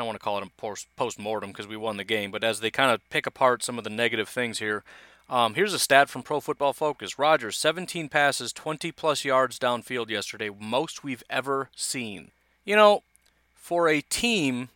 I 0.00 0.02
don't 0.02 0.06
want 0.06 0.18
to 0.18 0.24
call 0.24 0.38
it 0.38 0.48
a 0.48 0.86
post 0.96 1.18
mortem 1.18 1.50
because 1.50 1.66
we 1.66 1.76
won 1.76 1.98
the 1.98 2.04
game, 2.04 2.30
but 2.30 2.42
as 2.42 2.60
they 2.60 2.70
kind 2.70 2.90
of 2.90 3.06
pick 3.10 3.26
apart 3.26 3.62
some 3.62 3.76
of 3.76 3.84
the 3.84 3.90
negative 3.90 4.30
things 4.30 4.58
here, 4.58 4.82
um, 5.28 5.52
here's 5.52 5.74
a 5.74 5.78
stat 5.78 6.08
from 6.08 6.22
Pro 6.22 6.40
Football 6.40 6.72
Focus. 6.72 7.18
Rodgers, 7.18 7.58
17 7.58 8.08
passes, 8.08 8.50
20 8.54 8.92
plus 8.92 9.26
yards 9.26 9.58
downfield 9.58 10.08
yesterday, 10.08 10.48
most 10.58 11.04
we've 11.04 11.22
ever 11.28 11.68
seen. 11.76 12.30
You 12.64 12.76
know, 12.76 13.02
for 13.54 13.88
a 13.88 14.00
team 14.00 14.70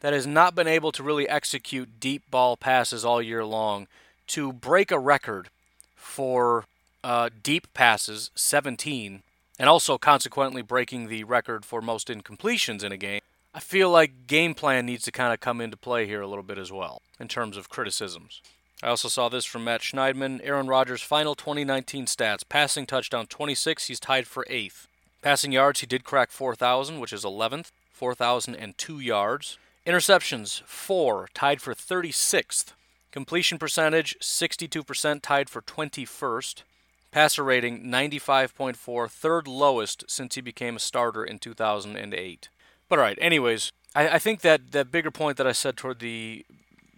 that 0.00 0.14
has 0.14 0.26
not 0.26 0.54
been 0.54 0.66
able 0.66 0.92
to 0.92 1.02
really 1.02 1.28
execute 1.28 2.00
deep 2.00 2.22
ball 2.30 2.56
passes 2.56 3.04
all 3.04 3.20
year 3.20 3.44
long, 3.44 3.86
to 4.28 4.50
break 4.50 4.90
a 4.90 4.98
record 4.98 5.48
for 5.94 6.64
uh, 7.04 7.28
deep 7.42 7.66
passes, 7.74 8.30
17, 8.34 9.20
and 9.58 9.68
also 9.68 9.98
consequently 9.98 10.62
breaking 10.62 11.08
the 11.08 11.22
record 11.24 11.66
for 11.66 11.82
most 11.82 12.08
incompletions 12.08 12.82
in 12.82 12.92
a 12.92 12.96
game, 12.96 13.20
I 13.52 13.58
feel 13.58 13.90
like 13.90 14.28
game 14.28 14.54
plan 14.54 14.86
needs 14.86 15.04
to 15.04 15.12
kind 15.12 15.34
of 15.34 15.40
come 15.40 15.60
into 15.60 15.76
play 15.76 16.06
here 16.06 16.20
a 16.20 16.28
little 16.28 16.44
bit 16.44 16.56
as 16.56 16.70
well 16.70 17.02
in 17.18 17.26
terms 17.26 17.56
of 17.56 17.68
criticisms. 17.68 18.40
I 18.80 18.86
also 18.88 19.08
saw 19.08 19.28
this 19.28 19.44
from 19.44 19.64
Matt 19.64 19.80
Schneidman. 19.80 20.40
Aaron 20.44 20.68
Rodgers' 20.68 21.02
final 21.02 21.34
2019 21.34 22.06
stats 22.06 22.48
passing 22.48 22.86
touchdown 22.86 23.26
26, 23.26 23.88
he's 23.88 23.98
tied 23.98 24.28
for 24.28 24.46
eighth. 24.48 24.86
Passing 25.20 25.50
yards, 25.50 25.80
he 25.80 25.86
did 25.86 26.04
crack 26.04 26.30
4,000, 26.30 27.00
which 27.00 27.12
is 27.12 27.24
11th, 27.24 27.72
4,002 27.92 29.00
yards. 29.00 29.58
Interceptions, 29.84 30.62
4, 30.62 31.28
tied 31.34 31.60
for 31.60 31.74
36th. 31.74 32.72
Completion 33.10 33.58
percentage, 33.58 34.16
62%, 34.20 35.20
tied 35.22 35.50
for 35.50 35.60
21st. 35.60 36.62
Passer 37.10 37.42
rating, 37.42 37.84
95.4, 37.84 39.10
third 39.10 39.48
lowest 39.48 40.04
since 40.06 40.36
he 40.36 40.40
became 40.40 40.76
a 40.76 40.80
starter 40.80 41.24
in 41.24 41.40
2008. 41.40 42.48
But 42.90 42.98
all 42.98 43.04
right, 43.04 43.18
anyways, 43.20 43.72
I, 43.94 44.08
I 44.08 44.18
think 44.18 44.42
that 44.42 44.72
that 44.72 44.90
bigger 44.90 45.12
point 45.12 45.38
that 45.38 45.46
I 45.46 45.52
said 45.52 45.78
toward 45.78 46.00
the 46.00 46.44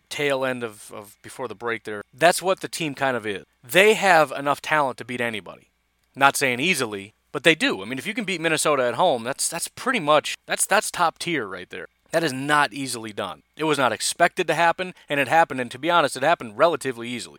tail 0.09 0.45
end 0.45 0.65
of, 0.65 0.91
of 0.93 1.17
before 1.23 1.47
the 1.47 1.55
break 1.55 1.85
there, 1.85 2.03
that's 2.13 2.43
what 2.43 2.61
the 2.61 2.69
team 2.69 2.95
kind 2.95 3.17
of 3.17 3.27
is. 3.27 3.45
They 3.63 3.95
have 3.95 4.33
enough 4.33 4.61
talent 4.61 4.97
to 4.99 5.05
beat 5.05 5.21
anybody. 5.21 5.69
Not 6.17 6.37
saying 6.37 6.61
easily, 6.61 7.15
but 7.31 7.45
they 7.45 7.55
do. 7.55 7.83
I 7.83 7.85
mean, 7.85 7.99
if 7.99 8.07
you 8.07 8.15
can 8.15 8.25
beat 8.25 8.41
Minnesota 8.41 8.85
at 8.85 8.95
home, 8.95 9.23
that's 9.23 9.49
that's 9.49 9.69
pretty 9.69 10.01
much 10.01 10.35
that's 10.47 10.67
that's 10.67 10.91
top 10.91 11.19
tier 11.19 11.47
right 11.47 11.69
there. 11.69 11.89
That 12.11 12.25
is 12.25 12.33
not 12.33 12.73
easily 12.73 13.13
done. 13.13 13.43
It 13.57 13.65
was 13.65 13.79
not 13.79 13.93
expected 13.93 14.47
to 14.47 14.55
happen, 14.55 14.95
and 15.11 15.21
it 15.21 15.29
happened. 15.29 15.61
And 15.61 15.71
to 15.71 15.79
be 15.79 15.91
honest, 15.91 16.17
it 16.17 16.23
happened 16.23 16.59
relatively 16.59 17.09
easily. 17.09 17.39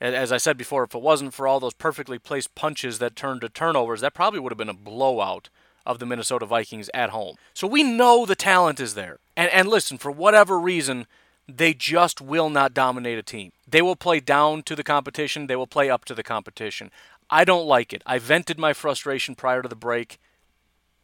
As 0.00 0.32
I 0.32 0.36
said 0.38 0.56
before, 0.56 0.82
if 0.82 0.94
it 0.94 1.02
wasn't 1.02 1.34
for 1.34 1.46
all 1.46 1.60
those 1.60 1.74
perfectly 1.74 2.18
placed 2.18 2.56
punches 2.56 2.98
that 2.98 3.14
turned 3.14 3.42
to 3.42 3.48
turnovers, 3.48 4.00
that 4.00 4.14
probably 4.14 4.40
would 4.40 4.50
have 4.50 4.58
been 4.58 4.68
a 4.68 4.74
blowout 4.74 5.48
of 5.84 5.98
the 5.98 6.06
Minnesota 6.06 6.46
Vikings 6.46 6.90
at 6.94 7.10
home. 7.10 7.36
So 7.54 7.66
we 7.66 7.82
know 7.82 8.24
the 8.24 8.34
talent 8.34 8.80
is 8.80 8.94
there. 8.94 9.18
And, 9.36 9.50
and 9.50 9.68
listen, 9.68 9.98
for 9.98 10.10
whatever 10.10 10.58
reason, 10.58 11.06
they 11.48 11.74
just 11.74 12.20
will 12.20 12.50
not 12.50 12.74
dominate 12.74 13.18
a 13.18 13.22
team. 13.22 13.52
They 13.66 13.82
will 13.82 13.96
play 13.96 14.20
down 14.20 14.62
to 14.64 14.76
the 14.76 14.84
competition, 14.84 15.46
they 15.46 15.56
will 15.56 15.66
play 15.66 15.90
up 15.90 16.04
to 16.06 16.14
the 16.14 16.22
competition. 16.22 16.90
I 17.30 17.44
don't 17.44 17.66
like 17.66 17.92
it. 17.92 18.02
I 18.04 18.18
vented 18.18 18.58
my 18.58 18.72
frustration 18.72 19.34
prior 19.34 19.62
to 19.62 19.68
the 19.68 19.76
break. 19.76 20.18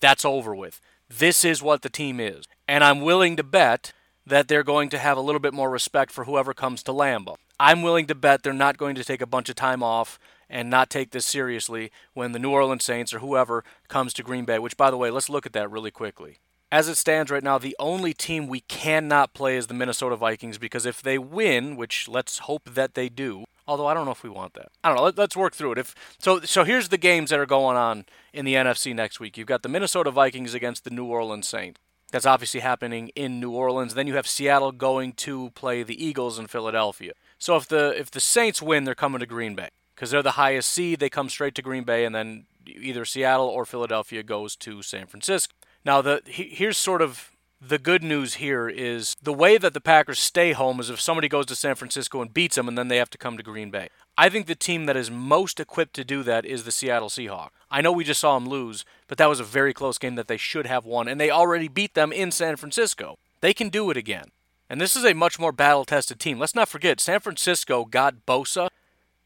That's 0.00 0.24
over 0.24 0.54
with. 0.54 0.80
This 1.08 1.44
is 1.44 1.62
what 1.62 1.82
the 1.82 1.88
team 1.88 2.20
is. 2.20 2.44
And 2.66 2.84
I'm 2.84 3.00
willing 3.00 3.36
to 3.36 3.42
bet 3.42 3.92
that 4.26 4.46
they're 4.46 4.62
going 4.62 4.90
to 4.90 4.98
have 4.98 5.16
a 5.16 5.22
little 5.22 5.40
bit 5.40 5.54
more 5.54 5.70
respect 5.70 6.12
for 6.12 6.24
whoever 6.24 6.52
comes 6.52 6.82
to 6.82 6.92
Lambeau. 6.92 7.36
I'm 7.58 7.82
willing 7.82 8.06
to 8.06 8.14
bet 8.14 8.42
they're 8.42 8.52
not 8.52 8.76
going 8.76 8.94
to 8.96 9.04
take 9.04 9.22
a 9.22 9.26
bunch 9.26 9.48
of 9.48 9.56
time 9.56 9.82
off 9.82 10.18
and 10.50 10.70
not 10.70 10.90
take 10.90 11.10
this 11.10 11.26
seriously 11.26 11.90
when 12.14 12.32
the 12.32 12.38
New 12.38 12.50
Orleans 12.50 12.84
Saints 12.84 13.12
or 13.12 13.18
whoever 13.18 13.64
comes 13.88 14.12
to 14.14 14.22
Green 14.22 14.44
Bay, 14.44 14.58
which, 14.58 14.76
by 14.76 14.90
the 14.90 14.96
way, 14.96 15.10
let's 15.10 15.28
look 15.28 15.46
at 15.46 15.52
that 15.52 15.70
really 15.70 15.90
quickly. 15.90 16.38
As 16.70 16.88
it 16.88 16.96
stands 16.96 17.30
right 17.30 17.42
now, 17.42 17.56
the 17.56 17.76
only 17.78 18.12
team 18.12 18.46
we 18.46 18.60
cannot 18.60 19.32
play 19.32 19.56
is 19.56 19.68
the 19.68 19.74
Minnesota 19.74 20.16
Vikings 20.16 20.58
because 20.58 20.84
if 20.84 21.00
they 21.00 21.16
win, 21.16 21.76
which 21.76 22.08
let's 22.08 22.40
hope 22.40 22.74
that 22.74 22.92
they 22.92 23.08
do, 23.08 23.44
although 23.66 23.86
I 23.86 23.94
don't 23.94 24.04
know 24.04 24.12
if 24.12 24.22
we 24.22 24.28
want 24.28 24.52
that. 24.54 24.68
I 24.84 24.88
don't 24.88 24.98
know. 24.98 25.04
Let, 25.04 25.18
us 25.18 25.36
work 25.36 25.54
through 25.54 25.72
it. 25.72 25.78
If 25.78 25.94
so, 26.18 26.40
so 26.40 26.64
here's 26.64 26.90
the 26.90 26.98
games 26.98 27.30
that 27.30 27.38
are 27.38 27.46
going 27.46 27.78
on 27.78 28.04
in 28.34 28.44
the 28.44 28.54
NFC 28.54 28.94
next 28.94 29.18
week. 29.18 29.38
You've 29.38 29.46
got 29.46 29.62
the 29.62 29.68
Minnesota 29.70 30.10
Vikings 30.10 30.52
against 30.52 30.84
the 30.84 30.90
New 30.90 31.06
Orleans 31.06 31.48
Saints. 31.48 31.80
That's 32.10 32.26
obviously 32.26 32.60
happening 32.60 33.08
in 33.14 33.40
New 33.40 33.50
Orleans. 33.50 33.94
Then 33.94 34.06
you 34.06 34.16
have 34.16 34.26
Seattle 34.26 34.72
going 34.72 35.12
to 35.12 35.50
play 35.50 35.82
the 35.82 36.02
Eagles 36.02 36.38
in 36.38 36.48
Philadelphia. 36.48 37.12
So 37.38 37.56
if 37.56 37.66
the 37.66 37.98
if 37.98 38.10
the 38.10 38.20
Saints 38.20 38.60
win, 38.60 38.84
they're 38.84 38.94
coming 38.94 39.20
to 39.20 39.26
Green 39.26 39.54
Bay 39.54 39.70
because 39.98 40.12
they're 40.12 40.22
the 40.22 40.32
highest 40.32 40.70
seed. 40.70 41.00
They 41.00 41.10
come 41.10 41.28
straight 41.28 41.56
to 41.56 41.62
Green 41.62 41.82
Bay, 41.82 42.04
and 42.04 42.14
then 42.14 42.46
either 42.66 43.04
Seattle 43.04 43.48
or 43.48 43.64
Philadelphia 43.64 44.22
goes 44.22 44.54
to 44.56 44.80
San 44.80 45.06
Francisco. 45.08 45.52
Now, 45.84 46.00
the 46.02 46.22
here's 46.24 46.76
sort 46.76 47.02
of 47.02 47.32
the 47.60 47.78
good 47.78 48.04
news 48.04 48.34
here 48.34 48.68
is 48.68 49.16
the 49.20 49.32
way 49.32 49.58
that 49.58 49.74
the 49.74 49.80
Packers 49.80 50.20
stay 50.20 50.52
home 50.52 50.78
is 50.78 50.88
if 50.88 51.00
somebody 51.00 51.28
goes 51.28 51.46
to 51.46 51.56
San 51.56 51.74
Francisco 51.74 52.22
and 52.22 52.32
beats 52.32 52.54
them, 52.54 52.68
and 52.68 52.78
then 52.78 52.86
they 52.86 52.98
have 52.98 53.10
to 53.10 53.18
come 53.18 53.36
to 53.36 53.42
Green 53.42 53.72
Bay. 53.72 53.88
I 54.16 54.28
think 54.28 54.46
the 54.46 54.54
team 54.54 54.86
that 54.86 54.96
is 54.96 55.10
most 55.10 55.58
equipped 55.58 55.94
to 55.94 56.04
do 56.04 56.22
that 56.22 56.44
is 56.44 56.62
the 56.62 56.70
Seattle 56.70 57.08
Seahawks. 57.08 57.50
I 57.68 57.80
know 57.80 57.90
we 57.90 58.04
just 58.04 58.20
saw 58.20 58.38
them 58.38 58.48
lose, 58.48 58.84
but 59.08 59.18
that 59.18 59.28
was 59.28 59.40
a 59.40 59.44
very 59.44 59.74
close 59.74 59.98
game 59.98 60.14
that 60.14 60.28
they 60.28 60.36
should 60.36 60.66
have 60.66 60.84
won, 60.84 61.08
and 61.08 61.20
they 61.20 61.30
already 61.30 61.66
beat 61.66 61.94
them 61.94 62.12
in 62.12 62.30
San 62.30 62.54
Francisco. 62.54 63.18
They 63.40 63.52
can 63.52 63.68
do 63.68 63.90
it 63.90 63.96
again. 63.96 64.30
And 64.70 64.80
this 64.80 64.94
is 64.94 65.04
a 65.04 65.14
much 65.14 65.38
more 65.40 65.52
battle 65.52 65.84
tested 65.84 66.20
team. 66.20 66.38
Let's 66.38 66.54
not 66.54 66.68
forget, 66.68 67.00
San 67.00 67.20
Francisco 67.20 67.84
got 67.84 68.26
Bosa 68.26 68.68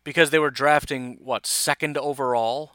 because 0.05 0.31
they 0.31 0.39
were 0.39 0.51
drafting, 0.51 1.19
what, 1.21 1.47
second 1.47 1.97
overall? 1.97 2.73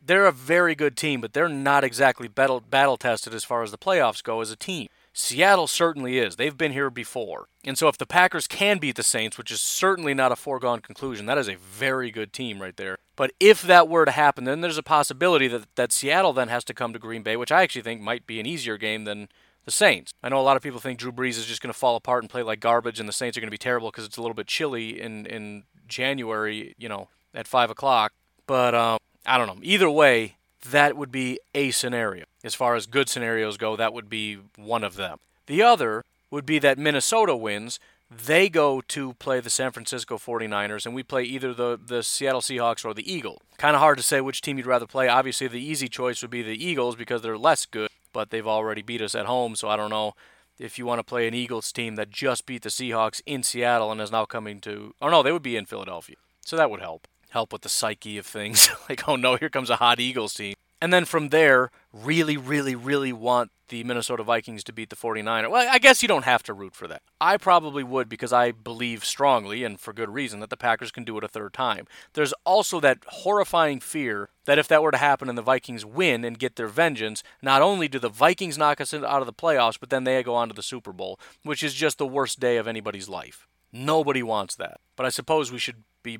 They're 0.00 0.26
a 0.26 0.32
very 0.32 0.74
good 0.74 0.96
team, 0.96 1.20
but 1.20 1.32
they're 1.32 1.48
not 1.48 1.84
exactly 1.84 2.28
battle, 2.28 2.60
battle 2.60 2.96
tested 2.96 3.34
as 3.34 3.44
far 3.44 3.62
as 3.62 3.70
the 3.70 3.78
playoffs 3.78 4.22
go 4.22 4.40
as 4.40 4.50
a 4.50 4.56
team. 4.56 4.88
Seattle 5.12 5.66
certainly 5.66 6.18
is. 6.18 6.36
They've 6.36 6.56
been 6.56 6.72
here 6.72 6.90
before. 6.90 7.48
And 7.64 7.78
so 7.78 7.88
if 7.88 7.96
the 7.96 8.04
Packers 8.04 8.46
can 8.46 8.78
beat 8.78 8.96
the 8.96 9.02
Saints, 9.02 9.38
which 9.38 9.50
is 9.50 9.62
certainly 9.62 10.12
not 10.12 10.30
a 10.30 10.36
foregone 10.36 10.80
conclusion, 10.80 11.24
that 11.24 11.38
is 11.38 11.48
a 11.48 11.56
very 11.56 12.10
good 12.10 12.34
team 12.34 12.60
right 12.60 12.76
there. 12.76 12.98
But 13.16 13.32
if 13.40 13.62
that 13.62 13.88
were 13.88 14.04
to 14.04 14.10
happen, 14.10 14.44
then 14.44 14.60
there's 14.60 14.76
a 14.76 14.82
possibility 14.82 15.48
that, 15.48 15.74
that 15.76 15.90
Seattle 15.90 16.34
then 16.34 16.48
has 16.48 16.64
to 16.64 16.74
come 16.74 16.92
to 16.92 16.98
Green 16.98 17.22
Bay, 17.22 17.34
which 17.34 17.50
I 17.50 17.62
actually 17.62 17.80
think 17.82 18.02
might 18.02 18.26
be 18.26 18.38
an 18.40 18.46
easier 18.46 18.76
game 18.76 19.04
than 19.04 19.28
the 19.64 19.70
Saints. 19.70 20.12
I 20.22 20.28
know 20.28 20.38
a 20.38 20.42
lot 20.42 20.58
of 20.58 20.62
people 20.62 20.80
think 20.80 20.98
Drew 20.98 21.12
Brees 21.12 21.38
is 21.38 21.46
just 21.46 21.62
going 21.62 21.72
to 21.72 21.78
fall 21.78 21.96
apart 21.96 22.22
and 22.22 22.30
play 22.30 22.42
like 22.42 22.60
garbage, 22.60 23.00
and 23.00 23.08
the 23.08 23.12
Saints 23.12 23.38
are 23.38 23.40
going 23.40 23.48
to 23.48 23.50
be 23.50 23.58
terrible 23.58 23.90
because 23.90 24.04
it's 24.04 24.18
a 24.18 24.20
little 24.20 24.34
bit 24.34 24.46
chilly 24.46 25.00
in 25.00 25.24
in 25.26 25.64
January, 25.86 26.74
you 26.78 26.88
know, 26.88 27.08
at 27.34 27.46
five 27.46 27.70
o'clock. 27.70 28.12
But 28.46 28.74
um, 28.74 28.98
I 29.24 29.38
don't 29.38 29.46
know. 29.46 29.58
Either 29.62 29.90
way, 29.90 30.36
that 30.70 30.96
would 30.96 31.12
be 31.12 31.38
a 31.54 31.70
scenario. 31.70 32.24
As 32.44 32.54
far 32.54 32.74
as 32.74 32.86
good 32.86 33.08
scenarios 33.08 33.56
go, 33.56 33.76
that 33.76 33.92
would 33.92 34.08
be 34.08 34.38
one 34.56 34.84
of 34.84 34.96
them. 34.96 35.18
The 35.46 35.62
other 35.62 36.04
would 36.30 36.46
be 36.46 36.58
that 36.60 36.78
Minnesota 36.78 37.36
wins. 37.36 37.78
They 38.08 38.48
go 38.48 38.80
to 38.82 39.14
play 39.14 39.40
the 39.40 39.50
San 39.50 39.72
Francisco 39.72 40.16
49ers, 40.16 40.86
and 40.86 40.94
we 40.94 41.02
play 41.02 41.24
either 41.24 41.52
the, 41.52 41.78
the 41.84 42.04
Seattle 42.04 42.40
Seahawks 42.40 42.84
or 42.84 42.94
the 42.94 43.12
Eagles. 43.12 43.40
Kind 43.58 43.74
of 43.74 43.80
hard 43.80 43.96
to 43.96 44.02
say 44.04 44.20
which 44.20 44.42
team 44.42 44.58
you'd 44.58 44.66
rather 44.66 44.86
play. 44.86 45.08
Obviously, 45.08 45.48
the 45.48 45.60
easy 45.60 45.88
choice 45.88 46.22
would 46.22 46.30
be 46.30 46.42
the 46.42 46.64
Eagles 46.64 46.94
because 46.94 47.22
they're 47.22 47.38
less 47.38 47.66
good 47.66 47.90
but 48.16 48.30
they've 48.30 48.46
already 48.46 48.80
beat 48.80 49.02
us 49.02 49.14
at 49.14 49.26
home. 49.26 49.54
So 49.54 49.68
I 49.68 49.76
don't 49.76 49.90
know 49.90 50.14
if 50.58 50.78
you 50.78 50.86
want 50.86 50.98
to 50.98 51.04
play 51.04 51.28
an 51.28 51.34
Eagles 51.34 51.72
team 51.72 51.96
that 51.96 52.10
just 52.10 52.46
beat 52.46 52.62
the 52.62 52.68
Seahawks 52.68 53.22
in 53.26 53.42
Seattle 53.42 53.92
and 53.92 54.00
is 54.00 54.10
now 54.10 54.24
coming 54.24 54.60
to. 54.62 54.94
Oh 55.00 55.08
no, 55.08 55.22
they 55.22 55.32
would 55.32 55.42
be 55.42 55.56
in 55.56 55.66
Philadelphia. 55.66 56.16
So 56.44 56.56
that 56.56 56.70
would 56.70 56.80
help. 56.80 57.06
Help 57.30 57.52
with 57.52 57.62
the 57.62 57.68
psyche 57.68 58.18
of 58.18 58.26
things. 58.26 58.68
like, 58.88 59.08
oh 59.08 59.16
no, 59.16 59.36
here 59.36 59.50
comes 59.50 59.70
a 59.70 59.76
hot 59.76 60.00
Eagles 60.00 60.34
team. 60.34 60.55
And 60.80 60.92
then 60.92 61.04
from 61.06 61.30
there, 61.30 61.70
really, 61.92 62.36
really, 62.36 62.74
really 62.74 63.12
want 63.12 63.50
the 63.68 63.82
Minnesota 63.82 64.22
Vikings 64.22 64.62
to 64.64 64.72
beat 64.72 64.90
the 64.90 64.96
49ers. 64.96 65.50
Well, 65.50 65.68
I 65.70 65.78
guess 65.78 66.02
you 66.02 66.08
don't 66.08 66.24
have 66.24 66.42
to 66.44 66.52
root 66.52 66.74
for 66.74 66.86
that. 66.86 67.02
I 67.20 67.36
probably 67.36 67.82
would 67.82 68.08
because 68.08 68.32
I 68.32 68.52
believe 68.52 69.04
strongly, 69.04 69.64
and 69.64 69.80
for 69.80 69.92
good 69.92 70.10
reason, 70.10 70.40
that 70.40 70.50
the 70.50 70.56
Packers 70.56 70.92
can 70.92 71.04
do 71.04 71.16
it 71.18 71.24
a 71.24 71.28
third 71.28 71.52
time. 71.52 71.86
There's 72.12 72.34
also 72.44 72.78
that 72.80 72.98
horrifying 73.06 73.80
fear 73.80 74.28
that 74.44 74.58
if 74.58 74.68
that 74.68 74.82
were 74.82 74.92
to 74.92 74.98
happen 74.98 75.28
and 75.28 75.36
the 75.36 75.42
Vikings 75.42 75.84
win 75.84 76.24
and 76.24 76.38
get 76.38 76.56
their 76.56 76.68
vengeance, 76.68 77.22
not 77.42 77.62
only 77.62 77.88
do 77.88 77.98
the 77.98 78.08
Vikings 78.08 78.58
knock 78.58 78.80
us 78.80 78.94
out 78.94 79.04
of 79.04 79.26
the 79.26 79.32
playoffs, 79.32 79.80
but 79.80 79.90
then 79.90 80.04
they 80.04 80.22
go 80.22 80.34
on 80.34 80.48
to 80.48 80.54
the 80.54 80.62
Super 80.62 80.92
Bowl, 80.92 81.18
which 81.42 81.62
is 81.62 81.74
just 81.74 81.98
the 81.98 82.06
worst 82.06 82.38
day 82.38 82.56
of 82.56 82.68
anybody's 82.68 83.08
life. 83.08 83.48
Nobody 83.72 84.22
wants 84.22 84.54
that. 84.56 84.80
But 84.94 85.06
I 85.06 85.08
suppose 85.08 85.50
we 85.50 85.58
should 85.58 85.82
be 86.02 86.18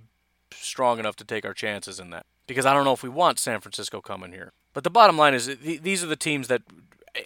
strong 0.54 0.98
enough 0.98 1.16
to 1.16 1.24
take 1.24 1.44
our 1.44 1.54
chances 1.54 1.98
in 2.00 2.10
that. 2.10 2.26
Because 2.46 2.66
I 2.66 2.72
don't 2.72 2.84
know 2.84 2.92
if 2.92 3.02
we 3.02 3.08
want 3.08 3.38
San 3.38 3.60
Francisco 3.60 4.00
coming 4.00 4.32
here. 4.32 4.52
But 4.72 4.84
the 4.84 4.90
bottom 4.90 5.16
line 5.16 5.34
is 5.34 5.46
these 5.46 6.04
are 6.04 6.06
the 6.06 6.16
teams 6.16 6.48
that 6.48 6.62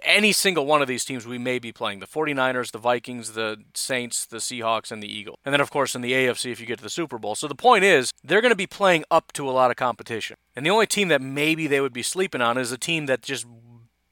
any 0.05 0.33
single 0.33 0.67
one 0.67 0.83
of 0.83 0.89
these 0.89 1.05
teams 1.05 1.27
we 1.27 1.39
may 1.39 1.59
be 1.59 1.73
playing 1.73 2.01
the 2.01 2.07
49ers, 2.07 2.71
the 2.71 2.79
Vikings, 2.79 3.33
the 3.33 3.59
Saints, 3.75 4.25
the 4.25 4.39
Seahawks, 4.39 4.93
and 4.93 5.03
the 5.03 5.13
Eagles. 5.13 5.37
And 5.45 5.53
then, 5.53 5.61
of 5.61 5.71
course, 5.71 5.95
in 5.95 6.01
the 6.01 6.13
AFC 6.13 6.53
if 6.53 6.61
you 6.61 6.67
get 6.67 6.79
to 6.79 6.85
the 6.85 6.91
Super 6.91 7.19
Bowl. 7.19 7.35
So 7.35 7.49
the 7.49 7.55
point 7.55 7.85
is, 7.85 8.13
they're 8.23 8.41
going 8.41 8.53
to 8.53 8.57
be 8.57 8.67
playing 8.67 9.05
up 9.11 9.33
to 9.33 9.49
a 9.49 9.53
lot 9.53 9.71
of 9.71 9.77
competition. 9.77 10.37
And 10.55 10.65
the 10.65 10.71
only 10.71 10.87
team 10.87 11.09
that 11.09 11.23
maybe 11.23 11.67
they 11.67 11.81
would 11.81 11.93
be 11.93 12.03
sleeping 12.03 12.41
on 12.41 12.59
is 12.59 12.73
a 12.73 12.79
team 12.79 13.07
that 13.07 13.23
just 13.23 13.47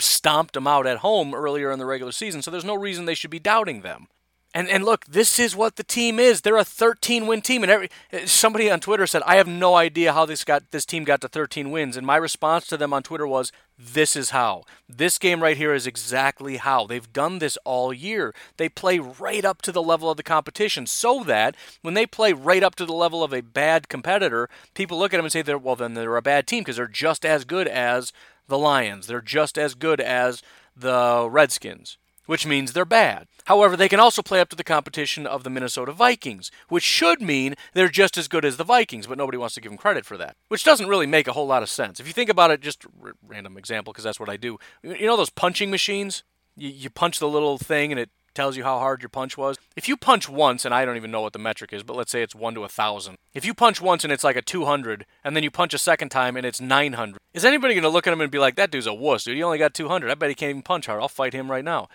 stomped 0.01 0.55
them 0.55 0.67
out 0.67 0.87
at 0.87 0.99
home 0.99 1.35
earlier 1.35 1.71
in 1.71 1.79
the 1.79 1.87
regular 1.87 2.13
season. 2.13 2.43
So 2.43 2.51
there's 2.51 2.65
no 2.65 2.75
reason 2.75 3.05
they 3.05 3.15
should 3.15 3.31
be 3.31 3.41
doubting 3.41 3.83
them. 3.83 4.09
And 4.55 4.69
and 4.71 4.83
look, 4.83 5.05
this 5.05 5.39
is 5.39 5.55
what 5.55 5.77
the 5.77 5.85
team 5.85 6.19
is. 6.19 6.41
They're 6.41 6.57
a 6.57 6.65
13 6.65 7.27
win 7.27 7.43
team 7.43 7.63
and 7.63 7.71
every 7.71 7.91
somebody 8.25 8.71
on 8.71 8.81
Twitter 8.81 9.07
said, 9.07 9.23
"I 9.27 9.37
have 9.37 9.47
no 9.47 9.75
idea 9.77 10.15
how 10.15 10.25
this 10.25 10.43
got 10.43 10.71
this 10.71 10.87
team 10.87 11.05
got 11.05 11.21
to 11.21 11.29
13 11.29 11.71
wins." 11.71 11.97
And 11.99 12.07
my 12.07 12.17
response 12.17 12.67
to 12.69 12.79
them 12.79 12.95
on 12.95 13.03
Twitter 13.03 13.27
was, 13.27 13.53
"This 13.79 14.17
is 14.17 14.31
how. 14.31 14.65
This 14.89 15.19
game 15.19 15.43
right 15.43 15.57
here 15.57 15.75
is 15.75 15.87
exactly 15.87 16.57
how. 16.57 16.87
They've 16.87 17.13
done 17.13 17.41
this 17.41 17.59
all 17.65 17.93
year. 17.93 18.35
They 18.57 18.71
play 18.71 18.99
right 18.99 19.45
up 19.45 19.61
to 19.63 19.73
the 19.73 19.83
level 19.83 20.11
of 20.11 20.17
the 20.17 20.23
competition 20.23 20.87
so 20.87 21.23
that 21.25 21.55
when 21.83 21.93
they 21.93 22.07
play 22.07 22.33
right 22.33 22.63
up 22.63 22.75
to 22.77 22.87
the 22.87 22.95
level 22.95 23.23
of 23.23 23.35
a 23.35 23.43
bad 23.43 23.91
competitor, 23.91 24.49
people 24.73 24.99
look 24.99 25.13
at 25.13 25.19
them 25.19 25.27
and 25.27 25.33
say, 25.33 25.43
they're, 25.43 25.59
"Well, 25.59 25.77
then 25.77 25.93
they're 25.93 26.17
a 26.17 26.23
bad 26.23 26.47
team 26.47 26.61
because 26.63 26.77
they're 26.77 26.87
just 26.87 27.27
as 27.27 27.45
good 27.45 27.69
as 27.69 28.15
the 28.49 28.59
Lions. 28.59 29.09
They're 29.09 29.21
just 29.21 29.59
as 29.59 29.75
good 29.75 30.01
as 30.01 30.43
the 30.75 31.29
Redskins." 31.31 31.99
Which 32.29 32.47
means 32.47 32.75
they're 32.75 32.85
bad. 32.85 33.27
However, 33.47 33.75
they 33.75 33.89
can 33.89 33.99
also 33.99 34.21
play 34.21 34.39
up 34.39 34.51
to 34.51 34.57
the 34.57 34.63
competition 34.63 35.27
of 35.27 35.45
the 35.45 35.51
Minnesota 35.51 35.93
Vikings, 35.93 36.51
which 36.69 36.85
should 36.85 37.23
mean 37.23 37.55
they're 37.73 37.89
just 37.89 38.19
as 38.19 38.29
good 38.29 38.45
as 38.45 38.59
the 38.59 38.65
Vikings, 38.65 39.07
but 39.07 39.17
nobody 39.17 39.39
wants 39.39 39.55
to 39.55 39.63
give 39.63 39.73
them 39.73 39.79
credit 39.79 40.05
for 40.05 40.19
that, 40.19 40.37
which 40.49 40.63
doesn't 40.63 40.89
really 40.89 41.07
make 41.07 41.27
a 41.27 41.33
whole 41.33 41.47
lot 41.47 41.63
of 41.63 41.71
sense. 41.71 41.99
If 41.99 42.07
you 42.07 42.13
think 42.13 42.29
about 42.29 42.51
it, 42.51 42.61
just 42.61 42.85
random 43.27 43.57
example, 43.57 43.95
because 43.95 44.05
that's 44.05 44.21
what 44.21 44.29
I 44.29 44.37
do. 44.37 44.59
You 44.83 45.07
know 45.07 45.17
those 45.17 45.31
punching 45.31 45.71
machines? 45.71 46.23
You, 46.55 46.69
you 46.69 46.91
punch 46.91 47.19
the 47.19 47.29
little 47.29 47.57
thing 47.57 47.93
and 47.93 47.99
it 47.99 48.11
tells 48.35 48.59
you 48.59 48.63
how 48.63 48.79
hard 48.79 49.01
your 49.01 49.09
punch 49.09 49.39
was. 49.39 49.57
If 49.75 49.89
you 49.89 49.97
punch 49.97 50.29
once, 50.29 50.67
and 50.67 50.75
I 50.75 50.85
don't 50.85 50.97
even 50.97 51.11
know 51.11 51.23
what 51.23 51.33
the 51.33 51.39
metric 51.39 51.73
is, 51.73 51.83
but 51.83 51.97
let's 51.97 52.13
say 52.13 52.23
it's 52.23 52.35
1 52.35 52.55
to 52.55 52.61
a 52.61 52.63
1,000. 52.63 53.17
If 53.33 53.47
you 53.47 53.55
punch 53.55 53.81
once 53.81 54.05
and 54.05 54.13
it's 54.13 54.23
like 54.23 54.37
a 54.37 54.43
200, 54.43 55.07
and 55.25 55.35
then 55.35 55.43
you 55.43 55.51
punch 55.51 55.73
a 55.73 55.79
second 55.79 56.11
time 56.11 56.37
and 56.37 56.45
it's 56.45 56.61
900, 56.61 57.19
is 57.33 57.45
anybody 57.45 57.75
going 57.75 57.83
to 57.83 57.89
look 57.89 58.07
at 58.07 58.13
him 58.13 58.21
and 58.21 58.31
be 58.31 58.39
like, 58.39 58.55
that 58.57 58.71
dude's 58.71 58.87
a 58.87 58.95
wuss, 58.95 59.25
dude? 59.25 59.37
He 59.37 59.43
only 59.43 59.59
got 59.59 59.75
200. 59.75 60.11
I 60.11 60.15
bet 60.15 60.29
he 60.29 60.35
can't 60.35 60.51
even 60.51 60.63
punch 60.63 60.87
hard. 60.87 61.01
I'll 61.01 61.09
fight 61.09 61.33
him 61.33 61.51
right 61.51 61.65
now 61.65 61.89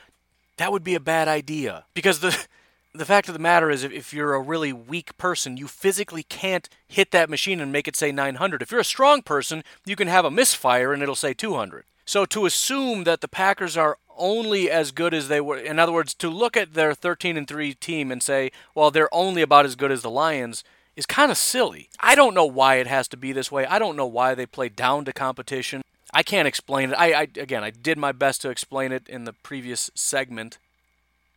that 0.57 0.71
would 0.71 0.83
be 0.83 0.95
a 0.95 0.99
bad 0.99 1.27
idea. 1.27 1.85
Because 1.93 2.19
the 2.19 2.47
the 2.95 3.05
fact 3.05 3.27
of 3.27 3.33
the 3.33 3.39
matter 3.39 3.71
is, 3.71 3.83
if, 3.83 4.13
you're 4.13 4.35
a 4.35 4.41
really 4.41 4.71
weak 4.71 5.17
person, 5.17 5.57
you 5.57 5.67
physically 5.67 6.23
can't 6.23 6.69
hit 6.87 7.09
that 7.11 7.29
machine 7.29 7.59
and 7.59 7.71
make 7.71 7.87
it 7.87 7.95
say 7.95 8.11
900. 8.11 8.61
If 8.61 8.69
you're 8.69 8.79
a 8.79 8.85
strong 8.85 9.23
person, 9.23 9.63
you 9.83 9.95
can 9.95 10.07
have 10.07 10.25
a 10.25 10.31
misfire 10.31 10.93
and 10.93 11.01
it'll 11.01 11.15
say 11.15 11.33
200. 11.33 11.85
So 12.05 12.25
to 12.25 12.45
assume 12.45 13.03
that 13.05 13.21
the 13.21 13.27
Packers 13.27 13.75
are 13.75 13.97
only 14.15 14.69
as 14.69 14.91
good 14.91 15.13
as 15.13 15.27
they 15.27 15.41
were, 15.41 15.57
in 15.57 15.79
other 15.79 15.91
words, 15.91 16.13
to 16.15 16.29
look 16.29 16.55
at 16.55 16.75
their 16.75 16.93
13 16.93 17.35
and 17.35 17.47
3 17.47 17.73
team 17.73 18.11
and 18.11 18.21
say, 18.21 18.51
well, 18.75 18.91
they're 18.91 19.13
only 19.13 19.41
about 19.41 19.65
as 19.65 19.75
good 19.75 19.91
as 19.91 20.03
the 20.03 20.11
Lions 20.11 20.63
is 20.95 21.07
kind 21.07 21.31
of 21.31 21.37
silly. 21.37 21.89
I 21.99 22.13
don't 22.13 22.35
know 22.35 22.45
why 22.45 22.75
it 22.75 22.85
has 22.85 23.07
to 23.07 23.17
be 23.17 23.31
this 23.31 23.51
way. 23.51 23.65
I 23.65 23.79
don't 23.79 23.95
know 23.95 24.05
why 24.05 24.35
they 24.35 24.45
play 24.45 24.69
down 24.69 25.05
to 25.05 25.13
competition. 25.13 25.81
I 26.13 26.23
can't 26.23 26.47
explain 26.47 26.91
it. 26.91 26.95
I, 26.95 27.13
I 27.13 27.21
again, 27.23 27.63
I 27.63 27.71
did 27.71 27.97
my 27.97 28.11
best 28.11 28.41
to 28.41 28.49
explain 28.49 28.91
it 28.91 29.07
in 29.09 29.25
the 29.25 29.33
previous 29.33 29.89
segment. 29.95 30.57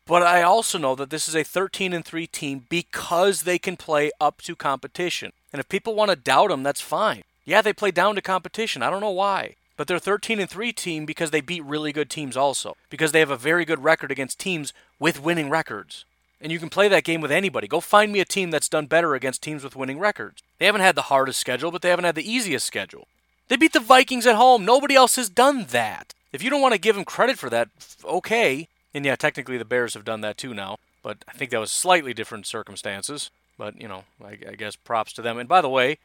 But 0.06 0.22
I 0.22 0.42
also 0.42 0.78
know 0.78 0.94
that 0.94 1.10
this 1.10 1.28
is 1.28 1.34
a 1.34 1.42
13 1.42 1.92
and 1.92 2.04
3 2.04 2.28
team 2.28 2.66
because 2.68 3.42
they 3.42 3.58
can 3.58 3.76
play 3.76 4.12
up 4.20 4.40
to 4.42 4.54
competition. 4.54 5.32
And 5.52 5.58
if 5.58 5.68
people 5.68 5.96
want 5.96 6.10
to 6.10 6.16
doubt 6.16 6.50
them, 6.50 6.62
that's 6.62 6.80
fine. 6.80 7.24
Yeah, 7.44 7.60
they 7.60 7.72
play 7.72 7.90
down 7.90 8.14
to 8.14 8.22
competition. 8.22 8.82
I 8.82 8.90
don't 8.90 9.00
know 9.00 9.10
why. 9.10 9.56
But 9.76 9.88
they're 9.88 9.98
13 9.98 10.38
and 10.38 10.48
3 10.48 10.72
team 10.72 11.06
because 11.06 11.32
they 11.32 11.40
beat 11.40 11.64
really 11.64 11.92
good 11.92 12.08
teams 12.08 12.36
also. 12.36 12.76
Because 12.88 13.10
they 13.10 13.18
have 13.18 13.30
a 13.30 13.36
very 13.36 13.64
good 13.64 13.82
record 13.82 14.12
against 14.12 14.38
teams 14.38 14.72
with 15.00 15.22
winning 15.22 15.50
records. 15.50 16.04
And 16.40 16.52
you 16.52 16.60
can 16.60 16.70
play 16.70 16.86
that 16.86 17.04
game 17.04 17.20
with 17.20 17.32
anybody. 17.32 17.66
Go 17.66 17.80
find 17.80 18.12
me 18.12 18.20
a 18.20 18.24
team 18.24 18.50
that's 18.50 18.68
done 18.68 18.86
better 18.86 19.14
against 19.14 19.42
teams 19.42 19.64
with 19.64 19.74
winning 19.74 19.98
records. 19.98 20.42
They 20.58 20.66
haven't 20.66 20.82
had 20.82 20.94
the 20.94 21.02
hardest 21.02 21.40
schedule, 21.40 21.72
but 21.72 21.82
they 21.82 21.88
haven't 21.88 22.04
had 22.04 22.14
the 22.14 22.30
easiest 22.30 22.66
schedule. 22.66 23.08
They 23.48 23.56
beat 23.56 23.72
the 23.72 23.80
Vikings 23.80 24.26
at 24.26 24.34
home. 24.34 24.64
Nobody 24.64 24.94
else 24.94 25.16
has 25.16 25.28
done 25.28 25.66
that. 25.70 26.14
If 26.32 26.42
you 26.42 26.50
don't 26.50 26.60
want 26.60 26.74
to 26.74 26.80
give 26.80 26.96
them 26.96 27.04
credit 27.04 27.38
for 27.38 27.48
that, 27.50 27.68
okay. 28.04 28.68
And 28.92 29.04
yeah, 29.04 29.16
technically 29.16 29.58
the 29.58 29.64
Bears 29.64 29.94
have 29.94 30.04
done 30.04 30.20
that 30.22 30.36
too 30.36 30.52
now, 30.52 30.78
but 31.02 31.24
I 31.28 31.32
think 31.32 31.50
that 31.50 31.60
was 31.60 31.70
slightly 31.70 32.12
different 32.12 32.46
circumstances. 32.46 33.30
But, 33.58 33.80
you 33.80 33.88
know, 33.88 34.04
I, 34.22 34.38
I 34.50 34.54
guess 34.56 34.76
props 34.76 35.12
to 35.14 35.22
them. 35.22 35.38
And 35.38 35.48
by 35.48 35.60
the 35.62 35.68
way, 35.68 35.98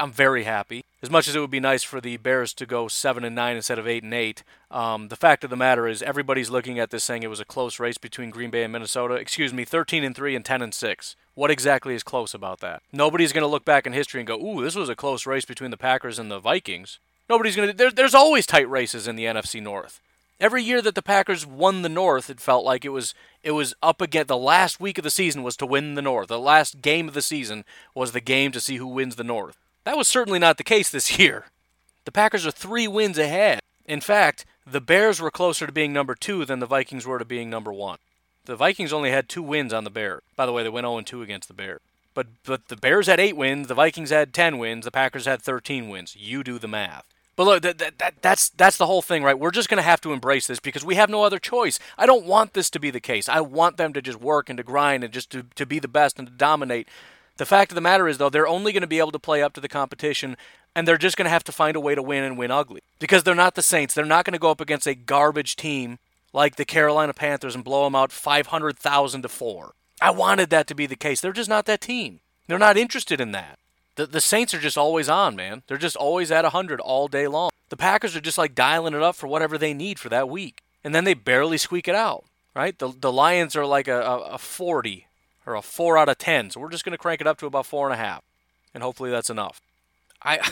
I'm 0.00 0.12
very 0.12 0.44
happy. 0.44 0.84
As 1.02 1.10
much 1.10 1.28
as 1.28 1.36
it 1.36 1.40
would 1.40 1.50
be 1.50 1.60
nice 1.60 1.82
for 1.82 2.00
the 2.00 2.16
Bears 2.16 2.54
to 2.54 2.66
go 2.66 2.88
seven 2.88 3.24
and 3.24 3.34
nine 3.34 3.56
instead 3.56 3.78
of 3.78 3.86
eight 3.86 4.02
and 4.02 4.14
eight, 4.14 4.42
um, 4.70 5.08
the 5.08 5.16
fact 5.16 5.44
of 5.44 5.50
the 5.50 5.56
matter 5.56 5.86
is 5.86 6.02
everybody's 6.02 6.50
looking 6.50 6.78
at 6.78 6.90
this 6.90 7.04
saying 7.04 7.22
it 7.22 7.30
was 7.30 7.40
a 7.40 7.44
close 7.44 7.78
race 7.78 7.98
between 7.98 8.30
Green 8.30 8.50
Bay 8.50 8.62
and 8.62 8.72
Minnesota. 8.72 9.14
Excuse 9.14 9.52
me, 9.52 9.64
13 9.64 10.02
and 10.02 10.16
three 10.16 10.34
and 10.34 10.44
10 10.44 10.62
and 10.62 10.74
six. 10.74 11.14
What 11.38 11.52
exactly 11.52 11.94
is 11.94 12.02
close 12.02 12.34
about 12.34 12.58
that? 12.62 12.82
Nobody's 12.92 13.32
going 13.32 13.42
to 13.42 13.46
look 13.46 13.64
back 13.64 13.86
in 13.86 13.92
history 13.92 14.20
and 14.20 14.26
go, 14.26 14.44
"Ooh, 14.44 14.60
this 14.60 14.74
was 14.74 14.88
a 14.88 14.96
close 14.96 15.24
race 15.24 15.44
between 15.44 15.70
the 15.70 15.76
Packers 15.76 16.18
and 16.18 16.28
the 16.28 16.40
Vikings." 16.40 16.98
Nobody's 17.28 17.54
going 17.54 17.68
to. 17.68 17.76
There, 17.76 17.92
there's 17.92 18.12
always 18.12 18.44
tight 18.44 18.68
races 18.68 19.06
in 19.06 19.14
the 19.14 19.26
NFC 19.26 19.62
North. 19.62 20.00
Every 20.40 20.64
year 20.64 20.82
that 20.82 20.96
the 20.96 21.00
Packers 21.00 21.46
won 21.46 21.82
the 21.82 21.88
North, 21.88 22.28
it 22.28 22.40
felt 22.40 22.64
like 22.64 22.84
it 22.84 22.88
was 22.88 23.14
it 23.44 23.52
was 23.52 23.72
up 23.84 24.00
again. 24.00 24.26
The 24.26 24.36
last 24.36 24.80
week 24.80 24.98
of 24.98 25.04
the 25.04 25.10
season 25.10 25.44
was 25.44 25.56
to 25.58 25.66
win 25.66 25.94
the 25.94 26.02
North. 26.02 26.26
The 26.26 26.40
last 26.40 26.82
game 26.82 27.06
of 27.06 27.14
the 27.14 27.22
season 27.22 27.64
was 27.94 28.10
the 28.10 28.20
game 28.20 28.50
to 28.50 28.60
see 28.60 28.78
who 28.78 28.88
wins 28.88 29.14
the 29.14 29.22
North. 29.22 29.58
That 29.84 29.96
was 29.96 30.08
certainly 30.08 30.40
not 30.40 30.56
the 30.56 30.64
case 30.64 30.90
this 30.90 31.18
year. 31.20 31.44
The 32.04 32.10
Packers 32.10 32.46
are 32.46 32.50
three 32.50 32.88
wins 32.88 33.16
ahead. 33.16 33.60
In 33.84 34.00
fact, 34.00 34.44
the 34.66 34.80
Bears 34.80 35.20
were 35.20 35.30
closer 35.30 35.66
to 35.66 35.72
being 35.72 35.92
number 35.92 36.16
two 36.16 36.44
than 36.44 36.58
the 36.58 36.66
Vikings 36.66 37.06
were 37.06 37.20
to 37.20 37.24
being 37.24 37.48
number 37.48 37.72
one. 37.72 37.98
The 38.48 38.56
Vikings 38.56 38.94
only 38.94 39.10
had 39.10 39.28
two 39.28 39.42
wins 39.42 39.74
on 39.74 39.84
the 39.84 39.90
Bears. 39.90 40.22
By 40.34 40.46
the 40.46 40.52
way, 40.52 40.62
they 40.62 40.70
went 40.70 40.86
0 40.86 41.02
2 41.02 41.20
against 41.20 41.48
the 41.48 41.54
Bears. 41.54 41.82
But 42.14 42.28
but 42.46 42.68
the 42.68 42.76
Bears 42.76 43.06
had 43.06 43.20
eight 43.20 43.36
wins, 43.36 43.68
the 43.68 43.74
Vikings 43.74 44.08
had 44.08 44.32
10 44.32 44.56
wins, 44.56 44.86
the 44.86 44.90
Packers 44.90 45.26
had 45.26 45.42
13 45.42 45.90
wins. 45.90 46.16
You 46.18 46.42
do 46.42 46.58
the 46.58 46.66
math. 46.66 47.04
But 47.36 47.44
look, 47.44 47.62
that, 47.62 47.76
that, 47.76 47.98
that, 47.98 48.14
that's 48.22 48.48
that's 48.48 48.78
the 48.78 48.86
whole 48.86 49.02
thing, 49.02 49.22
right? 49.22 49.38
We're 49.38 49.50
just 49.50 49.68
going 49.68 49.76
to 49.76 49.82
have 49.82 50.00
to 50.00 50.14
embrace 50.14 50.46
this 50.46 50.60
because 50.60 50.82
we 50.82 50.94
have 50.94 51.10
no 51.10 51.24
other 51.24 51.38
choice. 51.38 51.78
I 51.98 52.06
don't 52.06 52.24
want 52.24 52.54
this 52.54 52.70
to 52.70 52.80
be 52.80 52.90
the 52.90 53.00
case. 53.00 53.28
I 53.28 53.42
want 53.42 53.76
them 53.76 53.92
to 53.92 54.00
just 54.00 54.18
work 54.18 54.48
and 54.48 54.56
to 54.56 54.62
grind 54.62 55.04
and 55.04 55.12
just 55.12 55.28
to, 55.32 55.44
to 55.54 55.66
be 55.66 55.78
the 55.78 55.86
best 55.86 56.18
and 56.18 56.26
to 56.26 56.32
dominate. 56.32 56.88
The 57.36 57.46
fact 57.46 57.70
of 57.70 57.74
the 57.74 57.82
matter 57.82 58.08
is, 58.08 58.16
though, 58.16 58.30
they're 58.30 58.48
only 58.48 58.72
going 58.72 58.80
to 58.80 58.86
be 58.86 58.98
able 58.98 59.12
to 59.12 59.18
play 59.18 59.42
up 59.42 59.52
to 59.52 59.60
the 59.60 59.68
competition, 59.68 60.38
and 60.74 60.88
they're 60.88 60.96
just 60.96 61.18
going 61.18 61.26
to 61.26 61.30
have 61.30 61.44
to 61.44 61.52
find 61.52 61.76
a 61.76 61.80
way 61.80 61.94
to 61.94 62.02
win 62.02 62.24
and 62.24 62.38
win 62.38 62.50
ugly 62.50 62.80
because 62.98 63.24
they're 63.24 63.34
not 63.34 63.56
the 63.56 63.62
Saints. 63.62 63.92
They're 63.92 64.06
not 64.06 64.24
going 64.24 64.32
to 64.32 64.38
go 64.38 64.50
up 64.50 64.62
against 64.62 64.86
a 64.86 64.94
garbage 64.94 65.54
team 65.54 65.98
like 66.32 66.56
the 66.56 66.64
Carolina 66.64 67.14
Panthers 67.14 67.54
and 67.54 67.64
blow 67.64 67.84
them 67.84 67.94
out 67.94 68.12
500,000 68.12 69.22
to 69.22 69.28
4. 69.28 69.74
I 70.00 70.10
wanted 70.10 70.50
that 70.50 70.66
to 70.68 70.74
be 70.74 70.86
the 70.86 70.96
case. 70.96 71.20
They're 71.20 71.32
just 71.32 71.48
not 71.48 71.66
that 71.66 71.80
team. 71.80 72.20
They're 72.46 72.58
not 72.58 72.76
interested 72.76 73.20
in 73.20 73.32
that. 73.32 73.58
The, 73.96 74.06
the 74.06 74.20
Saints 74.20 74.54
are 74.54 74.60
just 74.60 74.78
always 74.78 75.08
on, 75.08 75.34
man. 75.34 75.62
They're 75.66 75.76
just 75.76 75.96
always 75.96 76.30
at 76.30 76.44
100 76.44 76.80
all 76.80 77.08
day 77.08 77.26
long. 77.26 77.50
The 77.68 77.76
Packers 77.76 78.14
are 78.14 78.20
just 78.20 78.38
like 78.38 78.54
dialing 78.54 78.94
it 78.94 79.02
up 79.02 79.16
for 79.16 79.26
whatever 79.26 79.58
they 79.58 79.74
need 79.74 79.98
for 79.98 80.08
that 80.08 80.28
week. 80.28 80.62
And 80.84 80.94
then 80.94 81.04
they 81.04 81.14
barely 81.14 81.58
squeak 81.58 81.88
it 81.88 81.94
out, 81.94 82.24
right? 82.54 82.78
The, 82.78 82.92
the 82.98 83.12
Lions 83.12 83.56
are 83.56 83.66
like 83.66 83.88
a, 83.88 84.00
a, 84.00 84.18
a 84.34 84.38
40 84.38 85.06
or 85.46 85.56
a 85.56 85.62
4 85.62 85.98
out 85.98 86.08
of 86.08 86.18
10. 86.18 86.50
So 86.50 86.60
we're 86.60 86.70
just 86.70 86.84
going 86.84 86.92
to 86.92 86.98
crank 86.98 87.20
it 87.20 87.26
up 87.26 87.38
to 87.38 87.46
about 87.46 87.66
4.5. 87.66 87.92
And, 87.98 88.20
and 88.74 88.82
hopefully 88.82 89.10
that's 89.10 89.30
enough. 89.30 89.60
I, 90.22 90.48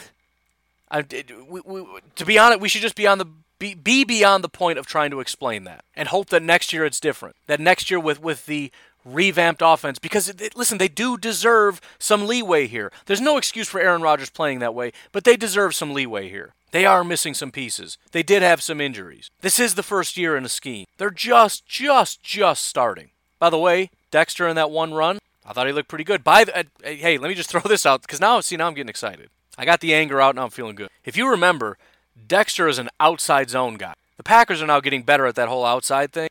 I, 0.90 1.04
we, 1.48 1.60
we, 1.64 1.84
to 2.16 2.24
be 2.24 2.38
honest, 2.38 2.60
we 2.60 2.68
should 2.68 2.82
just 2.82 2.96
be 2.96 3.06
on 3.06 3.18
the 3.18 3.26
be, 3.58 3.74
be 3.74 4.04
beyond 4.04 4.44
the 4.44 4.48
point 4.48 4.78
of 4.78 4.86
trying 4.86 5.10
to 5.10 5.20
explain 5.20 5.64
that 5.64 5.84
and 5.94 6.08
hope 6.08 6.28
that 6.28 6.42
next 6.42 6.72
year 6.72 6.84
it's 6.84 7.00
different. 7.00 7.36
That 7.46 7.60
next 7.60 7.90
year 7.90 8.00
with 8.00 8.22
with 8.22 8.46
the 8.46 8.70
revamped 9.04 9.62
offense 9.64 9.98
because 9.98 10.28
it, 10.28 10.40
it, 10.40 10.56
listen, 10.56 10.78
they 10.78 10.88
do 10.88 11.16
deserve 11.16 11.80
some 11.98 12.26
leeway 12.26 12.66
here. 12.66 12.90
There's 13.06 13.20
no 13.20 13.36
excuse 13.36 13.68
for 13.68 13.80
Aaron 13.80 14.02
Rodgers 14.02 14.30
playing 14.30 14.58
that 14.58 14.74
way, 14.74 14.92
but 15.12 15.24
they 15.24 15.36
deserve 15.36 15.74
some 15.74 15.94
leeway 15.94 16.28
here. 16.28 16.54
They 16.72 16.84
are 16.84 17.04
missing 17.04 17.32
some 17.32 17.52
pieces. 17.52 17.96
They 18.10 18.22
did 18.22 18.42
have 18.42 18.62
some 18.62 18.80
injuries. 18.80 19.30
This 19.40 19.58
is 19.60 19.74
the 19.74 19.82
first 19.82 20.16
year 20.16 20.36
in 20.36 20.44
a 20.44 20.48
scheme. 20.48 20.86
They're 20.98 21.10
just 21.10 21.66
just 21.66 22.22
just 22.22 22.64
starting. 22.64 23.10
By 23.38 23.50
the 23.50 23.58
way, 23.58 23.90
Dexter 24.10 24.48
in 24.48 24.56
that 24.56 24.70
one 24.70 24.92
run, 24.92 25.18
I 25.44 25.52
thought 25.52 25.66
he 25.66 25.72
looked 25.72 25.88
pretty 25.88 26.04
good. 26.04 26.24
By 26.24 26.44
the, 26.44 26.58
uh, 26.58 26.62
hey, 26.82 27.18
let 27.18 27.28
me 27.28 27.34
just 27.34 27.50
throw 27.50 27.60
this 27.62 27.86
out 27.86 28.02
because 28.02 28.20
now 28.20 28.40
see 28.40 28.56
now 28.56 28.66
I'm 28.66 28.74
getting 28.74 28.90
excited. 28.90 29.30
I 29.56 29.64
got 29.64 29.80
the 29.80 29.94
anger 29.94 30.20
out, 30.20 30.34
now 30.34 30.44
I'm 30.44 30.50
feeling 30.50 30.74
good. 30.74 30.90
If 31.04 31.16
you 31.16 31.30
remember, 31.30 31.78
Dexter 32.26 32.68
is 32.68 32.78
an 32.78 32.88
outside 32.98 33.50
zone 33.50 33.76
guy. 33.76 33.94
The 34.16 34.22
Packers 34.22 34.62
are 34.62 34.66
now 34.66 34.80
getting 34.80 35.02
better 35.02 35.26
at 35.26 35.34
that 35.34 35.48
whole 35.48 35.64
outside 35.64 36.12
thing. 36.12 36.28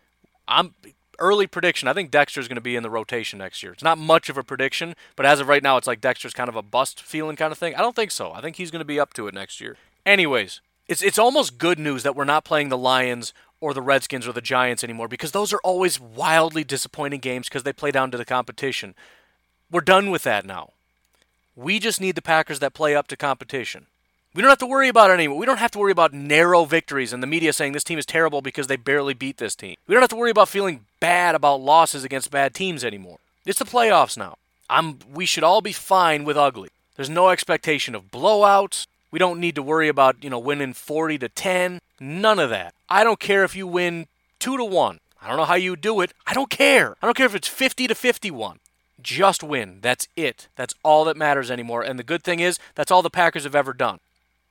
I'm 0.47 0.73
early 1.19 1.47
prediction. 1.47 1.87
I 1.87 1.93
think 1.93 2.11
Dexter's 2.11 2.47
going 2.47 2.55
to 2.55 2.61
be 2.61 2.75
in 2.75 2.83
the 2.83 2.89
rotation 2.89 3.39
next 3.39 3.63
year. 3.63 3.71
It's 3.71 3.83
not 3.83 3.97
much 3.97 4.29
of 4.29 4.37
a 4.37 4.43
prediction, 4.43 4.95
but 5.15 5.25
as 5.25 5.39
of 5.39 5.47
right 5.47 5.63
now, 5.63 5.77
it's 5.77 5.87
like 5.87 6.01
Dexter's 6.01 6.33
kind 6.33 6.49
of 6.49 6.55
a 6.55 6.61
bust 6.61 7.01
feeling 7.01 7.35
kind 7.35 7.51
of 7.51 7.57
thing. 7.57 7.75
I 7.75 7.81
don't 7.81 7.95
think 7.95 8.11
so. 8.11 8.31
I 8.33 8.41
think 8.41 8.55
he's 8.55 8.71
going 8.71 8.79
to 8.79 8.85
be 8.85 8.99
up 8.99 9.13
to 9.13 9.27
it 9.27 9.33
next 9.33 9.61
year. 9.61 9.77
Anyways, 10.05 10.61
it's 10.87 11.01
it's 11.01 11.19
almost 11.19 11.57
good 11.57 11.79
news 11.79 12.03
that 12.03 12.15
we're 12.15 12.25
not 12.25 12.45
playing 12.45 12.69
the 12.69 12.77
Lions 12.77 13.33
or 13.61 13.73
the 13.73 13.81
Redskins 13.81 14.27
or 14.27 14.33
the 14.33 14.41
Giants 14.41 14.83
anymore 14.83 15.07
because 15.07 15.31
those 15.31 15.53
are 15.53 15.61
always 15.63 15.99
wildly 15.99 16.63
disappointing 16.63 17.19
games 17.19 17.47
because 17.47 17.63
they 17.63 17.73
play 17.73 17.91
down 17.91 18.11
to 18.11 18.17
the 18.17 18.25
competition. 18.25 18.93
We're 19.71 19.81
done 19.81 20.11
with 20.11 20.23
that 20.23 20.45
now. 20.45 20.71
We 21.55 21.79
just 21.79 22.01
need 22.01 22.15
the 22.15 22.21
Packers 22.21 22.59
that 22.59 22.73
play 22.73 22.95
up 22.95 23.07
to 23.07 23.17
competition. 23.17 23.87
We 24.35 24.41
don't 24.41 24.49
have 24.49 24.57
to 24.59 24.65
worry 24.65 24.89
about 24.89 25.11
it 25.11 25.13
anymore. 25.13 25.37
We 25.37 25.45
don't 25.45 25.59
have 25.59 25.71
to 25.71 25.79
worry 25.79 25.93
about 25.93 26.11
narrow 26.13 26.65
victories 26.65 27.13
and 27.13 27.23
the 27.23 27.27
media 27.27 27.53
saying 27.53 27.71
this 27.71 27.85
team 27.85 27.97
is 27.97 28.05
terrible 28.05 28.41
because 28.41 28.67
they 28.67 28.75
barely 28.75 29.13
beat 29.13 29.37
this 29.37 29.55
team. 29.55 29.77
We 29.87 29.93
don't 29.93 30.01
have 30.01 30.09
to 30.09 30.17
worry 30.17 30.29
about 30.29 30.49
feeling 30.49 30.81
bad 30.99 31.35
about 31.35 31.61
losses 31.61 32.03
against 32.03 32.31
bad 32.31 32.53
teams 32.53 32.83
anymore. 32.83 33.19
It's 33.45 33.59
the 33.59 33.65
playoffs 33.65 34.17
now. 34.17 34.35
I'm 34.69 34.99
we 35.13 35.25
should 35.25 35.45
all 35.45 35.61
be 35.61 35.71
fine 35.71 36.25
with 36.25 36.35
ugly. 36.35 36.67
There's 36.97 37.09
no 37.09 37.29
expectation 37.29 37.95
of 37.95 38.11
blowouts. 38.11 38.87
We 39.09 39.19
don't 39.19 39.39
need 39.39 39.55
to 39.55 39.63
worry 39.63 39.87
about, 39.87 40.21
you 40.21 40.29
know, 40.29 40.39
winning 40.39 40.73
40 40.73 41.17
to 41.19 41.29
10. 41.29 41.79
None 42.01 42.39
of 42.39 42.49
that. 42.49 42.73
I 42.89 43.05
don't 43.05 43.21
care 43.21 43.45
if 43.45 43.55
you 43.55 43.65
win 43.65 44.07
2 44.39 44.57
to 44.57 44.65
1. 44.65 44.99
I 45.21 45.27
don't 45.29 45.37
know 45.37 45.45
how 45.45 45.55
you 45.55 45.77
do 45.77 46.01
it. 46.01 46.11
I 46.27 46.33
don't 46.33 46.49
care. 46.49 46.97
I 47.01 47.07
don't 47.07 47.15
care 47.15 47.25
if 47.25 47.35
it's 47.35 47.47
50 47.47 47.87
to 47.87 47.95
51 47.95 48.59
just 49.01 49.43
win. 49.43 49.77
That's 49.81 50.07
it. 50.17 50.47
That's 50.55 50.73
all 50.83 51.05
that 51.05 51.15
matters 51.15 51.51
anymore. 51.51 51.83
And 51.83 51.99
the 51.99 52.03
good 52.03 52.23
thing 52.23 52.39
is, 52.39 52.57
that's 52.73 52.91
all 52.91 53.03
the 53.03 53.09
Packers 53.09 53.43
have 53.43 53.55
ever 53.55 53.71
done. 53.71 53.99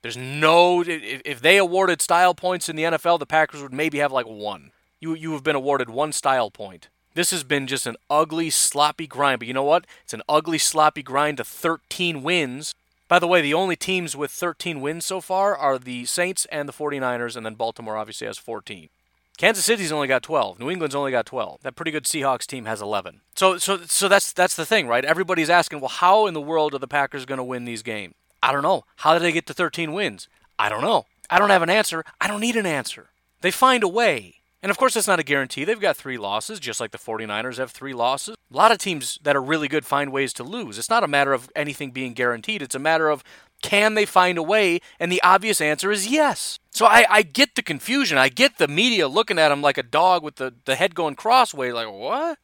There's 0.04 0.18
no 0.18 0.84
if 0.86 1.40
they 1.40 1.56
awarded 1.56 2.02
style 2.02 2.34
points 2.34 2.68
in 2.68 2.76
the 2.76 2.82
NFL, 2.82 3.18
the 3.18 3.24
Packers 3.24 3.62
would 3.62 3.72
maybe 3.72 4.00
have 4.00 4.12
like 4.12 4.26
one. 4.26 4.70
You 5.00 5.14
you 5.14 5.32
have 5.32 5.42
been 5.42 5.56
awarded 5.56 5.88
one 5.88 6.12
style 6.12 6.50
point. 6.50 6.88
This 7.14 7.30
has 7.30 7.42
been 7.42 7.66
just 7.66 7.86
an 7.86 7.96
ugly, 8.10 8.50
sloppy 8.50 9.06
grind. 9.06 9.38
But 9.38 9.48
you 9.48 9.54
know 9.54 9.62
what? 9.62 9.86
It's 10.02 10.12
an 10.12 10.20
ugly, 10.28 10.58
sloppy 10.58 11.02
grind 11.02 11.38
to 11.38 11.44
13 11.44 12.22
wins. 12.22 12.74
By 13.08 13.18
the 13.18 13.26
way, 13.26 13.40
the 13.40 13.54
only 13.54 13.76
teams 13.76 14.14
with 14.14 14.30
13 14.30 14.82
wins 14.82 15.06
so 15.06 15.22
far 15.22 15.56
are 15.56 15.78
the 15.78 16.04
Saints 16.04 16.46
and 16.52 16.68
the 16.68 16.74
49ers, 16.74 17.34
and 17.34 17.46
then 17.46 17.54
Baltimore 17.54 17.96
obviously 17.96 18.26
has 18.26 18.36
14. 18.36 18.90
Kansas 19.38 19.64
City's 19.64 19.90
only 19.90 20.06
got 20.06 20.22
12. 20.22 20.58
New 20.60 20.70
England's 20.70 20.94
only 20.94 21.12
got 21.12 21.24
12. 21.24 21.62
That 21.62 21.76
pretty 21.76 21.92
good 21.92 22.04
Seahawks 22.04 22.44
team 22.46 22.66
has 22.66 22.82
11. 22.82 23.22
So 23.36 23.56
so 23.56 23.78
so 23.86 24.08
that's 24.08 24.34
that's 24.34 24.54
the 24.54 24.66
thing, 24.66 24.86
right? 24.86 25.02
Everybody's 25.02 25.48
asking, 25.48 25.80
well, 25.80 25.88
how 25.88 26.26
in 26.26 26.34
the 26.34 26.42
world 26.42 26.74
are 26.74 26.78
the 26.78 26.86
Packers 26.86 27.24
going 27.24 27.38
to 27.38 27.44
win 27.44 27.64
these 27.64 27.82
games? 27.82 28.12
I 28.44 28.52
don't 28.52 28.62
know. 28.62 28.84
How 28.96 29.14
did 29.14 29.22
they 29.22 29.32
get 29.32 29.46
to 29.46 29.54
13 29.54 29.94
wins? 29.94 30.28
I 30.58 30.68
don't 30.68 30.82
know. 30.82 31.06
I 31.30 31.38
don't 31.38 31.48
have 31.48 31.62
an 31.62 31.70
answer. 31.70 32.04
I 32.20 32.28
don't 32.28 32.42
need 32.42 32.56
an 32.56 32.66
answer. 32.66 33.08
They 33.40 33.50
find 33.50 33.82
a 33.82 33.88
way. 33.88 34.34
And 34.62 34.70
of 34.70 34.76
course, 34.76 34.94
that's 34.94 35.08
not 35.08 35.18
a 35.18 35.22
guarantee. 35.22 35.64
They've 35.64 35.80
got 35.80 35.96
three 35.96 36.18
losses, 36.18 36.60
just 36.60 36.78
like 36.78 36.90
the 36.90 36.98
49ers 36.98 37.56
have 37.56 37.70
three 37.70 37.94
losses. 37.94 38.36
A 38.52 38.56
lot 38.56 38.70
of 38.70 38.76
teams 38.76 39.18
that 39.22 39.34
are 39.34 39.42
really 39.42 39.66
good 39.66 39.86
find 39.86 40.12
ways 40.12 40.34
to 40.34 40.44
lose. 40.44 40.78
It's 40.78 40.90
not 40.90 41.02
a 41.02 41.08
matter 41.08 41.32
of 41.32 41.50
anything 41.56 41.90
being 41.90 42.12
guaranteed, 42.12 42.60
it's 42.60 42.74
a 42.74 42.78
matter 42.78 43.08
of 43.08 43.24
can 43.62 43.94
they 43.94 44.04
find 44.04 44.36
a 44.36 44.42
way? 44.42 44.80
And 45.00 45.10
the 45.10 45.22
obvious 45.22 45.62
answer 45.62 45.90
is 45.90 46.06
yes. 46.06 46.58
So 46.70 46.84
I, 46.84 47.06
I 47.08 47.22
get 47.22 47.54
the 47.54 47.62
confusion. 47.62 48.18
I 48.18 48.28
get 48.28 48.58
the 48.58 48.68
media 48.68 49.08
looking 49.08 49.38
at 49.38 49.48
them 49.48 49.62
like 49.62 49.78
a 49.78 49.82
dog 49.82 50.22
with 50.22 50.36
the, 50.36 50.52
the 50.66 50.74
head 50.74 50.94
going 50.94 51.14
crossway, 51.14 51.72
like, 51.72 51.90
what? 51.90 52.38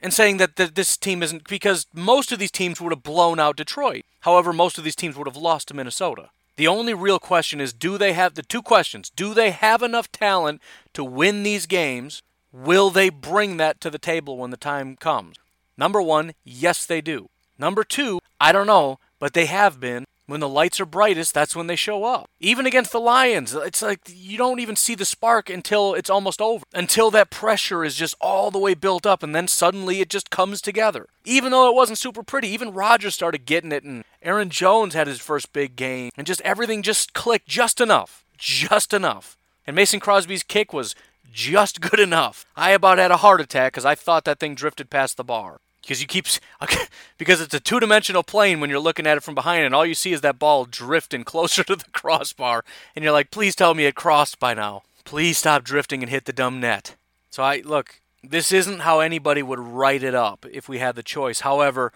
And 0.00 0.14
saying 0.14 0.36
that 0.38 0.56
this 0.56 0.96
team 0.96 1.22
isn't 1.22 1.48
because 1.48 1.86
most 1.92 2.32
of 2.32 2.38
these 2.38 2.50
teams 2.50 2.80
would 2.80 2.92
have 2.92 3.02
blown 3.02 3.40
out 3.40 3.56
Detroit. 3.56 4.04
However, 4.20 4.52
most 4.52 4.78
of 4.78 4.84
these 4.84 4.96
teams 4.96 5.16
would 5.16 5.26
have 5.26 5.36
lost 5.36 5.68
to 5.68 5.74
Minnesota. 5.74 6.30
The 6.56 6.68
only 6.68 6.94
real 6.94 7.18
question 7.18 7.60
is 7.60 7.72
do 7.72 7.98
they 7.98 8.12
have 8.14 8.34
the 8.34 8.42
two 8.42 8.62
questions? 8.62 9.10
Do 9.10 9.34
they 9.34 9.50
have 9.50 9.82
enough 9.82 10.10
talent 10.10 10.60
to 10.94 11.04
win 11.04 11.42
these 11.42 11.66
games? 11.66 12.22
Will 12.52 12.90
they 12.90 13.10
bring 13.10 13.58
that 13.58 13.80
to 13.82 13.90
the 13.90 13.98
table 13.98 14.36
when 14.36 14.50
the 14.50 14.56
time 14.56 14.96
comes? 14.96 15.36
Number 15.76 16.02
one, 16.02 16.34
yes, 16.44 16.84
they 16.84 17.00
do. 17.00 17.28
Number 17.58 17.84
two, 17.84 18.20
I 18.40 18.52
don't 18.52 18.66
know, 18.66 18.98
but 19.18 19.34
they 19.34 19.46
have 19.46 19.78
been. 19.78 20.04
When 20.28 20.40
the 20.40 20.48
lights 20.48 20.78
are 20.78 20.84
brightest, 20.84 21.32
that's 21.32 21.56
when 21.56 21.68
they 21.68 21.74
show 21.74 22.04
up. 22.04 22.28
Even 22.38 22.66
against 22.66 22.92
the 22.92 23.00
Lions, 23.00 23.54
it's 23.54 23.80
like 23.80 24.00
you 24.06 24.36
don't 24.36 24.60
even 24.60 24.76
see 24.76 24.94
the 24.94 25.06
spark 25.06 25.48
until 25.48 25.94
it's 25.94 26.10
almost 26.10 26.42
over. 26.42 26.66
Until 26.74 27.10
that 27.12 27.30
pressure 27.30 27.82
is 27.82 27.94
just 27.94 28.14
all 28.20 28.50
the 28.50 28.58
way 28.58 28.74
built 28.74 29.06
up, 29.06 29.22
and 29.22 29.34
then 29.34 29.48
suddenly 29.48 30.02
it 30.02 30.10
just 30.10 30.28
comes 30.28 30.60
together. 30.60 31.06
Even 31.24 31.50
though 31.50 31.70
it 31.70 31.74
wasn't 31.74 31.96
super 31.96 32.22
pretty, 32.22 32.48
even 32.48 32.74
Rodgers 32.74 33.14
started 33.14 33.46
getting 33.46 33.72
it, 33.72 33.84
and 33.84 34.04
Aaron 34.22 34.50
Jones 34.50 34.92
had 34.92 35.06
his 35.06 35.18
first 35.18 35.54
big 35.54 35.76
game, 35.76 36.10
and 36.14 36.26
just 36.26 36.42
everything 36.42 36.82
just 36.82 37.14
clicked 37.14 37.48
just 37.48 37.80
enough. 37.80 38.22
Just 38.36 38.92
enough. 38.92 39.38
And 39.66 39.74
Mason 39.74 39.98
Crosby's 39.98 40.42
kick 40.42 40.74
was 40.74 40.94
just 41.32 41.80
good 41.80 42.00
enough. 42.00 42.44
I 42.54 42.72
about 42.72 42.98
had 42.98 43.10
a 43.10 43.16
heart 43.16 43.40
attack 43.40 43.72
because 43.72 43.86
I 43.86 43.94
thought 43.94 44.26
that 44.26 44.40
thing 44.40 44.54
drifted 44.54 44.90
past 44.90 45.16
the 45.16 45.24
bar 45.24 45.60
because 45.82 46.00
you 46.00 46.06
keep 46.06 46.26
because 47.18 47.40
it's 47.40 47.54
a 47.54 47.60
two-dimensional 47.60 48.22
plane 48.22 48.60
when 48.60 48.70
you're 48.70 48.78
looking 48.78 49.06
at 49.06 49.16
it 49.16 49.22
from 49.22 49.34
behind 49.34 49.64
and 49.64 49.74
all 49.74 49.86
you 49.86 49.94
see 49.94 50.12
is 50.12 50.20
that 50.20 50.38
ball 50.38 50.64
drifting 50.64 51.24
closer 51.32 51.64
to 51.64 51.76
the 51.76 51.90
crossbar 51.92 52.64
and 52.94 53.02
you're 53.02 53.12
like 53.12 53.30
please 53.30 53.54
tell 53.54 53.74
me 53.74 53.86
it 53.86 53.94
crossed 53.94 54.38
by 54.38 54.54
now 54.54 54.82
please 55.04 55.38
stop 55.38 55.64
drifting 55.64 56.02
and 56.02 56.10
hit 56.10 56.26
the 56.26 56.32
dumb 56.34 56.60
net 56.60 56.96
So 57.30 57.42
I 57.42 57.62
look, 57.64 58.00
this 58.22 58.52
isn't 58.52 58.80
how 58.80 59.00
anybody 59.00 59.42
would 59.42 59.58
write 59.58 60.02
it 60.02 60.14
up 60.14 60.44
if 60.52 60.68
we 60.68 60.78
had 60.78 60.96
the 60.96 61.02
choice. 61.02 61.40
However, 61.40 61.92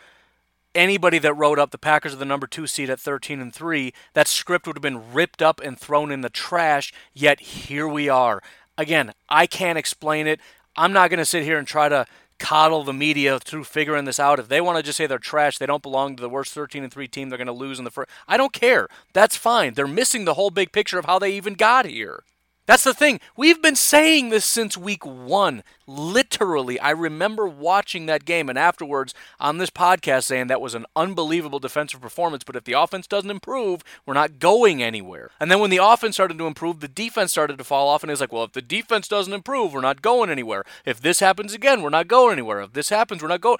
anybody 0.74 1.18
that 1.18 1.34
wrote 1.34 1.58
up 1.58 1.72
the 1.72 1.78
Packers 1.78 2.14
are 2.14 2.18
the 2.18 2.24
number 2.24 2.46
2 2.46 2.66
seed 2.66 2.88
at 2.88 3.00
13 3.00 3.40
and 3.40 3.52
3, 3.52 3.92
that 4.14 4.28
script 4.28 4.66
would 4.66 4.76
have 4.76 4.82
been 4.82 5.12
ripped 5.12 5.42
up 5.42 5.60
and 5.60 5.78
thrown 5.78 6.10
in 6.10 6.22
the 6.22 6.30
trash, 6.30 6.92
yet 7.12 7.40
here 7.40 7.88
we 7.88 8.08
are. 8.08 8.42
Again, 8.78 9.12
I 9.28 9.46
can't 9.46 9.78
explain 9.78 10.26
it. 10.26 10.40
I'm 10.76 10.92
not 10.92 11.10
going 11.10 11.18
to 11.18 11.26
sit 11.26 11.42
here 11.42 11.58
and 11.58 11.66
try 11.66 11.88
to 11.88 12.06
coddle 12.38 12.84
the 12.84 12.92
media 12.92 13.38
through 13.38 13.64
figuring 13.64 14.04
this 14.04 14.20
out. 14.20 14.38
If 14.38 14.48
they 14.48 14.60
want 14.60 14.76
to 14.78 14.82
just 14.82 14.96
say 14.96 15.06
they're 15.06 15.18
trash, 15.18 15.58
they 15.58 15.66
don't 15.66 15.82
belong 15.82 16.16
to 16.16 16.20
the 16.20 16.28
worst 16.28 16.52
13 16.52 16.82
and 16.82 16.92
3 16.92 17.08
team, 17.08 17.28
they're 17.28 17.38
going 17.38 17.46
to 17.46 17.52
lose 17.52 17.78
in 17.78 17.84
the 17.84 17.90
first. 17.90 18.10
I 18.26 18.36
don't 18.36 18.52
care. 18.52 18.88
That's 19.12 19.36
fine. 19.36 19.74
They're 19.74 19.86
missing 19.86 20.24
the 20.24 20.34
whole 20.34 20.50
big 20.50 20.72
picture 20.72 20.98
of 20.98 21.04
how 21.04 21.18
they 21.18 21.32
even 21.32 21.54
got 21.54 21.86
here. 21.86 22.24
That's 22.66 22.84
the 22.84 22.94
thing. 22.94 23.20
We've 23.36 23.60
been 23.60 23.76
saying 23.76 24.28
this 24.28 24.44
since 24.44 24.76
week 24.76 25.04
one. 25.04 25.64
Literally, 25.94 26.80
I 26.80 26.88
remember 26.90 27.46
watching 27.46 28.06
that 28.06 28.24
game 28.24 28.48
and 28.48 28.58
afterwards 28.58 29.12
on 29.38 29.58
this 29.58 29.68
podcast 29.68 30.24
saying 30.24 30.46
that 30.46 30.60
was 30.60 30.74
an 30.74 30.86
unbelievable 30.96 31.58
defensive 31.58 32.00
performance, 32.00 32.44
but 32.44 32.56
if 32.56 32.64
the 32.64 32.72
offense 32.72 33.06
doesn't 33.06 33.30
improve, 33.30 33.84
we're 34.06 34.14
not 34.14 34.38
going 34.38 34.82
anywhere. 34.82 35.30
And 35.38 35.50
then 35.50 35.60
when 35.60 35.68
the 35.68 35.84
offense 35.84 36.16
started 36.16 36.38
to 36.38 36.46
improve, 36.46 36.80
the 36.80 36.88
defense 36.88 37.32
started 37.32 37.58
to 37.58 37.64
fall 37.64 37.88
off, 37.88 38.02
and 38.02 38.10
it's 38.10 38.22
like, 38.22 38.32
well, 38.32 38.44
if 38.44 38.52
the 38.52 38.62
defense 38.62 39.06
doesn't 39.06 39.34
improve, 39.34 39.74
we're 39.74 39.82
not 39.82 40.00
going 40.00 40.30
anywhere. 40.30 40.64
If 40.86 41.02
this 41.02 41.20
happens 41.20 41.52
again, 41.52 41.82
we're 41.82 41.90
not 41.90 42.08
going 42.08 42.32
anywhere. 42.32 42.60
If 42.60 42.72
this 42.72 42.88
happens, 42.88 43.20
we're 43.20 43.28
not 43.28 43.42
going. 43.42 43.58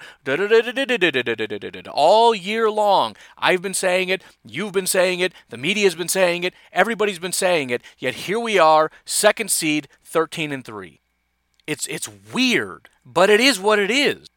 All 1.91 2.33
year 2.33 2.71
long, 2.71 3.15
I've 3.37 3.61
been 3.61 3.75
saying 3.75 4.09
it, 4.09 4.23
you've 4.43 4.73
been 4.73 4.87
saying 4.87 5.19
it, 5.19 5.33
the 5.49 5.57
media's 5.57 5.93
been 5.93 6.07
saying 6.07 6.43
it, 6.43 6.55
everybody's 6.71 7.19
been 7.19 7.31
saying 7.31 7.69
it, 7.69 7.83
yet 7.99 8.15
here 8.15 8.39
we 8.39 8.57
are 8.57 8.89
second 9.05 9.51
seed, 9.51 9.87
13 10.03 10.51
and 10.51 10.65
3. 10.65 10.99
It's 11.67 11.87
it's 11.87 12.09
weird, 12.33 12.89
but 13.05 13.29
it 13.29 13.39
is 13.39 13.59
what 13.59 13.79
it 13.79 13.91
is. 13.91 14.27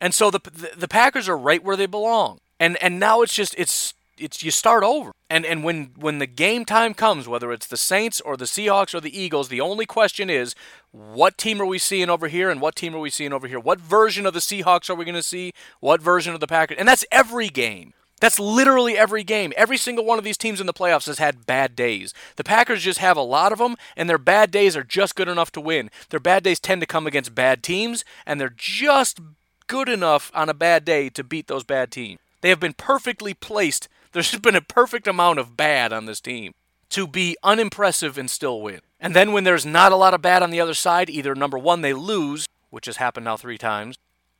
And 0.00 0.14
so 0.14 0.30
the, 0.30 0.40
the 0.76 0.88
Packers 0.88 1.28
are 1.28 1.38
right 1.38 1.62
where 1.62 1.76
they 1.76 1.86
belong. 1.86 2.38
And 2.60 2.76
and 2.82 3.00
now 3.00 3.22
it's 3.22 3.34
just 3.34 3.54
it's 3.58 3.94
it's 4.18 4.42
you 4.42 4.50
start 4.50 4.84
over. 4.84 5.12
And 5.28 5.44
and 5.44 5.64
when 5.64 5.92
when 5.96 6.18
the 6.18 6.26
game 6.26 6.64
time 6.64 6.94
comes, 6.94 7.26
whether 7.26 7.52
it's 7.52 7.66
the 7.66 7.76
Saints 7.76 8.20
or 8.20 8.36
the 8.36 8.44
Seahawks 8.44 8.94
or 8.94 9.00
the 9.00 9.18
Eagles, 9.18 9.48
the 9.48 9.60
only 9.60 9.86
question 9.86 10.30
is 10.30 10.54
what 10.92 11.36
team 11.38 11.60
are 11.60 11.66
we 11.66 11.78
seeing 11.78 12.08
over 12.08 12.28
here 12.28 12.50
and 12.50 12.60
what 12.60 12.76
team 12.76 12.94
are 12.94 13.00
we 13.00 13.10
seeing 13.10 13.32
over 13.32 13.48
here? 13.48 13.58
What 13.58 13.80
version 13.80 14.26
of 14.26 14.34
the 14.34 14.40
Seahawks 14.40 14.88
are 14.88 14.94
we 14.94 15.04
going 15.04 15.14
to 15.16 15.22
see? 15.22 15.52
What 15.80 16.00
version 16.00 16.34
of 16.34 16.40
the 16.40 16.46
Packers? 16.46 16.76
And 16.78 16.86
that's 16.86 17.04
every 17.10 17.48
game. 17.48 17.94
That's 18.24 18.40
literally 18.40 18.96
every 18.96 19.22
game. 19.22 19.52
Every 19.54 19.76
single 19.76 20.06
one 20.06 20.16
of 20.16 20.24
these 20.24 20.38
teams 20.38 20.58
in 20.58 20.66
the 20.66 20.72
playoffs 20.72 21.04
has 21.08 21.18
had 21.18 21.44
bad 21.44 21.76
days. 21.76 22.14
The 22.36 22.42
Packers 22.42 22.82
just 22.82 22.98
have 22.98 23.18
a 23.18 23.20
lot 23.20 23.52
of 23.52 23.58
them, 23.58 23.76
and 23.98 24.08
their 24.08 24.16
bad 24.16 24.50
days 24.50 24.78
are 24.78 24.82
just 24.82 25.14
good 25.14 25.28
enough 25.28 25.52
to 25.52 25.60
win. 25.60 25.90
Their 26.08 26.20
bad 26.20 26.42
days 26.42 26.58
tend 26.58 26.80
to 26.80 26.86
come 26.86 27.06
against 27.06 27.34
bad 27.34 27.62
teams, 27.62 28.02
and 28.24 28.40
they're 28.40 28.54
just 28.56 29.20
good 29.66 29.90
enough 29.90 30.32
on 30.34 30.48
a 30.48 30.54
bad 30.54 30.86
day 30.86 31.10
to 31.10 31.22
beat 31.22 31.48
those 31.48 31.64
bad 31.64 31.90
teams. 31.90 32.18
They 32.40 32.48
have 32.48 32.60
been 32.60 32.72
perfectly 32.72 33.34
placed. 33.34 33.90
There's 34.12 34.38
been 34.38 34.56
a 34.56 34.62
perfect 34.62 35.06
amount 35.06 35.38
of 35.38 35.54
bad 35.54 35.92
on 35.92 36.06
this 36.06 36.22
team 36.22 36.54
to 36.88 37.06
be 37.06 37.36
unimpressive 37.42 38.16
and 38.16 38.30
still 38.30 38.62
win. 38.62 38.80
And 38.98 39.14
then 39.14 39.32
when 39.32 39.44
there's 39.44 39.66
not 39.66 39.92
a 39.92 39.96
lot 39.96 40.14
of 40.14 40.22
bad 40.22 40.42
on 40.42 40.50
the 40.50 40.62
other 40.62 40.72
side, 40.72 41.10
either 41.10 41.34
number 41.34 41.58
one, 41.58 41.82
they 41.82 41.92
lose, 41.92 42.46
which 42.70 42.86
has 42.86 42.96
happened 42.96 43.24
now 43.24 43.36
three 43.36 43.58
times, 43.58 43.96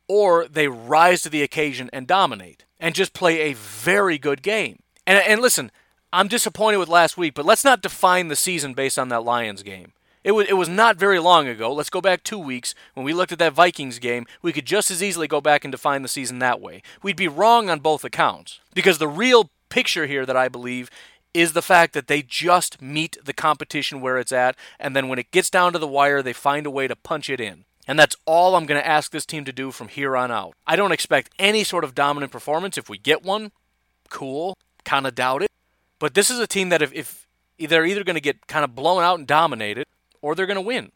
or 0.07 0.47
they 0.47 0.67
rise 0.67 1.21
to 1.23 1.29
the 1.29 1.43
occasion 1.43 1.89
and 1.93 2.07
dominate 2.07 2.65
and 2.79 2.95
just 2.95 3.13
play 3.13 3.41
a 3.41 3.53
very 3.53 4.17
good 4.17 4.41
game. 4.41 4.79
And, 5.07 5.19
and 5.19 5.41
listen, 5.41 5.71
I'm 6.13 6.27
disappointed 6.27 6.77
with 6.77 6.89
last 6.89 7.17
week, 7.17 7.33
but 7.33 7.45
let's 7.45 7.63
not 7.63 7.81
define 7.81 8.27
the 8.27 8.35
season 8.35 8.73
based 8.73 8.99
on 8.99 9.09
that 9.09 9.23
Lions 9.23 9.63
game. 9.63 9.93
It 10.23 10.31
was, 10.31 10.47
it 10.47 10.53
was 10.53 10.69
not 10.69 10.97
very 10.97 11.19
long 11.19 11.47
ago. 11.47 11.71
Let's 11.71 11.91
go 11.91 12.01
back 12.01 12.23
two 12.23 12.39
weeks. 12.39 12.73
When 12.95 13.05
we 13.05 13.13
looked 13.13 13.31
at 13.31 13.39
that 13.39 13.53
Vikings 13.53 13.99
game, 13.99 14.25
we 14.41 14.51
could 14.53 14.65
just 14.65 14.89
as 14.89 15.03
easily 15.03 15.27
go 15.27 15.39
back 15.39 15.63
and 15.63 15.71
define 15.71 16.01
the 16.01 16.07
season 16.07 16.39
that 16.39 16.59
way. 16.59 16.81
We'd 17.03 17.15
be 17.15 17.27
wrong 17.27 17.69
on 17.69 17.79
both 17.79 18.03
accounts. 18.03 18.59
Because 18.73 18.97
the 18.97 19.07
real 19.07 19.51
picture 19.69 20.07
here 20.07 20.25
that 20.25 20.37
I 20.37 20.49
believe 20.49 20.89
is 21.35 21.53
the 21.53 21.61
fact 21.61 21.93
that 21.93 22.07
they 22.07 22.21
just 22.21 22.81
meet 22.81 23.17
the 23.23 23.33
competition 23.33 23.99
where 23.99 24.17
it's 24.17 24.31
at, 24.31 24.55
and 24.79 24.95
then 24.95 25.09
when 25.09 25.19
it 25.19 25.31
gets 25.31 25.49
down 25.49 25.73
to 25.73 25.79
the 25.79 25.87
wire, 25.87 26.21
they 26.23 26.33
find 26.33 26.65
a 26.65 26.71
way 26.71 26.87
to 26.87 26.95
punch 26.95 27.29
it 27.29 27.41
in. 27.41 27.65
And 27.87 27.99
that's 27.99 28.15
all 28.25 28.55
I'm 28.55 28.65
going 28.65 28.81
to 28.81 28.87
ask 28.87 29.11
this 29.11 29.25
team 29.25 29.45
to 29.45 29.51
do 29.51 29.71
from 29.71 29.89
here 29.89 30.17
on 30.17 30.31
out. 30.31 30.55
I 30.65 30.75
don't 30.75 30.91
expect 30.91 31.31
any 31.37 31.63
sort 31.63 31.83
of 31.83 31.93
dominant 31.93 32.31
performance. 32.31 32.77
If 32.77 32.89
we 32.89 32.97
get 32.97 33.23
one, 33.23 33.51
cool. 34.09 34.57
Kind 34.83 35.05
of 35.05 35.15
doubt 35.15 35.43
it. 35.43 35.51
But 35.99 36.13
this 36.13 36.31
is 36.31 36.39
a 36.39 36.47
team 36.47 36.69
that 36.69 36.81
if, 36.81 36.91
if 36.93 37.25
they're 37.57 37.85
either 37.85 38.03
going 38.03 38.15
to 38.15 38.21
get 38.21 38.47
kind 38.47 38.63
of 38.65 38.75
blown 38.75 39.03
out 39.03 39.19
and 39.19 39.27
dominated, 39.27 39.85
or 40.21 40.33
they're 40.33 40.47
going 40.47 40.55
to 40.55 40.61
win. 40.61 40.91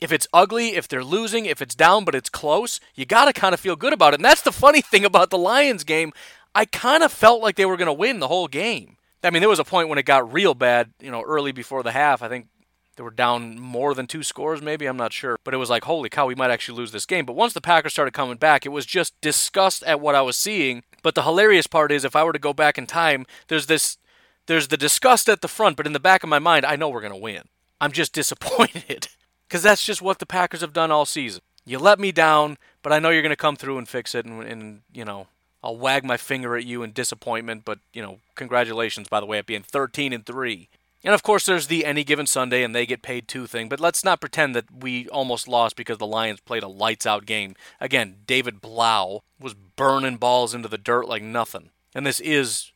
If 0.00 0.12
it's 0.12 0.26
ugly, 0.32 0.74
if 0.74 0.86
they're 0.86 1.04
losing, 1.04 1.46
if 1.46 1.62
it's 1.62 1.74
down 1.74 2.04
but 2.04 2.14
it's 2.14 2.28
close, 2.28 2.80
you 2.94 3.06
got 3.06 3.24
to 3.24 3.32
kind 3.32 3.54
of 3.54 3.60
feel 3.60 3.76
good 3.76 3.92
about 3.92 4.12
it. 4.12 4.16
And 4.16 4.24
that's 4.24 4.42
the 4.42 4.52
funny 4.52 4.80
thing 4.82 5.04
about 5.04 5.30
the 5.30 5.38
Lions 5.38 5.84
game. 5.84 6.12
I 6.54 6.66
kind 6.66 7.02
of 7.02 7.10
felt 7.10 7.42
like 7.42 7.56
they 7.56 7.64
were 7.64 7.76
going 7.76 7.86
to 7.86 7.92
win 7.92 8.20
the 8.20 8.28
whole 8.28 8.48
game. 8.48 8.96
I 9.22 9.30
mean, 9.30 9.40
there 9.40 9.48
was 9.48 9.58
a 9.58 9.64
point 9.64 9.88
when 9.88 9.98
it 9.98 10.04
got 10.04 10.30
real 10.32 10.54
bad, 10.54 10.92
you 11.00 11.10
know, 11.10 11.22
early 11.22 11.52
before 11.52 11.82
the 11.82 11.92
half. 11.92 12.22
I 12.22 12.28
think 12.28 12.48
they 12.96 13.02
were 13.02 13.10
down 13.10 13.58
more 13.58 13.94
than 13.94 14.06
two 14.06 14.22
scores, 14.22 14.62
maybe. 14.62 14.86
I'm 14.86 14.96
not 14.96 15.12
sure. 15.12 15.36
But 15.44 15.54
it 15.54 15.58
was 15.58 15.70
like, 15.70 15.84
holy 15.84 16.08
cow, 16.08 16.26
we 16.26 16.34
might 16.34 16.50
actually 16.50 16.78
lose 16.78 16.92
this 16.92 17.06
game. 17.06 17.26
But 17.26 17.36
once 17.36 17.52
the 17.52 17.60
Packers 17.60 17.92
started 17.92 18.14
coming 18.14 18.36
back, 18.36 18.64
it 18.64 18.70
was 18.70 18.86
just 18.86 19.20
disgust 19.20 19.82
at 19.84 20.00
what 20.00 20.14
I 20.14 20.22
was 20.22 20.36
seeing. 20.36 20.84
But 21.02 21.14
the 21.14 21.22
hilarious 21.22 21.66
part 21.66 21.92
is, 21.92 22.04
if 22.04 22.16
I 22.16 22.24
were 22.24 22.32
to 22.32 22.38
go 22.38 22.52
back 22.52 22.78
in 22.78 22.86
time, 22.86 23.26
there's 23.48 23.66
this, 23.66 23.98
there's 24.46 24.68
the 24.68 24.76
disgust 24.76 25.28
at 25.28 25.40
the 25.40 25.48
front, 25.48 25.76
but 25.76 25.86
in 25.86 25.92
the 25.92 26.00
back 26.00 26.22
of 26.22 26.28
my 26.28 26.38
mind, 26.38 26.64
I 26.64 26.76
know 26.76 26.88
we're 26.88 27.00
going 27.00 27.12
to 27.12 27.18
win. 27.18 27.42
I'm 27.80 27.92
just 27.92 28.12
disappointed. 28.14 29.08
Because 29.48 29.62
that's 29.62 29.84
just 29.84 30.02
what 30.02 30.18
the 30.18 30.26
Packers 30.26 30.62
have 30.62 30.72
done 30.72 30.90
all 30.90 31.04
season. 31.04 31.42
You 31.66 31.78
let 31.78 31.98
me 31.98 32.12
down, 32.12 32.58
but 32.82 32.92
I 32.92 32.98
know 32.98 33.10
you're 33.10 33.22
going 33.22 33.30
to 33.30 33.36
come 33.36 33.56
through 33.56 33.78
and 33.78 33.88
fix 33.88 34.14
it. 34.14 34.26
And, 34.26 34.42
and, 34.42 34.80
you 34.92 35.04
know, 35.04 35.28
I'll 35.62 35.76
wag 35.76 36.04
my 36.04 36.16
finger 36.16 36.56
at 36.56 36.64
you 36.64 36.82
in 36.82 36.92
disappointment. 36.92 37.64
But, 37.64 37.78
you 37.92 38.02
know, 38.02 38.18
congratulations, 38.34 39.08
by 39.08 39.20
the 39.20 39.26
way, 39.26 39.38
at 39.38 39.46
being 39.46 39.62
13 39.62 40.12
and 40.12 40.26
3. 40.26 40.68
And 41.04 41.12
of 41.12 41.22
course, 41.22 41.44
there's 41.44 41.66
the 41.66 41.84
any 41.84 42.02
given 42.02 42.26
Sunday 42.26 42.64
and 42.64 42.74
they 42.74 42.86
get 42.86 43.02
paid 43.02 43.28
two 43.28 43.46
thing. 43.46 43.68
But 43.68 43.78
let's 43.78 44.02
not 44.02 44.20
pretend 44.20 44.54
that 44.54 44.64
we 44.82 45.06
almost 45.10 45.46
lost 45.46 45.76
because 45.76 45.98
the 45.98 46.06
Lions 46.06 46.40
played 46.40 46.62
a 46.62 46.68
lights 46.68 47.04
out 47.04 47.26
game. 47.26 47.54
Again, 47.78 48.16
David 48.26 48.62
Blau 48.62 49.20
was 49.38 49.52
burning 49.52 50.16
balls 50.16 50.54
into 50.54 50.68
the 50.68 50.78
dirt 50.78 51.06
like 51.06 51.22
nothing. 51.22 51.68
And 51.94 52.06
this 52.06 52.20
is 52.20 52.72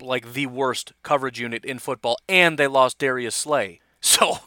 like 0.00 0.34
the 0.34 0.46
worst 0.46 0.92
coverage 1.02 1.40
unit 1.40 1.64
in 1.64 1.78
football. 1.78 2.18
And 2.28 2.58
they 2.58 2.66
lost 2.66 2.98
Darius 2.98 3.34
Slay. 3.34 3.80
So, 4.02 4.38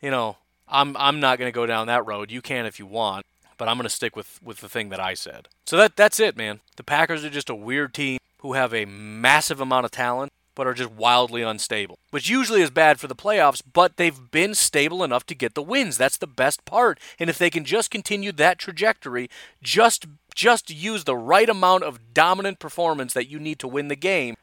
you 0.00 0.10
know, 0.10 0.38
I'm 0.66 0.96
I'm 0.96 1.20
not 1.20 1.38
going 1.38 1.46
to 1.46 1.54
go 1.54 1.66
down 1.66 1.86
that 1.88 2.06
road. 2.06 2.30
You 2.30 2.40
can 2.40 2.64
if 2.64 2.78
you 2.78 2.86
want, 2.86 3.26
but 3.58 3.68
I'm 3.68 3.76
going 3.76 3.84
to 3.84 3.90
stick 3.90 4.16
with 4.16 4.40
with 4.42 4.62
the 4.62 4.70
thing 4.70 4.88
that 4.88 5.00
I 5.00 5.12
said. 5.12 5.48
So 5.66 5.76
that 5.76 5.96
that's 5.96 6.18
it, 6.18 6.34
man. 6.34 6.60
The 6.76 6.82
Packers 6.82 7.22
are 7.22 7.28
just 7.28 7.50
a 7.50 7.54
weird 7.54 7.92
team 7.92 8.18
who 8.38 8.54
have 8.54 8.72
a 8.72 8.86
massive 8.86 9.60
amount 9.60 9.84
of 9.84 9.90
talent 9.90 10.32
but 10.54 10.66
are 10.66 10.74
just 10.74 10.92
wildly 10.92 11.42
unstable, 11.42 11.98
which 12.10 12.28
usually 12.28 12.62
is 12.62 12.70
bad 12.70 13.00
for 13.00 13.06
the 13.06 13.14
playoffs, 13.14 13.62
but 13.72 13.96
they've 13.96 14.30
been 14.30 14.54
stable 14.54 15.02
enough 15.02 15.26
to 15.26 15.34
get 15.34 15.54
the 15.54 15.62
wins. 15.62 15.96
That's 15.96 16.16
the 16.16 16.26
best 16.26 16.64
part. 16.64 16.98
And 17.18 17.30
if 17.30 17.38
they 17.38 17.50
can 17.50 17.64
just 17.64 17.90
continue 17.90 18.32
that 18.32 18.58
trajectory, 18.58 19.28
just 19.62 20.06
just 20.34 20.70
use 20.70 21.04
the 21.04 21.16
right 21.16 21.48
amount 21.48 21.84
of 21.84 22.14
dominant 22.14 22.58
performance 22.58 23.12
that 23.12 23.28
you 23.28 23.38
need 23.38 23.58
to 23.58 23.68
win 23.68 23.88
the 23.88 23.96
game, 23.96 24.34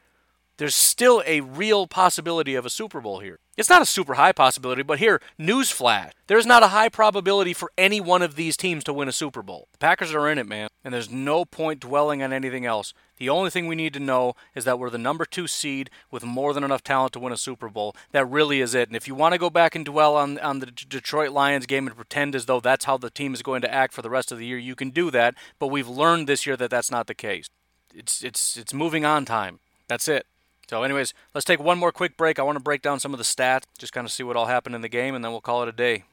there's 0.60 0.74
still 0.74 1.22
a 1.26 1.40
real 1.40 1.86
possibility 1.86 2.54
of 2.54 2.66
a 2.66 2.70
Super 2.70 3.00
Bowl 3.00 3.20
here. 3.20 3.38
It's 3.56 3.70
not 3.70 3.80
a 3.80 3.86
super 3.86 4.14
high 4.14 4.32
possibility, 4.32 4.82
but 4.82 4.98
here, 4.98 5.22
newsflash. 5.38 6.10
There's 6.26 6.44
not 6.44 6.62
a 6.62 6.68
high 6.68 6.90
probability 6.90 7.54
for 7.54 7.72
any 7.78 7.98
one 7.98 8.20
of 8.20 8.36
these 8.36 8.58
teams 8.58 8.84
to 8.84 8.92
win 8.92 9.08
a 9.08 9.12
Super 9.12 9.42
Bowl. 9.42 9.68
The 9.72 9.78
Packers 9.78 10.12
are 10.12 10.28
in 10.28 10.36
it, 10.36 10.46
man, 10.46 10.68
and 10.84 10.92
there's 10.92 11.08
no 11.08 11.46
point 11.46 11.80
dwelling 11.80 12.22
on 12.22 12.34
anything 12.34 12.66
else. 12.66 12.92
The 13.16 13.30
only 13.30 13.48
thing 13.48 13.68
we 13.68 13.74
need 13.74 13.94
to 13.94 14.00
know 14.00 14.34
is 14.54 14.66
that 14.66 14.78
we're 14.78 14.90
the 14.90 14.98
number 14.98 15.24
two 15.24 15.46
seed 15.46 15.88
with 16.10 16.24
more 16.24 16.52
than 16.52 16.62
enough 16.62 16.84
talent 16.84 17.14
to 17.14 17.20
win 17.20 17.32
a 17.32 17.38
Super 17.38 17.70
Bowl. 17.70 17.96
That 18.12 18.26
really 18.26 18.60
is 18.60 18.74
it. 18.74 18.90
And 18.90 18.96
if 18.96 19.08
you 19.08 19.14
want 19.14 19.32
to 19.32 19.38
go 19.38 19.48
back 19.48 19.74
and 19.74 19.86
dwell 19.86 20.14
on, 20.14 20.38
on 20.40 20.58
the 20.58 20.66
Detroit 20.66 21.30
Lions 21.30 21.64
game 21.64 21.86
and 21.86 21.96
pretend 21.96 22.34
as 22.34 22.44
though 22.44 22.60
that's 22.60 22.84
how 22.84 22.98
the 22.98 23.08
team 23.08 23.32
is 23.32 23.40
going 23.40 23.62
to 23.62 23.72
act 23.72 23.94
for 23.94 24.02
the 24.02 24.10
rest 24.10 24.30
of 24.30 24.36
the 24.36 24.44
year, 24.44 24.58
you 24.58 24.74
can 24.74 24.90
do 24.90 25.10
that. 25.10 25.34
But 25.58 25.68
we've 25.68 25.88
learned 25.88 26.26
this 26.26 26.44
year 26.44 26.58
that 26.58 26.68
that's 26.68 26.90
not 26.90 27.06
the 27.06 27.14
case. 27.14 27.48
It's 27.94 28.22
it's 28.22 28.58
it's 28.58 28.74
moving 28.74 29.06
on 29.06 29.24
time. 29.24 29.58
That's 29.88 30.06
it. 30.06 30.26
So, 30.70 30.84
anyways, 30.84 31.14
let's 31.34 31.44
take 31.44 31.58
one 31.58 31.80
more 31.80 31.90
quick 31.90 32.16
break. 32.16 32.38
I 32.38 32.44
want 32.44 32.54
to 32.54 32.62
break 32.62 32.80
down 32.80 33.00
some 33.00 33.12
of 33.12 33.18
the 33.18 33.24
stats, 33.24 33.64
just 33.76 33.92
kind 33.92 34.04
of 34.04 34.12
see 34.12 34.22
what 34.22 34.36
all 34.36 34.46
happened 34.46 34.76
in 34.76 34.82
the 34.82 34.88
game, 34.88 35.16
and 35.16 35.24
then 35.24 35.32
we'll 35.32 35.40
call 35.40 35.64
it 35.64 35.68
a 35.68 35.72
day. 35.72 36.04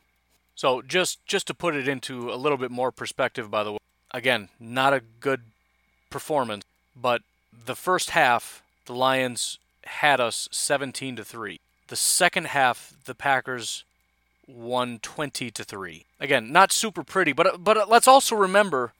So, 0.55 0.81
just 0.81 1.23
just 1.27 1.45
to 1.45 1.53
put 1.53 1.75
it 1.75 1.87
into 1.87 2.33
a 2.33 2.37
little 2.37 2.57
bit 2.57 2.71
more 2.71 2.91
perspective, 2.91 3.51
by 3.51 3.63
the 3.63 3.73
way, 3.73 3.77
again, 4.09 4.49
not 4.59 4.95
a 4.95 5.03
good 5.19 5.41
performance, 6.09 6.65
but 6.99 7.21
the 7.67 7.75
first 7.75 8.09
half, 8.09 8.63
the 8.87 8.95
Lions 8.95 9.59
had 9.83 10.19
us 10.19 10.49
17 10.51 11.17
to 11.17 11.23
three. 11.23 11.59
The 11.89 11.95
second 11.95 12.47
half, 12.47 12.95
the 13.05 13.13
Packers 13.13 13.83
won 14.47 14.97
20 15.03 15.51
to 15.51 15.63
three. 15.63 16.05
Again, 16.19 16.51
not 16.51 16.71
super 16.71 17.03
pretty, 17.03 17.31
but 17.31 17.63
but 17.63 17.87
let's 17.87 18.07
also 18.07 18.35
remember 18.35 18.93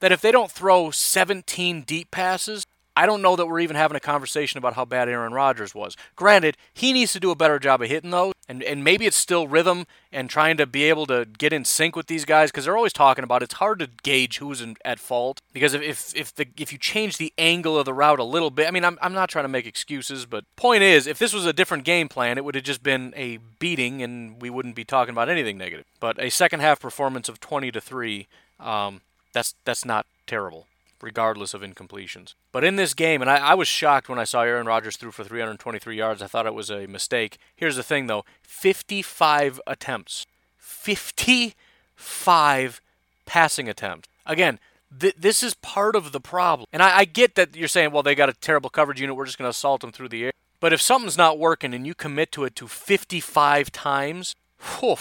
that 0.00 0.10
if 0.10 0.20
they 0.20 0.32
don't 0.32 0.50
throw 0.50 0.90
17 0.90 1.82
deep 1.82 2.10
passes, 2.10 2.66
I 2.98 3.06
don't 3.06 3.22
know 3.22 3.36
that 3.36 3.46
we're 3.46 3.60
even 3.60 3.76
having 3.76 3.96
a 3.96 4.00
conversation 4.00 4.58
about 4.58 4.74
how 4.74 4.84
bad 4.84 5.08
Aaron 5.08 5.32
Rodgers 5.32 5.72
was. 5.72 5.96
Granted, 6.16 6.56
he 6.74 6.92
needs 6.92 7.12
to 7.12 7.20
do 7.20 7.30
a 7.30 7.36
better 7.36 7.60
job 7.60 7.80
of 7.80 7.88
hitting 7.88 8.10
those, 8.10 8.34
and, 8.48 8.60
and 8.60 8.82
maybe 8.82 9.06
it's 9.06 9.16
still 9.16 9.46
rhythm 9.46 9.86
and 10.10 10.28
trying 10.28 10.56
to 10.56 10.66
be 10.66 10.82
able 10.82 11.06
to 11.06 11.24
get 11.24 11.52
in 11.52 11.64
sync 11.64 11.94
with 11.94 12.08
these 12.08 12.24
guys 12.24 12.50
because 12.50 12.64
they're 12.64 12.76
always 12.76 12.92
talking 12.92 13.22
about 13.22 13.40
it's 13.40 13.54
hard 13.54 13.78
to 13.78 13.88
gauge 14.02 14.38
who's 14.38 14.60
in, 14.60 14.76
at 14.84 14.98
fault 14.98 15.40
because 15.52 15.74
if 15.74 15.82
if 15.82 16.16
if, 16.16 16.34
the, 16.34 16.48
if 16.58 16.72
you 16.72 16.78
change 16.78 17.18
the 17.18 17.32
angle 17.38 17.78
of 17.78 17.84
the 17.84 17.94
route 17.94 18.18
a 18.18 18.24
little 18.24 18.50
bit, 18.50 18.66
I 18.66 18.72
mean, 18.72 18.84
I'm, 18.84 18.98
I'm 19.00 19.12
not 19.12 19.28
trying 19.28 19.44
to 19.44 19.48
make 19.48 19.64
excuses, 19.64 20.26
but 20.26 20.44
point 20.56 20.82
is, 20.82 21.06
if 21.06 21.20
this 21.20 21.32
was 21.32 21.46
a 21.46 21.52
different 21.52 21.84
game 21.84 22.08
plan, 22.08 22.36
it 22.36 22.44
would 22.44 22.56
have 22.56 22.64
just 22.64 22.82
been 22.82 23.14
a 23.16 23.38
beating 23.60 24.02
and 24.02 24.42
we 24.42 24.50
wouldn't 24.50 24.74
be 24.74 24.84
talking 24.84 25.12
about 25.12 25.28
anything 25.28 25.56
negative. 25.56 25.86
But 26.00 26.20
a 26.20 26.30
second 26.30 26.60
half 26.60 26.80
performance 26.80 27.28
of 27.28 27.38
20 27.38 27.70
to 27.70 27.80
3, 27.80 28.26
um, 28.58 29.02
that's 29.32 29.54
that's 29.64 29.84
not 29.84 30.04
terrible 30.26 30.66
regardless 31.02 31.54
of 31.54 31.62
incompletions. 31.62 32.34
But 32.52 32.64
in 32.64 32.76
this 32.76 32.94
game, 32.94 33.20
and 33.20 33.30
I, 33.30 33.36
I, 33.36 33.54
was 33.54 33.68
shocked 33.68 34.08
when 34.08 34.18
I 34.18 34.24
saw 34.24 34.42
Aaron 34.42 34.66
Rodgers 34.66 34.96
threw 34.96 35.10
for 35.10 35.24
323 35.24 35.96
yards. 35.96 36.22
I 36.22 36.26
thought 36.26 36.46
it 36.46 36.54
was 36.54 36.70
a 36.70 36.86
mistake. 36.86 37.38
Here's 37.54 37.76
the 37.76 37.82
thing, 37.82 38.06
though 38.06 38.24
55 38.42 39.60
attempts. 39.66 40.26
55 40.56 42.80
passing 43.26 43.68
attempts. 43.68 44.08
Again, 44.26 44.58
th- 44.98 45.16
this 45.18 45.42
is 45.42 45.54
part 45.54 45.96
of 45.96 46.12
the 46.12 46.20
problem. 46.20 46.66
And 46.72 46.82
I, 46.82 46.98
I 46.98 47.04
get 47.04 47.34
that 47.36 47.56
you're 47.56 47.68
saying, 47.68 47.92
well, 47.92 48.02
they 48.02 48.14
got 48.14 48.28
a 48.28 48.34
terrible 48.34 48.70
coverage 48.70 49.00
unit. 49.00 49.16
We're 49.16 49.26
just 49.26 49.38
going 49.38 49.46
to 49.46 49.50
assault 49.50 49.80
them 49.80 49.92
through 49.92 50.08
the 50.08 50.26
air. 50.26 50.32
But 50.60 50.72
if 50.72 50.80
something's 50.80 51.16
not 51.16 51.38
working 51.38 51.72
and 51.72 51.86
you 51.86 51.94
commit 51.94 52.32
to 52.32 52.44
it 52.44 52.56
to 52.56 52.66
55 52.66 53.70
times, 53.70 54.34
whew. 54.80 54.96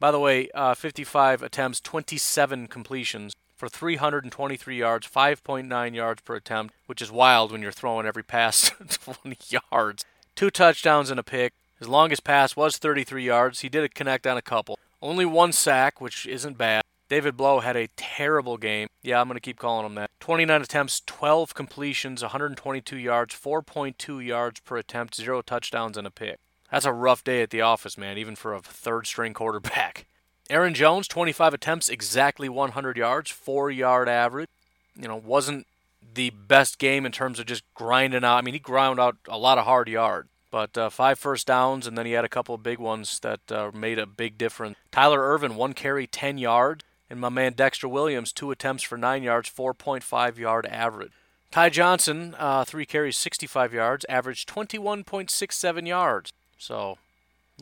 By 0.00 0.10
the 0.10 0.18
way, 0.18 0.48
uh, 0.54 0.74
55 0.74 1.42
attempts, 1.42 1.80
27 1.80 2.68
completions 2.68 3.34
for 3.64 3.70
323 3.70 4.76
yards, 4.76 5.08
5.9 5.08 5.94
yards 5.94 6.20
per 6.20 6.34
attempt, 6.34 6.74
which 6.84 7.00
is 7.00 7.10
wild 7.10 7.50
when 7.50 7.62
you're 7.62 7.72
throwing 7.72 8.06
every 8.06 8.22
pass 8.22 8.70
20 8.88 9.38
yards. 9.48 10.04
Two 10.34 10.50
touchdowns 10.50 11.10
and 11.10 11.18
a 11.18 11.22
pick. 11.22 11.54
His 11.78 11.88
longest 11.88 12.24
pass 12.24 12.56
was 12.56 12.76
33 12.76 13.24
yards. 13.24 13.60
He 13.60 13.70
did 13.70 13.94
connect 13.94 14.26
on 14.26 14.36
a 14.36 14.42
couple. 14.42 14.78
Only 15.00 15.24
one 15.24 15.52
sack, 15.52 15.98
which 15.98 16.26
isn't 16.26 16.58
bad. 16.58 16.82
David 17.08 17.38
Blow 17.38 17.60
had 17.60 17.76
a 17.76 17.88
terrible 17.96 18.58
game. 18.58 18.88
Yeah, 19.02 19.20
I'm 19.20 19.28
going 19.28 19.36
to 19.36 19.40
keep 19.40 19.58
calling 19.58 19.86
him 19.86 19.94
that. 19.94 20.10
29 20.20 20.60
attempts, 20.60 21.00
12 21.06 21.54
completions, 21.54 22.20
122 22.20 22.98
yards, 22.98 23.34
4.2 23.34 24.26
yards 24.26 24.60
per 24.60 24.76
attempt, 24.76 25.14
zero 25.14 25.40
touchdowns, 25.40 25.96
and 25.96 26.06
a 26.06 26.10
pick. 26.10 26.38
That's 26.70 26.84
a 26.84 26.92
rough 26.92 27.24
day 27.24 27.40
at 27.40 27.48
the 27.48 27.62
office, 27.62 27.96
man, 27.96 28.18
even 28.18 28.36
for 28.36 28.52
a 28.52 28.60
third 28.60 29.06
string 29.06 29.32
quarterback. 29.32 30.06
Aaron 30.50 30.74
Jones, 30.74 31.08
25 31.08 31.54
attempts, 31.54 31.88
exactly 31.88 32.48
100 32.48 32.96
yards, 32.96 33.30
four 33.30 33.70
yard 33.70 34.08
average. 34.08 34.48
You 34.94 35.08
know, 35.08 35.16
wasn't 35.16 35.66
the 36.14 36.30
best 36.30 36.78
game 36.78 37.06
in 37.06 37.12
terms 37.12 37.38
of 37.38 37.46
just 37.46 37.64
grinding 37.74 38.24
out. 38.24 38.36
I 38.36 38.42
mean, 38.42 38.54
he 38.54 38.60
ground 38.60 39.00
out 39.00 39.16
a 39.28 39.38
lot 39.38 39.58
of 39.58 39.64
hard 39.64 39.88
yards, 39.88 40.28
but 40.50 40.76
uh, 40.76 40.90
five 40.90 41.18
first 41.18 41.46
downs, 41.46 41.86
and 41.86 41.96
then 41.96 42.06
he 42.06 42.12
had 42.12 42.24
a 42.24 42.28
couple 42.28 42.54
of 42.54 42.62
big 42.62 42.78
ones 42.78 43.18
that 43.20 43.50
uh, 43.50 43.70
made 43.74 43.98
a 43.98 44.06
big 44.06 44.38
difference. 44.38 44.76
Tyler 44.92 45.20
Ervin, 45.20 45.56
one 45.56 45.72
carry, 45.72 46.06
10 46.06 46.38
yards, 46.38 46.84
and 47.10 47.20
my 47.20 47.28
man 47.28 47.54
Dexter 47.54 47.88
Williams, 47.88 48.32
two 48.32 48.50
attempts 48.50 48.82
for 48.82 48.98
nine 48.98 49.22
yards, 49.22 49.50
4.5 49.50 50.38
yard 50.38 50.66
average. 50.66 51.12
Ty 51.50 51.70
Johnson, 51.70 52.34
uh, 52.38 52.64
three 52.64 52.84
carries, 52.84 53.16
65 53.16 53.72
yards, 53.72 54.04
averaged 54.08 54.48
21.67 54.48 55.86
yards. 55.86 56.32
So 56.58 56.98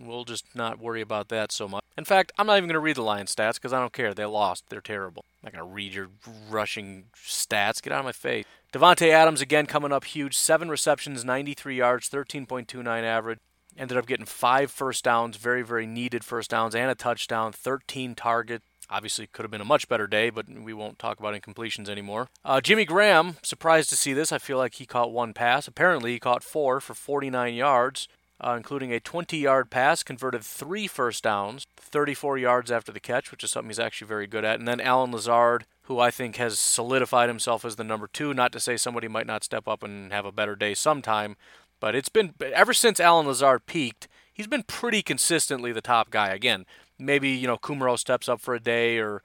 We'll 0.01 0.25
just 0.25 0.47
not 0.55 0.79
worry 0.79 1.01
about 1.01 1.29
that 1.29 1.53
so 1.53 1.69
much. 1.69 1.85
In 1.99 2.05
fact, 2.05 2.33
I'm 2.39 2.47
not 2.47 2.57
even 2.57 2.69
going 2.69 2.75
to 2.75 2.81
read 2.81 2.97
the 2.97 3.03
Lions 3.03 3.35
stats 3.35 3.55
because 3.55 3.73
I 3.73 3.81
don't 3.81 3.93
care. 3.93 4.15
They 4.15 4.25
lost. 4.25 4.65
They're 4.69 4.81
terrible. 4.81 5.25
I'm 5.43 5.49
not 5.49 5.53
going 5.53 5.69
to 5.69 5.75
read 5.75 5.93
your 5.93 6.09
rushing 6.51 7.05
stats. 7.15 7.83
Get 7.83 7.93
out 7.93 8.01
of 8.01 8.05
my 8.07 8.13
face. 8.13 8.47
Davante 8.73 9.11
Adams 9.11 9.43
again 9.43 9.67
coming 9.67 9.93
up 9.93 10.05
huge. 10.05 10.37
Seven 10.37 10.71
receptions, 10.71 11.25
93 11.25 11.77
yards, 11.77 12.09
13.29 12.09 13.03
average. 13.03 13.39
Ended 13.77 13.99
up 13.99 14.07
getting 14.07 14.27
five 14.27 14.71
first 14.71 15.05
downs, 15.05 15.37
very, 15.37 15.63
very 15.63 15.87
needed 15.87 16.25
first 16.25 16.51
downs, 16.51 16.75
and 16.75 16.91
a 16.91 16.95
touchdown, 16.95 17.53
13 17.53 18.15
targets. 18.15 18.65
Obviously, 18.91 19.27
could 19.27 19.45
have 19.45 19.51
been 19.51 19.63
a 19.63 19.67
much 19.67 19.89
better 19.89 20.07
day, 20.07 20.29
but 20.29 20.47
we 20.49 20.75
won't 20.75 20.99
talk 20.99 21.19
about 21.19 21.35
incompletions 21.35 21.89
anymore. 21.89 22.29
Uh, 22.45 22.61
Jimmy 22.61 22.85
Graham, 22.85 23.37
surprised 23.43 23.89
to 23.89 23.97
see 23.97 24.13
this. 24.13 24.33
I 24.33 24.39
feel 24.39 24.59
like 24.59 24.75
he 24.75 24.85
caught 24.85 25.13
one 25.13 25.33
pass. 25.33 25.67
Apparently, 25.67 26.13
he 26.13 26.19
caught 26.19 26.43
four 26.43 26.81
for 26.81 26.93
49 26.93 27.55
yards 27.55 28.09
uh, 28.43 28.55
including 28.57 28.93
a 28.93 29.01
20 29.01 29.39
yard 29.39 29.71
pass, 29.71 30.03
converted 30.03 30.43
three 30.43 30.87
first 30.87 31.23
downs, 31.23 31.67
34 31.77 32.39
yards 32.39 32.71
after 32.71 32.91
the 32.91 33.01
catch, 33.01 33.31
which 33.31 33.45
is 33.45 33.51
something 33.51 33.71
he's 33.71 33.79
actually 33.79 34.09
very 34.09 34.27
good 34.27 34.45
at. 34.45 34.59
And 34.59 34.67
then 34.67 34.81
Allen 34.81 35.13
Lazard, 35.13 35.65
who 35.83 35.99
I 36.01 36.11
think 36.11 36.37
has 36.37 36.59
solidified 36.59 37.29
himself 37.29 37.65
as 37.65 37.77
the 37.77 37.85
number 37.85 38.09
two. 38.09 38.35
Not 38.35 38.53
to 38.53 38.61
say 38.61 38.77
somebody 38.77 39.09
might 39.09 39.27
not 39.27 39.45
step 39.45 39.69
up 39.69 39.83
and 39.83 40.13
have 40.13 40.25
a 40.25 40.33
better 40.33 40.57
day 40.57 40.75
sometime, 40.75 41.37
but 41.81 41.95
it's 41.95 42.09
been 42.09 42.35
ever 42.41 42.73
since 42.73 42.99
Allen 42.99 43.27
Lazard 43.27 43.67
peaked, 43.67 44.09
he's 44.33 44.47
been 44.47 44.65
pretty 44.65 45.03
consistently 45.03 45.73
the 45.73 45.81
top 45.81 46.11
guy. 46.11 46.31
Again, 46.31 46.67
maybe, 46.99 47.31
you 47.31 47.47
know, 47.47 47.57
Kumerow 47.57 47.99
steps 47.99 48.29
up 48.29 48.41
for 48.41 48.55
a 48.55 48.61
day 48.61 48.99
or 48.99 49.23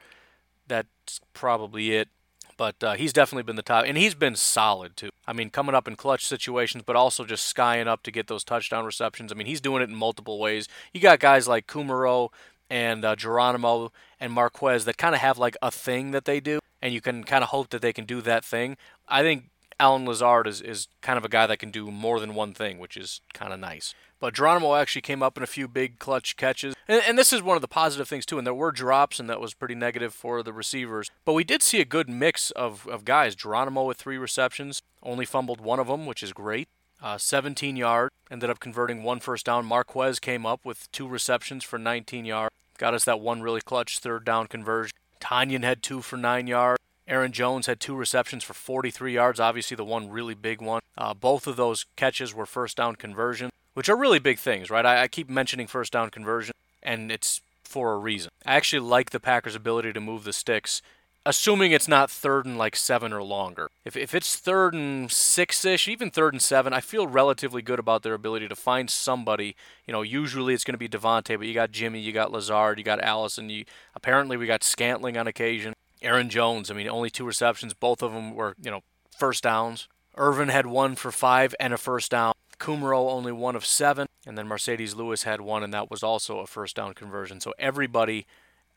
that's 0.67 1.21
probably 1.33 1.95
it. 1.95 2.09
But 2.57 2.83
uh, 2.83 2.93
he's 2.93 3.13
definitely 3.13 3.43
been 3.43 3.55
the 3.55 3.61
top, 3.61 3.85
and 3.85 3.97
he's 3.97 4.15
been 4.15 4.35
solid 4.35 4.97
too. 4.97 5.09
I 5.27 5.33
mean, 5.33 5.49
coming 5.49 5.75
up 5.75 5.87
in 5.87 5.95
clutch 5.95 6.25
situations, 6.25 6.83
but 6.85 6.95
also 6.95 7.23
just 7.23 7.45
skying 7.45 7.87
up 7.87 8.01
to 8.03 8.11
get 8.11 8.27
those 8.27 8.43
touchdown 8.43 8.85
receptions. 8.85 9.31
I 9.31 9.35
mean, 9.35 9.47
he's 9.47 9.61
doing 9.61 9.83
it 9.83 9.89
in 9.89 9.95
multiple 9.95 10.39
ways. 10.39 10.67
You 10.93 10.99
got 10.99 11.19
guys 11.19 11.47
like 11.47 11.67
Kumerow 11.67 12.29
and 12.69 13.05
uh, 13.05 13.15
Geronimo 13.15 13.91
and 14.19 14.33
Marquez 14.33 14.85
that 14.85 14.97
kind 14.97 15.15
of 15.15 15.21
have 15.21 15.37
like 15.37 15.55
a 15.61 15.69
thing 15.71 16.11
that 16.11 16.25
they 16.25 16.39
do, 16.39 16.59
and 16.81 16.93
you 16.93 17.01
can 17.01 17.23
kind 17.23 17.43
of 17.43 17.51
hope 17.51 17.69
that 17.69 17.81
they 17.81 17.93
can 17.93 18.05
do 18.05 18.21
that 18.21 18.43
thing. 18.43 18.75
I 19.07 19.21
think 19.21 19.49
Allen 19.79 20.05
Lazard 20.05 20.47
is, 20.47 20.61
is 20.61 20.87
kind 21.01 21.17
of 21.17 21.25
a 21.25 21.29
guy 21.29 21.45
that 21.47 21.59
can 21.59 21.71
do 21.71 21.91
more 21.91 22.19
than 22.19 22.33
one 22.33 22.53
thing, 22.53 22.79
which 22.79 22.97
is 22.97 23.21
kind 23.33 23.53
of 23.53 23.59
nice. 23.59 23.93
But 24.19 24.33
Geronimo 24.33 24.73
actually 24.75 25.03
came 25.03 25.21
up 25.21 25.37
in 25.37 25.43
a 25.43 25.47
few 25.47 25.67
big 25.67 25.99
clutch 25.99 26.37
catches. 26.37 26.73
And, 26.87 27.03
and, 27.07 27.19
this 27.19 27.31
is 27.31 27.43
one 27.43 27.55
of 27.55 27.61
the 27.61 27.67
positive 27.67 28.07
things, 28.07 28.25
too. 28.25 28.39
And 28.39 28.47
there 28.47 28.53
were 28.53 28.71
drops, 28.71 29.19
and 29.19 29.29
that 29.29 29.39
was 29.39 29.53
pretty 29.53 29.75
negative 29.75 30.13
for 30.13 30.41
the 30.41 30.53
receivers. 30.53 31.11
But 31.23 31.33
we 31.33 31.43
did 31.43 31.61
see 31.61 31.79
a 31.81 31.85
good 31.85 32.09
mix 32.09 32.49
of, 32.51 32.87
of 32.87 33.05
guys. 33.05 33.35
Geronimo 33.35 33.83
with 33.83 33.97
three 33.97 34.17
receptions, 34.17 34.81
only 35.03 35.25
fumbled 35.25 35.61
one 35.61 35.79
of 35.79 35.87
them, 35.87 36.07
which 36.07 36.23
is 36.23 36.33
great. 36.33 36.67
Uh, 36.99 37.19
17 37.19 37.75
yards, 37.75 38.11
ended 38.31 38.49
up 38.49 38.59
converting 38.59 39.03
one 39.03 39.19
first 39.19 39.45
down. 39.45 39.65
Marquez 39.65 40.19
came 40.19 40.47
up 40.47 40.65
with 40.65 40.91
two 40.91 41.07
receptions 41.07 41.63
for 41.63 41.77
19 41.77 42.25
yards. 42.25 42.55
Got 42.79 42.95
us 42.95 43.05
that 43.05 43.19
one 43.19 43.43
really 43.43 43.61
clutch 43.61 43.99
third 43.99 44.25
down 44.25 44.47
conversion. 44.47 44.95
Tonyan 45.21 45.63
had 45.63 45.83
two 45.83 46.01
for 46.01 46.17
nine 46.17 46.47
yards. 46.47 46.81
Aaron 47.07 47.31
Jones 47.31 47.67
had 47.67 47.79
two 47.79 47.95
receptions 47.95 48.43
for 48.43 48.53
43 48.53 49.13
yards, 49.13 49.39
obviously 49.39 49.75
the 49.75 49.85
one 49.85 50.09
really 50.09 50.33
big 50.33 50.61
one. 50.61 50.81
Uh, 50.97 51.13
both 51.13 51.47
of 51.47 51.55
those 51.55 51.85
catches 51.95 52.33
were 52.33 52.45
first 52.45 52.77
down 52.77 52.95
conversions, 52.95 53.51
which 53.73 53.87
are 53.87 53.95
really 53.95 54.19
big 54.19 54.39
things, 54.39 54.69
right? 54.69 54.85
I, 54.85 55.03
I 55.03 55.07
keep 55.07 55.29
mentioning 55.29 55.67
first 55.67 55.93
down 55.93 56.09
conversion, 56.09 56.53
and 56.83 57.11
it's 57.11 57.41
for 57.63 57.93
a 57.93 57.97
reason. 57.97 58.31
I 58.45 58.55
actually 58.55 58.79
like 58.79 59.11
the 59.11 59.19
Packers' 59.19 59.55
ability 59.55 59.93
to 59.93 60.01
move 60.01 60.25
the 60.25 60.33
sticks, 60.33 60.81
assuming 61.25 61.71
it's 61.71 61.87
not 61.87 62.11
third 62.11 62.45
and 62.45 62.57
like 62.57 62.75
seven 62.75 63.13
or 63.13 63.23
longer. 63.23 63.69
If, 63.85 63.95
if 63.95 64.13
it's 64.13 64.35
third 64.35 64.73
and 64.73 65.09
six 65.09 65.63
ish, 65.63 65.87
even 65.87 66.09
third 66.09 66.33
and 66.33 66.41
seven, 66.41 66.73
I 66.73 66.81
feel 66.81 67.07
relatively 67.07 67.61
good 67.61 67.79
about 67.79 68.03
their 68.03 68.13
ability 68.13 68.49
to 68.49 68.55
find 68.55 68.89
somebody. 68.89 69.55
You 69.85 69.93
know, 69.93 70.01
usually 70.01 70.53
it's 70.53 70.63
going 70.65 70.73
to 70.73 70.77
be 70.77 70.89
Davante, 70.89 71.37
but 71.37 71.47
you 71.47 71.53
got 71.53 71.71
Jimmy, 71.71 71.99
you 71.99 72.11
got 72.11 72.31
Lazard, 72.33 72.77
you 72.77 72.83
got 72.83 73.01
Allison. 73.01 73.49
You 73.49 73.63
apparently 73.95 74.35
we 74.35 74.45
got 74.45 74.63
Scantling 74.63 75.17
on 75.17 75.27
occasion. 75.27 75.73
Aaron 76.07 76.29
Jones. 76.29 76.71
I 76.71 76.73
mean, 76.73 76.87
only 76.87 77.09
two 77.09 77.25
receptions. 77.25 77.73
Both 77.73 78.01
of 78.01 78.13
them 78.13 78.33
were 78.33 78.55
you 78.61 78.71
know 78.71 78.81
first 79.15 79.43
downs. 79.43 79.87
Ervin 80.17 80.49
had 80.49 80.65
one 80.65 80.95
for 80.95 81.11
five 81.11 81.53
and 81.59 81.73
a 81.73 81.77
first 81.77 82.11
down. 82.11 82.33
Kumerow 82.59 83.11
only 83.11 83.31
one 83.31 83.55
of 83.55 83.65
seven, 83.65 84.07
and 84.25 84.37
then 84.37 84.47
Marcedes 84.47 84.95
Lewis 84.95 85.23
had 85.23 85.41
one, 85.41 85.63
and 85.63 85.73
that 85.73 85.91
was 85.91 86.01
also 86.01 86.39
a 86.39 86.47
first 86.47 86.75
down 86.75 86.93
conversion. 86.93 87.39
So 87.39 87.53
everybody 87.59 88.25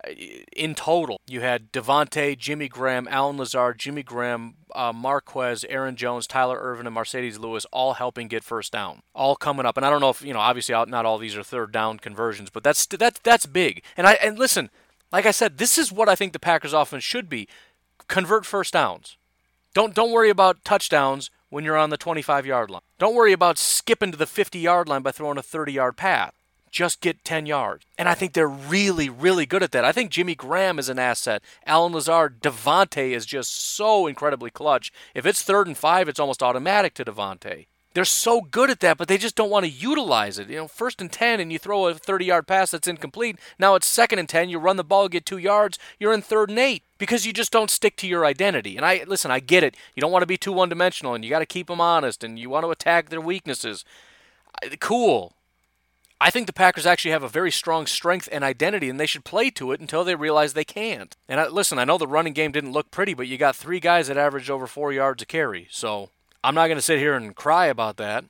uh, 0.07 0.11
in 0.55 0.75
total, 0.75 1.21
you 1.27 1.41
had 1.41 1.73
Davante, 1.73 2.37
Jimmy 2.37 2.69
Graham, 2.69 3.09
Allen 3.11 3.39
Lazard, 3.39 3.79
Jimmy 3.79 4.03
Graham, 4.03 4.57
uh, 4.75 4.93
Marquez, 4.93 5.65
Aaron 5.69 5.97
Jones, 5.97 6.27
Tyler 6.27 6.59
Ervin, 6.61 6.87
and 6.87 6.95
Marcedes 6.95 7.39
Lewis 7.39 7.67
all 7.73 7.95
helping 7.95 8.29
get 8.29 8.45
first 8.45 8.73
down, 8.73 9.01
all 9.15 9.37
coming 9.37 9.65
up. 9.65 9.77
And 9.77 9.87
I 9.87 9.91
don't 9.91 10.01
know 10.01 10.11
if 10.11 10.23
you 10.23 10.33
know, 10.33 10.41
obviously, 10.41 10.75
not 10.75 11.07
all 11.07 11.19
these 11.19 11.37
are 11.37 11.43
third 11.43 11.73
down 11.73 11.99
conversions, 11.99 12.51
but 12.51 12.63
that's 12.63 12.87
that's 12.87 13.21
that's 13.21 13.47
big. 13.47 13.83
And 13.97 14.07
I 14.07 14.15
and 14.15 14.39
listen, 14.39 14.71
like 15.13 15.27
I 15.27 15.31
said, 15.31 15.59
this 15.59 15.79
is 15.79 15.93
what 15.93 16.09
I 16.09 16.15
think 16.15 16.33
the 16.33 16.39
Packers 16.39 16.73
offense 16.73 17.05
should 17.05 17.29
be: 17.29 17.49
convert 18.09 18.47
first 18.47 18.73
downs. 18.73 19.17
Don't 19.75 19.95
don't 19.95 20.13
worry 20.13 20.31
about 20.31 20.65
touchdowns 20.65 21.31
when 21.49 21.65
you're 21.65 21.77
on 21.77 21.91
the 21.91 21.97
25 21.97 22.47
yard 22.47 22.71
line. 22.71 22.83
Don't 22.99 23.15
worry 23.15 23.33
about 23.33 23.59
skipping 23.59 24.11
to 24.13 24.17
the 24.17 24.27
50 24.27 24.59
yard 24.59 24.89
line 24.89 25.03
by 25.03 25.13
throwing 25.13 25.39
a 25.39 25.43
30 25.43 25.73
yard 25.73 25.97
pass. 25.97 26.33
Just 26.71 27.01
get 27.01 27.25
10 27.25 27.47
yards. 27.47 27.85
And 27.99 28.09
I 28.09 28.15
think 28.15 28.33
they're 28.33 28.47
really, 28.49 29.09
really 29.09 29.45
good 29.45 29.63
at 29.63 29.73
that. 29.73 29.85
I 29.85 29.91
think 29.91 30.13
Jimmy 30.13 30.37
Graham 30.37 30.79
is 30.79 30.89
an 30.89 31.01
asset. 31.01 31.43
Allen 31.67 31.93
Lazard, 31.93 32.41
Davante 32.41 33.11
is 33.11 33.27
just 33.27 33.53
so 33.53 34.07
incredibly 34.07 34.51
clutch. 34.51 34.93
If 35.13 35.27
it's 35.27 35.43
third 35.43 35.67
and 35.67 35.77
five, 35.77 36.09
it's 36.09 36.21
almost 36.21 36.45
automatic 36.45 36.95
to 36.95 37.05
Davante. 37.05 37.67
They're 37.93 38.05
so 38.05 38.41
good 38.41 38.71
at 38.71 38.81
that, 38.81 38.99
but 38.99 39.09
they 39.09 39.19
just 39.19 39.35
don't 39.35 39.51
want 39.51 39.65
to 39.65 39.71
utilize 39.71 40.39
it. 40.39 40.49
You 40.49 40.57
know, 40.59 40.69
first 40.69 41.01
and 41.01 41.11
10, 41.11 41.41
and 41.41 41.53
you 41.53 41.59
throw 41.59 41.89
a 41.89 41.95
30 41.95 42.25
yard 42.25 42.47
pass 42.47 42.71
that's 42.71 42.87
incomplete. 42.87 43.37
Now 43.59 43.75
it's 43.75 43.87
second 43.87 44.21
and 44.21 44.29
10, 44.29 44.49
you 44.49 44.59
run 44.59 44.77
the 44.77 44.85
ball, 44.85 45.09
get 45.09 45.27
two 45.27 45.39
yards, 45.39 45.79
you're 45.99 46.13
in 46.13 46.23
third 46.23 46.51
and 46.51 46.59
eight 46.59 46.85
because 46.99 47.27
you 47.27 47.33
just 47.33 47.51
don't 47.51 47.71
stick 47.71 47.97
to 47.97 48.07
your 48.07 48.25
identity. 48.25 48.77
And 48.77 48.87
I, 48.87 49.03
listen, 49.07 49.33
I 49.33 49.41
get 49.41 49.65
it. 49.65 49.77
You 49.97 50.01
don't 50.01 50.13
want 50.13 50.23
to 50.23 50.27
be 50.27 50.37
too 50.37 50.53
one 50.53 50.69
dimensional, 50.69 51.15
and 51.15 51.25
you 51.25 51.31
got 51.31 51.41
to 51.41 51.47
keep 51.47 51.67
them 51.67 51.81
honest, 51.81 52.23
and 52.23 52.39
you 52.39 52.49
want 52.49 52.65
to 52.65 52.71
attack 52.71 53.09
their 53.09 53.21
weaknesses. 53.21 53.85
Cool. 54.79 55.33
I 56.21 56.31
think 56.31 56.47
the 56.47 56.53
Packers 56.53 56.85
actually 56.85 57.13
have 57.13 57.23
a 57.23 57.29
very 57.29 57.51
strong 57.51 57.87
strength 57.87 58.29
and 58.31 58.45
identity, 58.45 58.91
and 58.91 59.01
they 59.01 59.07
should 59.07 59.25
play 59.25 59.51
to 59.51 59.73
it 59.73 59.81
until 59.81 60.05
they 60.05 60.15
realize 60.15 60.53
they 60.53 60.65
can't. 60.65 61.17
And 61.29 61.41
I, 61.41 61.49
listen, 61.49 61.79
I 61.79 61.85
know 61.85 61.97
the 61.97 62.07
running 62.07 62.35
game 62.35 62.53
didn't 62.53 62.73
look 62.73 62.91
pretty, 62.91 63.15
but 63.15 63.27
you 63.27 63.39
got 63.39 63.57
three 63.57 63.81
guys 63.81 64.09
that 64.09 64.19
averaged 64.19 64.51
over 64.51 64.67
four 64.67 64.93
yards 64.93 65.23
a 65.23 65.27
carry. 65.27 65.67
So 65.71 66.11
I'm 66.43 66.55
not 66.55 66.67
going 66.69 66.79
to 66.79 66.83
sit 66.83 66.99
here 66.99 67.15
and 67.15 67.35
cry 67.35 67.67
about 67.67 67.97
that. 67.99 68.25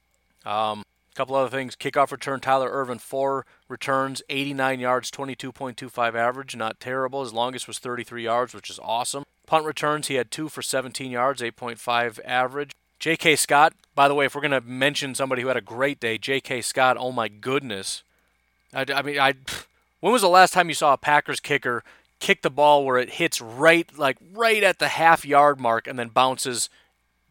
Um, 0.44 0.84
a 1.12 1.14
couple 1.14 1.36
other 1.36 1.50
things. 1.50 1.76
Kickoff 1.76 2.10
return, 2.10 2.40
Tyler 2.40 2.70
Ervin, 2.70 2.98
four 2.98 3.46
returns, 3.68 4.22
89 4.28 4.80
yards, 4.80 5.10
22.25 5.10 6.14
average. 6.14 6.56
Not 6.56 6.80
terrible. 6.80 7.22
His 7.22 7.32
longest 7.32 7.68
was 7.68 7.78
33 7.78 8.24
yards, 8.24 8.54
which 8.54 8.70
is 8.70 8.78
awesome. 8.82 9.24
Punt 9.46 9.64
returns, 9.64 10.06
he 10.06 10.14
had 10.14 10.30
two 10.30 10.48
for 10.48 10.62
17 10.62 11.10
yards, 11.10 11.42
8.5 11.42 12.20
average. 12.24 12.72
J.K. 13.00 13.36
Scott, 13.36 13.72
by 13.94 14.08
the 14.08 14.14
way, 14.14 14.26
if 14.26 14.34
we're 14.34 14.42
going 14.42 14.50
to 14.50 14.60
mention 14.60 15.14
somebody 15.14 15.42
who 15.42 15.48
had 15.48 15.56
a 15.56 15.62
great 15.62 15.98
day, 16.00 16.18
J.K. 16.18 16.60
Scott, 16.60 16.96
oh 17.00 17.12
my 17.12 17.28
goodness. 17.28 18.02
I, 18.74 18.84
I 18.94 19.02
mean, 19.02 19.18
I, 19.18 19.34
when 20.00 20.12
was 20.12 20.22
the 20.22 20.28
last 20.28 20.52
time 20.52 20.68
you 20.68 20.74
saw 20.74 20.92
a 20.92 20.98
Packers 20.98 21.40
kicker 21.40 21.82
kick 22.18 22.42
the 22.42 22.50
ball 22.50 22.84
where 22.84 22.98
it 22.98 23.14
hits 23.14 23.40
right, 23.40 23.90
like 23.98 24.18
right 24.34 24.62
at 24.62 24.78
the 24.78 24.88
half 24.88 25.24
yard 25.24 25.58
mark 25.58 25.86
and 25.86 25.98
then 25.98 26.08
bounces 26.08 26.68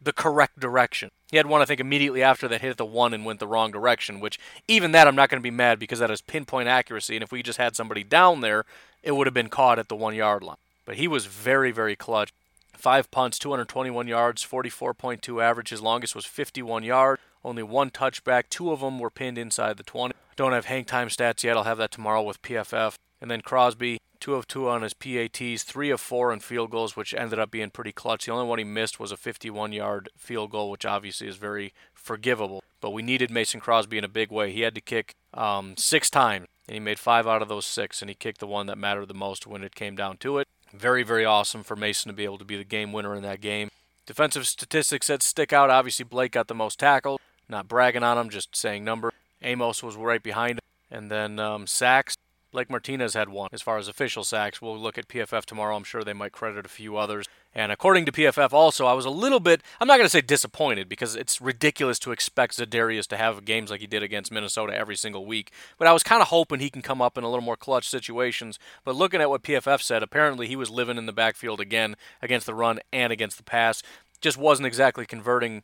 the 0.02 0.12
correct 0.12 0.58
direction. 0.58 1.10
He 1.30 1.36
had 1.36 1.46
one, 1.46 1.62
I 1.62 1.64
think, 1.64 1.80
immediately 1.80 2.22
after 2.22 2.48
that 2.48 2.60
hit 2.60 2.76
the 2.76 2.84
one 2.84 3.14
and 3.14 3.24
went 3.24 3.38
the 3.38 3.46
wrong 3.46 3.70
direction, 3.70 4.18
which 4.18 4.38
even 4.66 4.92
that 4.92 5.06
I'm 5.06 5.14
not 5.14 5.28
going 5.28 5.40
to 5.40 5.46
be 5.46 5.50
mad 5.50 5.78
because 5.78 5.98
that 6.00 6.10
is 6.10 6.22
pinpoint 6.22 6.68
accuracy. 6.68 7.16
And 7.16 7.22
if 7.22 7.30
we 7.30 7.42
just 7.42 7.58
had 7.58 7.76
somebody 7.76 8.02
down 8.02 8.40
there, 8.40 8.64
it 9.02 9.12
would 9.12 9.26
have 9.26 9.34
been 9.34 9.48
caught 9.48 9.78
at 9.78 9.88
the 9.88 9.96
one 9.96 10.14
yard 10.14 10.42
line. 10.42 10.56
But 10.84 10.96
he 10.96 11.06
was 11.06 11.26
very, 11.26 11.70
very 11.70 11.94
clutch. 11.94 12.32
Five 12.72 13.10
punts, 13.10 13.38
221 13.38 14.08
yards, 14.08 14.44
44.2 14.44 15.42
average. 15.42 15.68
His 15.68 15.82
longest 15.82 16.14
was 16.14 16.24
51 16.24 16.82
yards. 16.82 17.20
Only 17.44 17.62
one 17.62 17.90
touchback. 17.90 18.44
Two 18.48 18.72
of 18.72 18.80
them 18.80 18.98
were 18.98 19.10
pinned 19.10 19.38
inside 19.38 19.76
the 19.76 19.82
20. 19.82 20.14
Don't 20.36 20.52
have 20.52 20.64
hang 20.64 20.84
time 20.84 21.08
stats 21.08 21.42
yet. 21.42 21.56
I'll 21.56 21.64
have 21.64 21.78
that 21.78 21.90
tomorrow 21.90 22.22
with 22.22 22.42
PFF. 22.42 22.96
And 23.20 23.30
then 23.30 23.42
Crosby, 23.42 23.98
two 24.18 24.34
of 24.34 24.46
two 24.46 24.68
on 24.68 24.82
his 24.82 24.94
PATs, 24.94 25.62
three 25.62 25.90
of 25.90 26.00
four 26.00 26.32
on 26.32 26.40
field 26.40 26.70
goals, 26.70 26.96
which 26.96 27.14
ended 27.14 27.38
up 27.38 27.50
being 27.50 27.70
pretty 27.70 27.92
clutch. 27.92 28.26
The 28.26 28.32
only 28.32 28.46
one 28.46 28.58
he 28.58 28.64
missed 28.64 29.00
was 29.00 29.12
a 29.12 29.16
51 29.16 29.72
yard 29.72 30.08
field 30.16 30.50
goal, 30.50 30.70
which 30.70 30.86
obviously 30.86 31.28
is 31.28 31.36
very 31.36 31.72
forgivable. 31.92 32.62
But 32.80 32.90
we 32.90 33.02
needed 33.02 33.30
Mason 33.30 33.60
Crosby 33.60 33.98
in 33.98 34.04
a 34.04 34.08
big 34.08 34.30
way. 34.30 34.52
He 34.52 34.62
had 34.62 34.74
to 34.74 34.80
kick 34.80 35.14
um, 35.34 35.76
six 35.76 36.08
times, 36.08 36.46
and 36.66 36.74
he 36.74 36.80
made 36.80 36.98
five 36.98 37.26
out 37.26 37.42
of 37.42 37.48
those 37.48 37.66
six, 37.66 38.00
and 38.00 38.08
he 38.08 38.14
kicked 38.14 38.40
the 38.40 38.46
one 38.46 38.66
that 38.66 38.78
mattered 38.78 39.08
the 39.08 39.14
most 39.14 39.46
when 39.46 39.62
it 39.62 39.74
came 39.74 39.96
down 39.96 40.16
to 40.18 40.38
it. 40.38 40.48
Very, 40.72 41.02
very 41.02 41.24
awesome 41.24 41.62
for 41.62 41.76
Mason 41.76 42.10
to 42.10 42.16
be 42.16 42.24
able 42.24 42.38
to 42.38 42.44
be 42.44 42.56
the 42.56 42.64
game 42.64 42.92
winner 42.92 43.14
in 43.14 43.22
that 43.22 43.40
game. 43.40 43.70
Defensive 44.06 44.46
statistics 44.46 45.08
that 45.08 45.22
stick 45.22 45.52
out. 45.52 45.70
Obviously, 45.70 46.04
Blake 46.04 46.32
got 46.32 46.48
the 46.48 46.54
most 46.54 46.78
tackles. 46.78 47.20
Not 47.48 47.68
bragging 47.68 48.02
on 48.02 48.16
him, 48.16 48.30
just 48.30 48.54
saying 48.56 48.84
number. 48.84 49.12
Amos 49.42 49.82
was 49.82 49.96
right 49.96 50.22
behind 50.22 50.52
him. 50.52 50.60
And 50.90 51.10
then 51.10 51.38
um, 51.38 51.66
sacks. 51.66 52.16
Blake 52.52 52.68
Martinez 52.68 53.14
had 53.14 53.28
one 53.28 53.48
as 53.52 53.62
far 53.62 53.78
as 53.78 53.86
official 53.86 54.24
sacks. 54.24 54.60
We'll 54.60 54.76
look 54.76 54.98
at 54.98 55.06
PFF 55.06 55.44
tomorrow. 55.44 55.76
I'm 55.76 55.84
sure 55.84 56.02
they 56.02 56.12
might 56.12 56.32
credit 56.32 56.66
a 56.66 56.68
few 56.68 56.96
others. 56.96 57.26
And 57.54 57.70
according 57.70 58.06
to 58.06 58.12
PFF, 58.12 58.52
also, 58.52 58.86
I 58.86 58.92
was 58.92 59.04
a 59.04 59.10
little 59.10 59.38
bit, 59.38 59.62
I'm 59.80 59.86
not 59.86 59.98
going 59.98 60.06
to 60.06 60.10
say 60.10 60.20
disappointed 60.20 60.88
because 60.88 61.14
it's 61.14 61.40
ridiculous 61.40 62.00
to 62.00 62.10
expect 62.10 62.58
Za'Darius 62.58 63.06
to 63.08 63.16
have 63.16 63.44
games 63.44 63.70
like 63.70 63.80
he 63.80 63.86
did 63.86 64.02
against 64.02 64.32
Minnesota 64.32 64.74
every 64.74 64.96
single 64.96 65.26
week. 65.26 65.52
But 65.78 65.86
I 65.86 65.92
was 65.92 66.02
kind 66.02 66.22
of 66.22 66.28
hoping 66.28 66.58
he 66.58 66.70
can 66.70 66.82
come 66.82 67.00
up 67.00 67.16
in 67.16 67.22
a 67.22 67.30
little 67.30 67.44
more 67.44 67.56
clutch 67.56 67.88
situations. 67.88 68.58
But 68.84 68.96
looking 68.96 69.20
at 69.20 69.30
what 69.30 69.44
PFF 69.44 69.80
said, 69.80 70.02
apparently 70.02 70.48
he 70.48 70.56
was 70.56 70.70
living 70.70 70.98
in 70.98 71.06
the 71.06 71.12
backfield 71.12 71.60
again 71.60 71.94
against 72.20 72.46
the 72.46 72.54
run 72.54 72.80
and 72.92 73.12
against 73.12 73.36
the 73.36 73.44
pass. 73.44 73.80
Just 74.20 74.36
wasn't 74.36 74.66
exactly 74.66 75.06
converting 75.06 75.62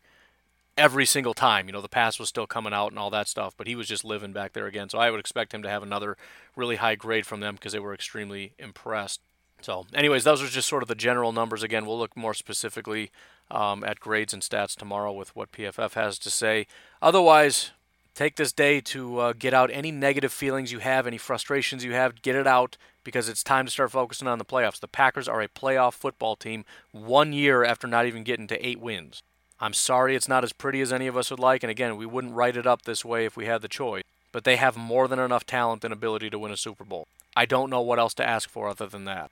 every 0.77 1.07
single 1.07 1.35
time. 1.35 1.67
You 1.67 1.73
know, 1.73 1.81
the 1.81 1.89
pass 1.89 2.19
was 2.19 2.29
still 2.29 2.47
coming 2.47 2.73
out 2.73 2.93
and 2.93 2.99
all 2.99 3.11
that 3.11 3.29
stuff, 3.29 3.55
but 3.57 3.67
he 3.67 3.75
was 3.75 3.89
just 3.89 4.05
living 4.05 4.33
back 4.33 4.53
there 4.53 4.67
again. 4.67 4.89
So 4.89 4.99
I 4.99 5.11
would 5.11 5.21
expect 5.21 5.55
him 5.55 5.63
to 5.63 5.71
have 5.71 5.83
another 5.83 6.17
really 6.55 6.77
high 6.77 6.95
grade 6.95 7.27
from 7.27 7.41
them 7.41 7.55
because 7.55 7.73
they 7.73 7.79
were 7.79 7.95
extremely 7.95 8.53
impressed. 8.59 9.21
So, 9.63 9.87
anyways, 9.95 10.25
those 10.25 10.43
are 10.43 10.49
just 10.49 10.69
sort 10.69 10.83
of 10.83 10.89
the 10.89 10.95
general 10.95 11.33
numbers. 11.33 11.63
Again, 11.63 11.87
we'll 11.87 11.99
look 11.99 12.17
more 12.17 12.35
specifically 12.35 13.11
um, 13.51 13.85
at 13.85 14.01
grades 14.01 14.35
and 14.35 14.43
stats 14.43 14.77
tomorrow 14.77 15.13
with 15.13 15.35
what 15.35 15.53
PFF 15.53 15.95
has 15.95 16.19
to 16.21 16.31
say. 16.31 16.67
Otherwise, 17.01 17.71
take 18.15 18.37
this 18.37 18.53
day 18.53 18.81
to 18.83 19.19
uh, 19.19 19.33
get 19.33 19.55
out 19.55 19.71
any 19.73 19.91
negative 19.91 20.33
feelings 20.33 20.73
you 20.73 20.81
have, 20.81 21.07
any 21.07 21.19
frustrations 21.19 21.85
you 21.85 21.93
have, 21.93 22.21
get 22.21 22.37
it 22.37 22.47
out 22.47 22.77
because 23.03 23.29
it's 23.29 23.43
time 23.43 23.65
to 23.65 23.71
start 23.71 23.93
focusing 23.93 24.29
on 24.29 24.39
the 24.39 24.45
playoffs. 24.45 24.81
The 24.81 24.89
Packers 24.89 25.29
are 25.29 25.41
a 25.41 25.49
playoff 25.49 25.95
football 25.95 26.37
team 26.37 26.65
one 26.93 27.33
year 27.33 27.65
after 27.65 27.87
not 27.87 28.05
even 28.07 28.25
getting 28.25 28.49
to 28.49 28.67
eight 28.67 28.81
wins. 28.81 29.23
I'm 29.61 29.73
sorry 29.73 30.15
it's 30.15 30.29
not 30.29 30.45
as 30.45 30.53
pretty 30.53 30.81
as 30.81 30.93
any 30.93 31.07
of 31.07 31.17
us 31.17 31.31
would 31.31 31.41
like, 31.41 31.63
and 31.63 31.71
again, 31.71 31.97
we 31.97 32.07
wouldn't 32.07 32.35
write 32.35 32.57
it 32.57 32.67
up 32.67 32.83
this 32.83 33.05
way 33.05 33.25
if 33.25 33.37
we 33.37 33.47
had 33.47 33.63
the 33.63 33.69
choice. 33.69 34.05
But 34.33 34.45
they 34.45 34.57
have 34.57 34.77
more 34.77 35.09
than 35.09 35.19
enough 35.19 35.47
talent 35.47 35.85
and 35.85 35.93
ability 35.93 36.29
to 36.31 36.39
win 36.39 36.53
a 36.53 36.57
Super 36.57 36.85
Bowl. 36.85 37.07
I 37.35 37.47
don't 37.47 37.71
know 37.71 37.81
what 37.81 37.99
else 37.99 38.13
to 38.15 38.29
ask 38.29 38.51
for 38.51 38.69
other 38.69 38.87
than 38.87 39.05
that. 39.05 39.31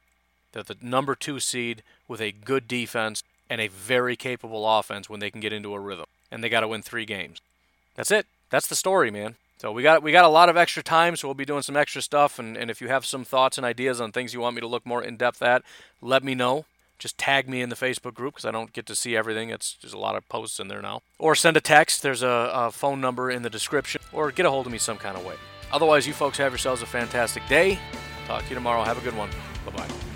They're 0.53 0.63
the 0.63 0.77
number 0.81 1.15
two 1.15 1.41
seed 1.41 1.83
with 2.09 2.21
a 2.21 2.33
good 2.33 2.67
defense 2.69 3.23
and 3.51 3.61
a 3.61 3.69
very 3.69 4.17
capable 4.17 4.79
offense 4.79 5.11
when 5.11 5.21
they 5.21 5.31
can 5.31 5.41
get 5.41 5.53
into 5.53 5.75
a 5.75 5.81
rhythm. 5.81 6.07
And 6.31 6.43
they 6.43 6.49
got 6.49 6.61
to 6.61 6.69
win 6.69 6.83
three 6.83 7.05
games. 7.05 7.41
That's 7.97 8.11
it. 8.11 8.27
That's 8.51 8.67
the 8.67 8.77
story, 8.77 9.11
man. 9.11 9.35
So 9.59 9.73
we 9.73 9.83
got 9.83 10.03
we 10.03 10.13
got 10.13 10.25
a 10.25 10.29
lot 10.29 10.49
of 10.49 10.57
extra 10.57 10.83
time, 10.83 11.17
so 11.17 11.29
we'll 11.29 11.35
be 11.35 11.45
doing 11.45 11.63
some 11.63 11.77
extra 11.77 12.03
stuff. 12.03 12.39
And, 12.39 12.57
and 12.57 12.71
if 12.71 12.81
you 12.81 12.89
have 12.89 13.07
some 13.07 13.25
thoughts 13.25 13.57
and 13.57 13.65
ideas 13.65 14.01
on 14.01 14.13
things 14.13 14.35
you 14.35 14.41
want 14.41 14.55
me 14.55 14.61
to 14.61 14.67
look 14.67 14.85
more 14.87 15.03
in 15.03 15.17
depth 15.17 15.43
at, 15.43 15.63
let 16.01 16.25
me 16.25 16.35
know 16.35 16.65
just 16.99 17.19
tag 17.19 17.49
me 17.49 17.61
in 17.61 17.69
the 17.69 17.77
Facebook 17.77 18.15
group 18.15 18.35
because 18.35 18.45
I 18.45 18.51
don't 18.51 18.73
get 18.73 18.87
to 18.87 18.95
see 18.95 19.17
everything. 19.17 19.51
It's 19.51 19.77
there's 19.81 19.93
a 19.93 19.99
lot 19.99 20.17
of 20.17 20.29
posts 20.29 20.61
in 20.61 20.69
there 20.69 20.83
now. 20.83 21.03
Or 21.19 21.35
send 21.35 21.57
a 21.57 21.61
text. 21.61 22.03
There's 22.03 22.23
a, 22.23 22.51
a, 22.55 22.71
phone 22.71 23.01
number 23.01 23.31
in 23.31 23.43
the 23.43 23.51
description. 23.51 24.01
Or 24.13 24.31
get 24.31 24.47
a 24.47 24.51
hold 24.51 24.67
of 24.67 24.73
me 24.73 24.79
some 24.79 24.97
kind 24.97 25.17
of 25.17 25.25
way. 25.25 25.35
Otherwise, 25.73 26.07
you 26.07 26.13
folks 26.13 26.39
have 26.39 26.53
yourselves 26.53 26.83
a 26.83 26.87
fantastic 26.87 27.47
day. 27.49 27.79
Talk 28.27 28.43
to 28.45 28.49
you 28.49 28.55
tomorrow. 28.55 28.83
Have 28.85 28.99
a 28.99 29.03
good 29.03 29.17
one. 29.17 29.31
Bye 29.67 29.73
bye. 29.73 30.14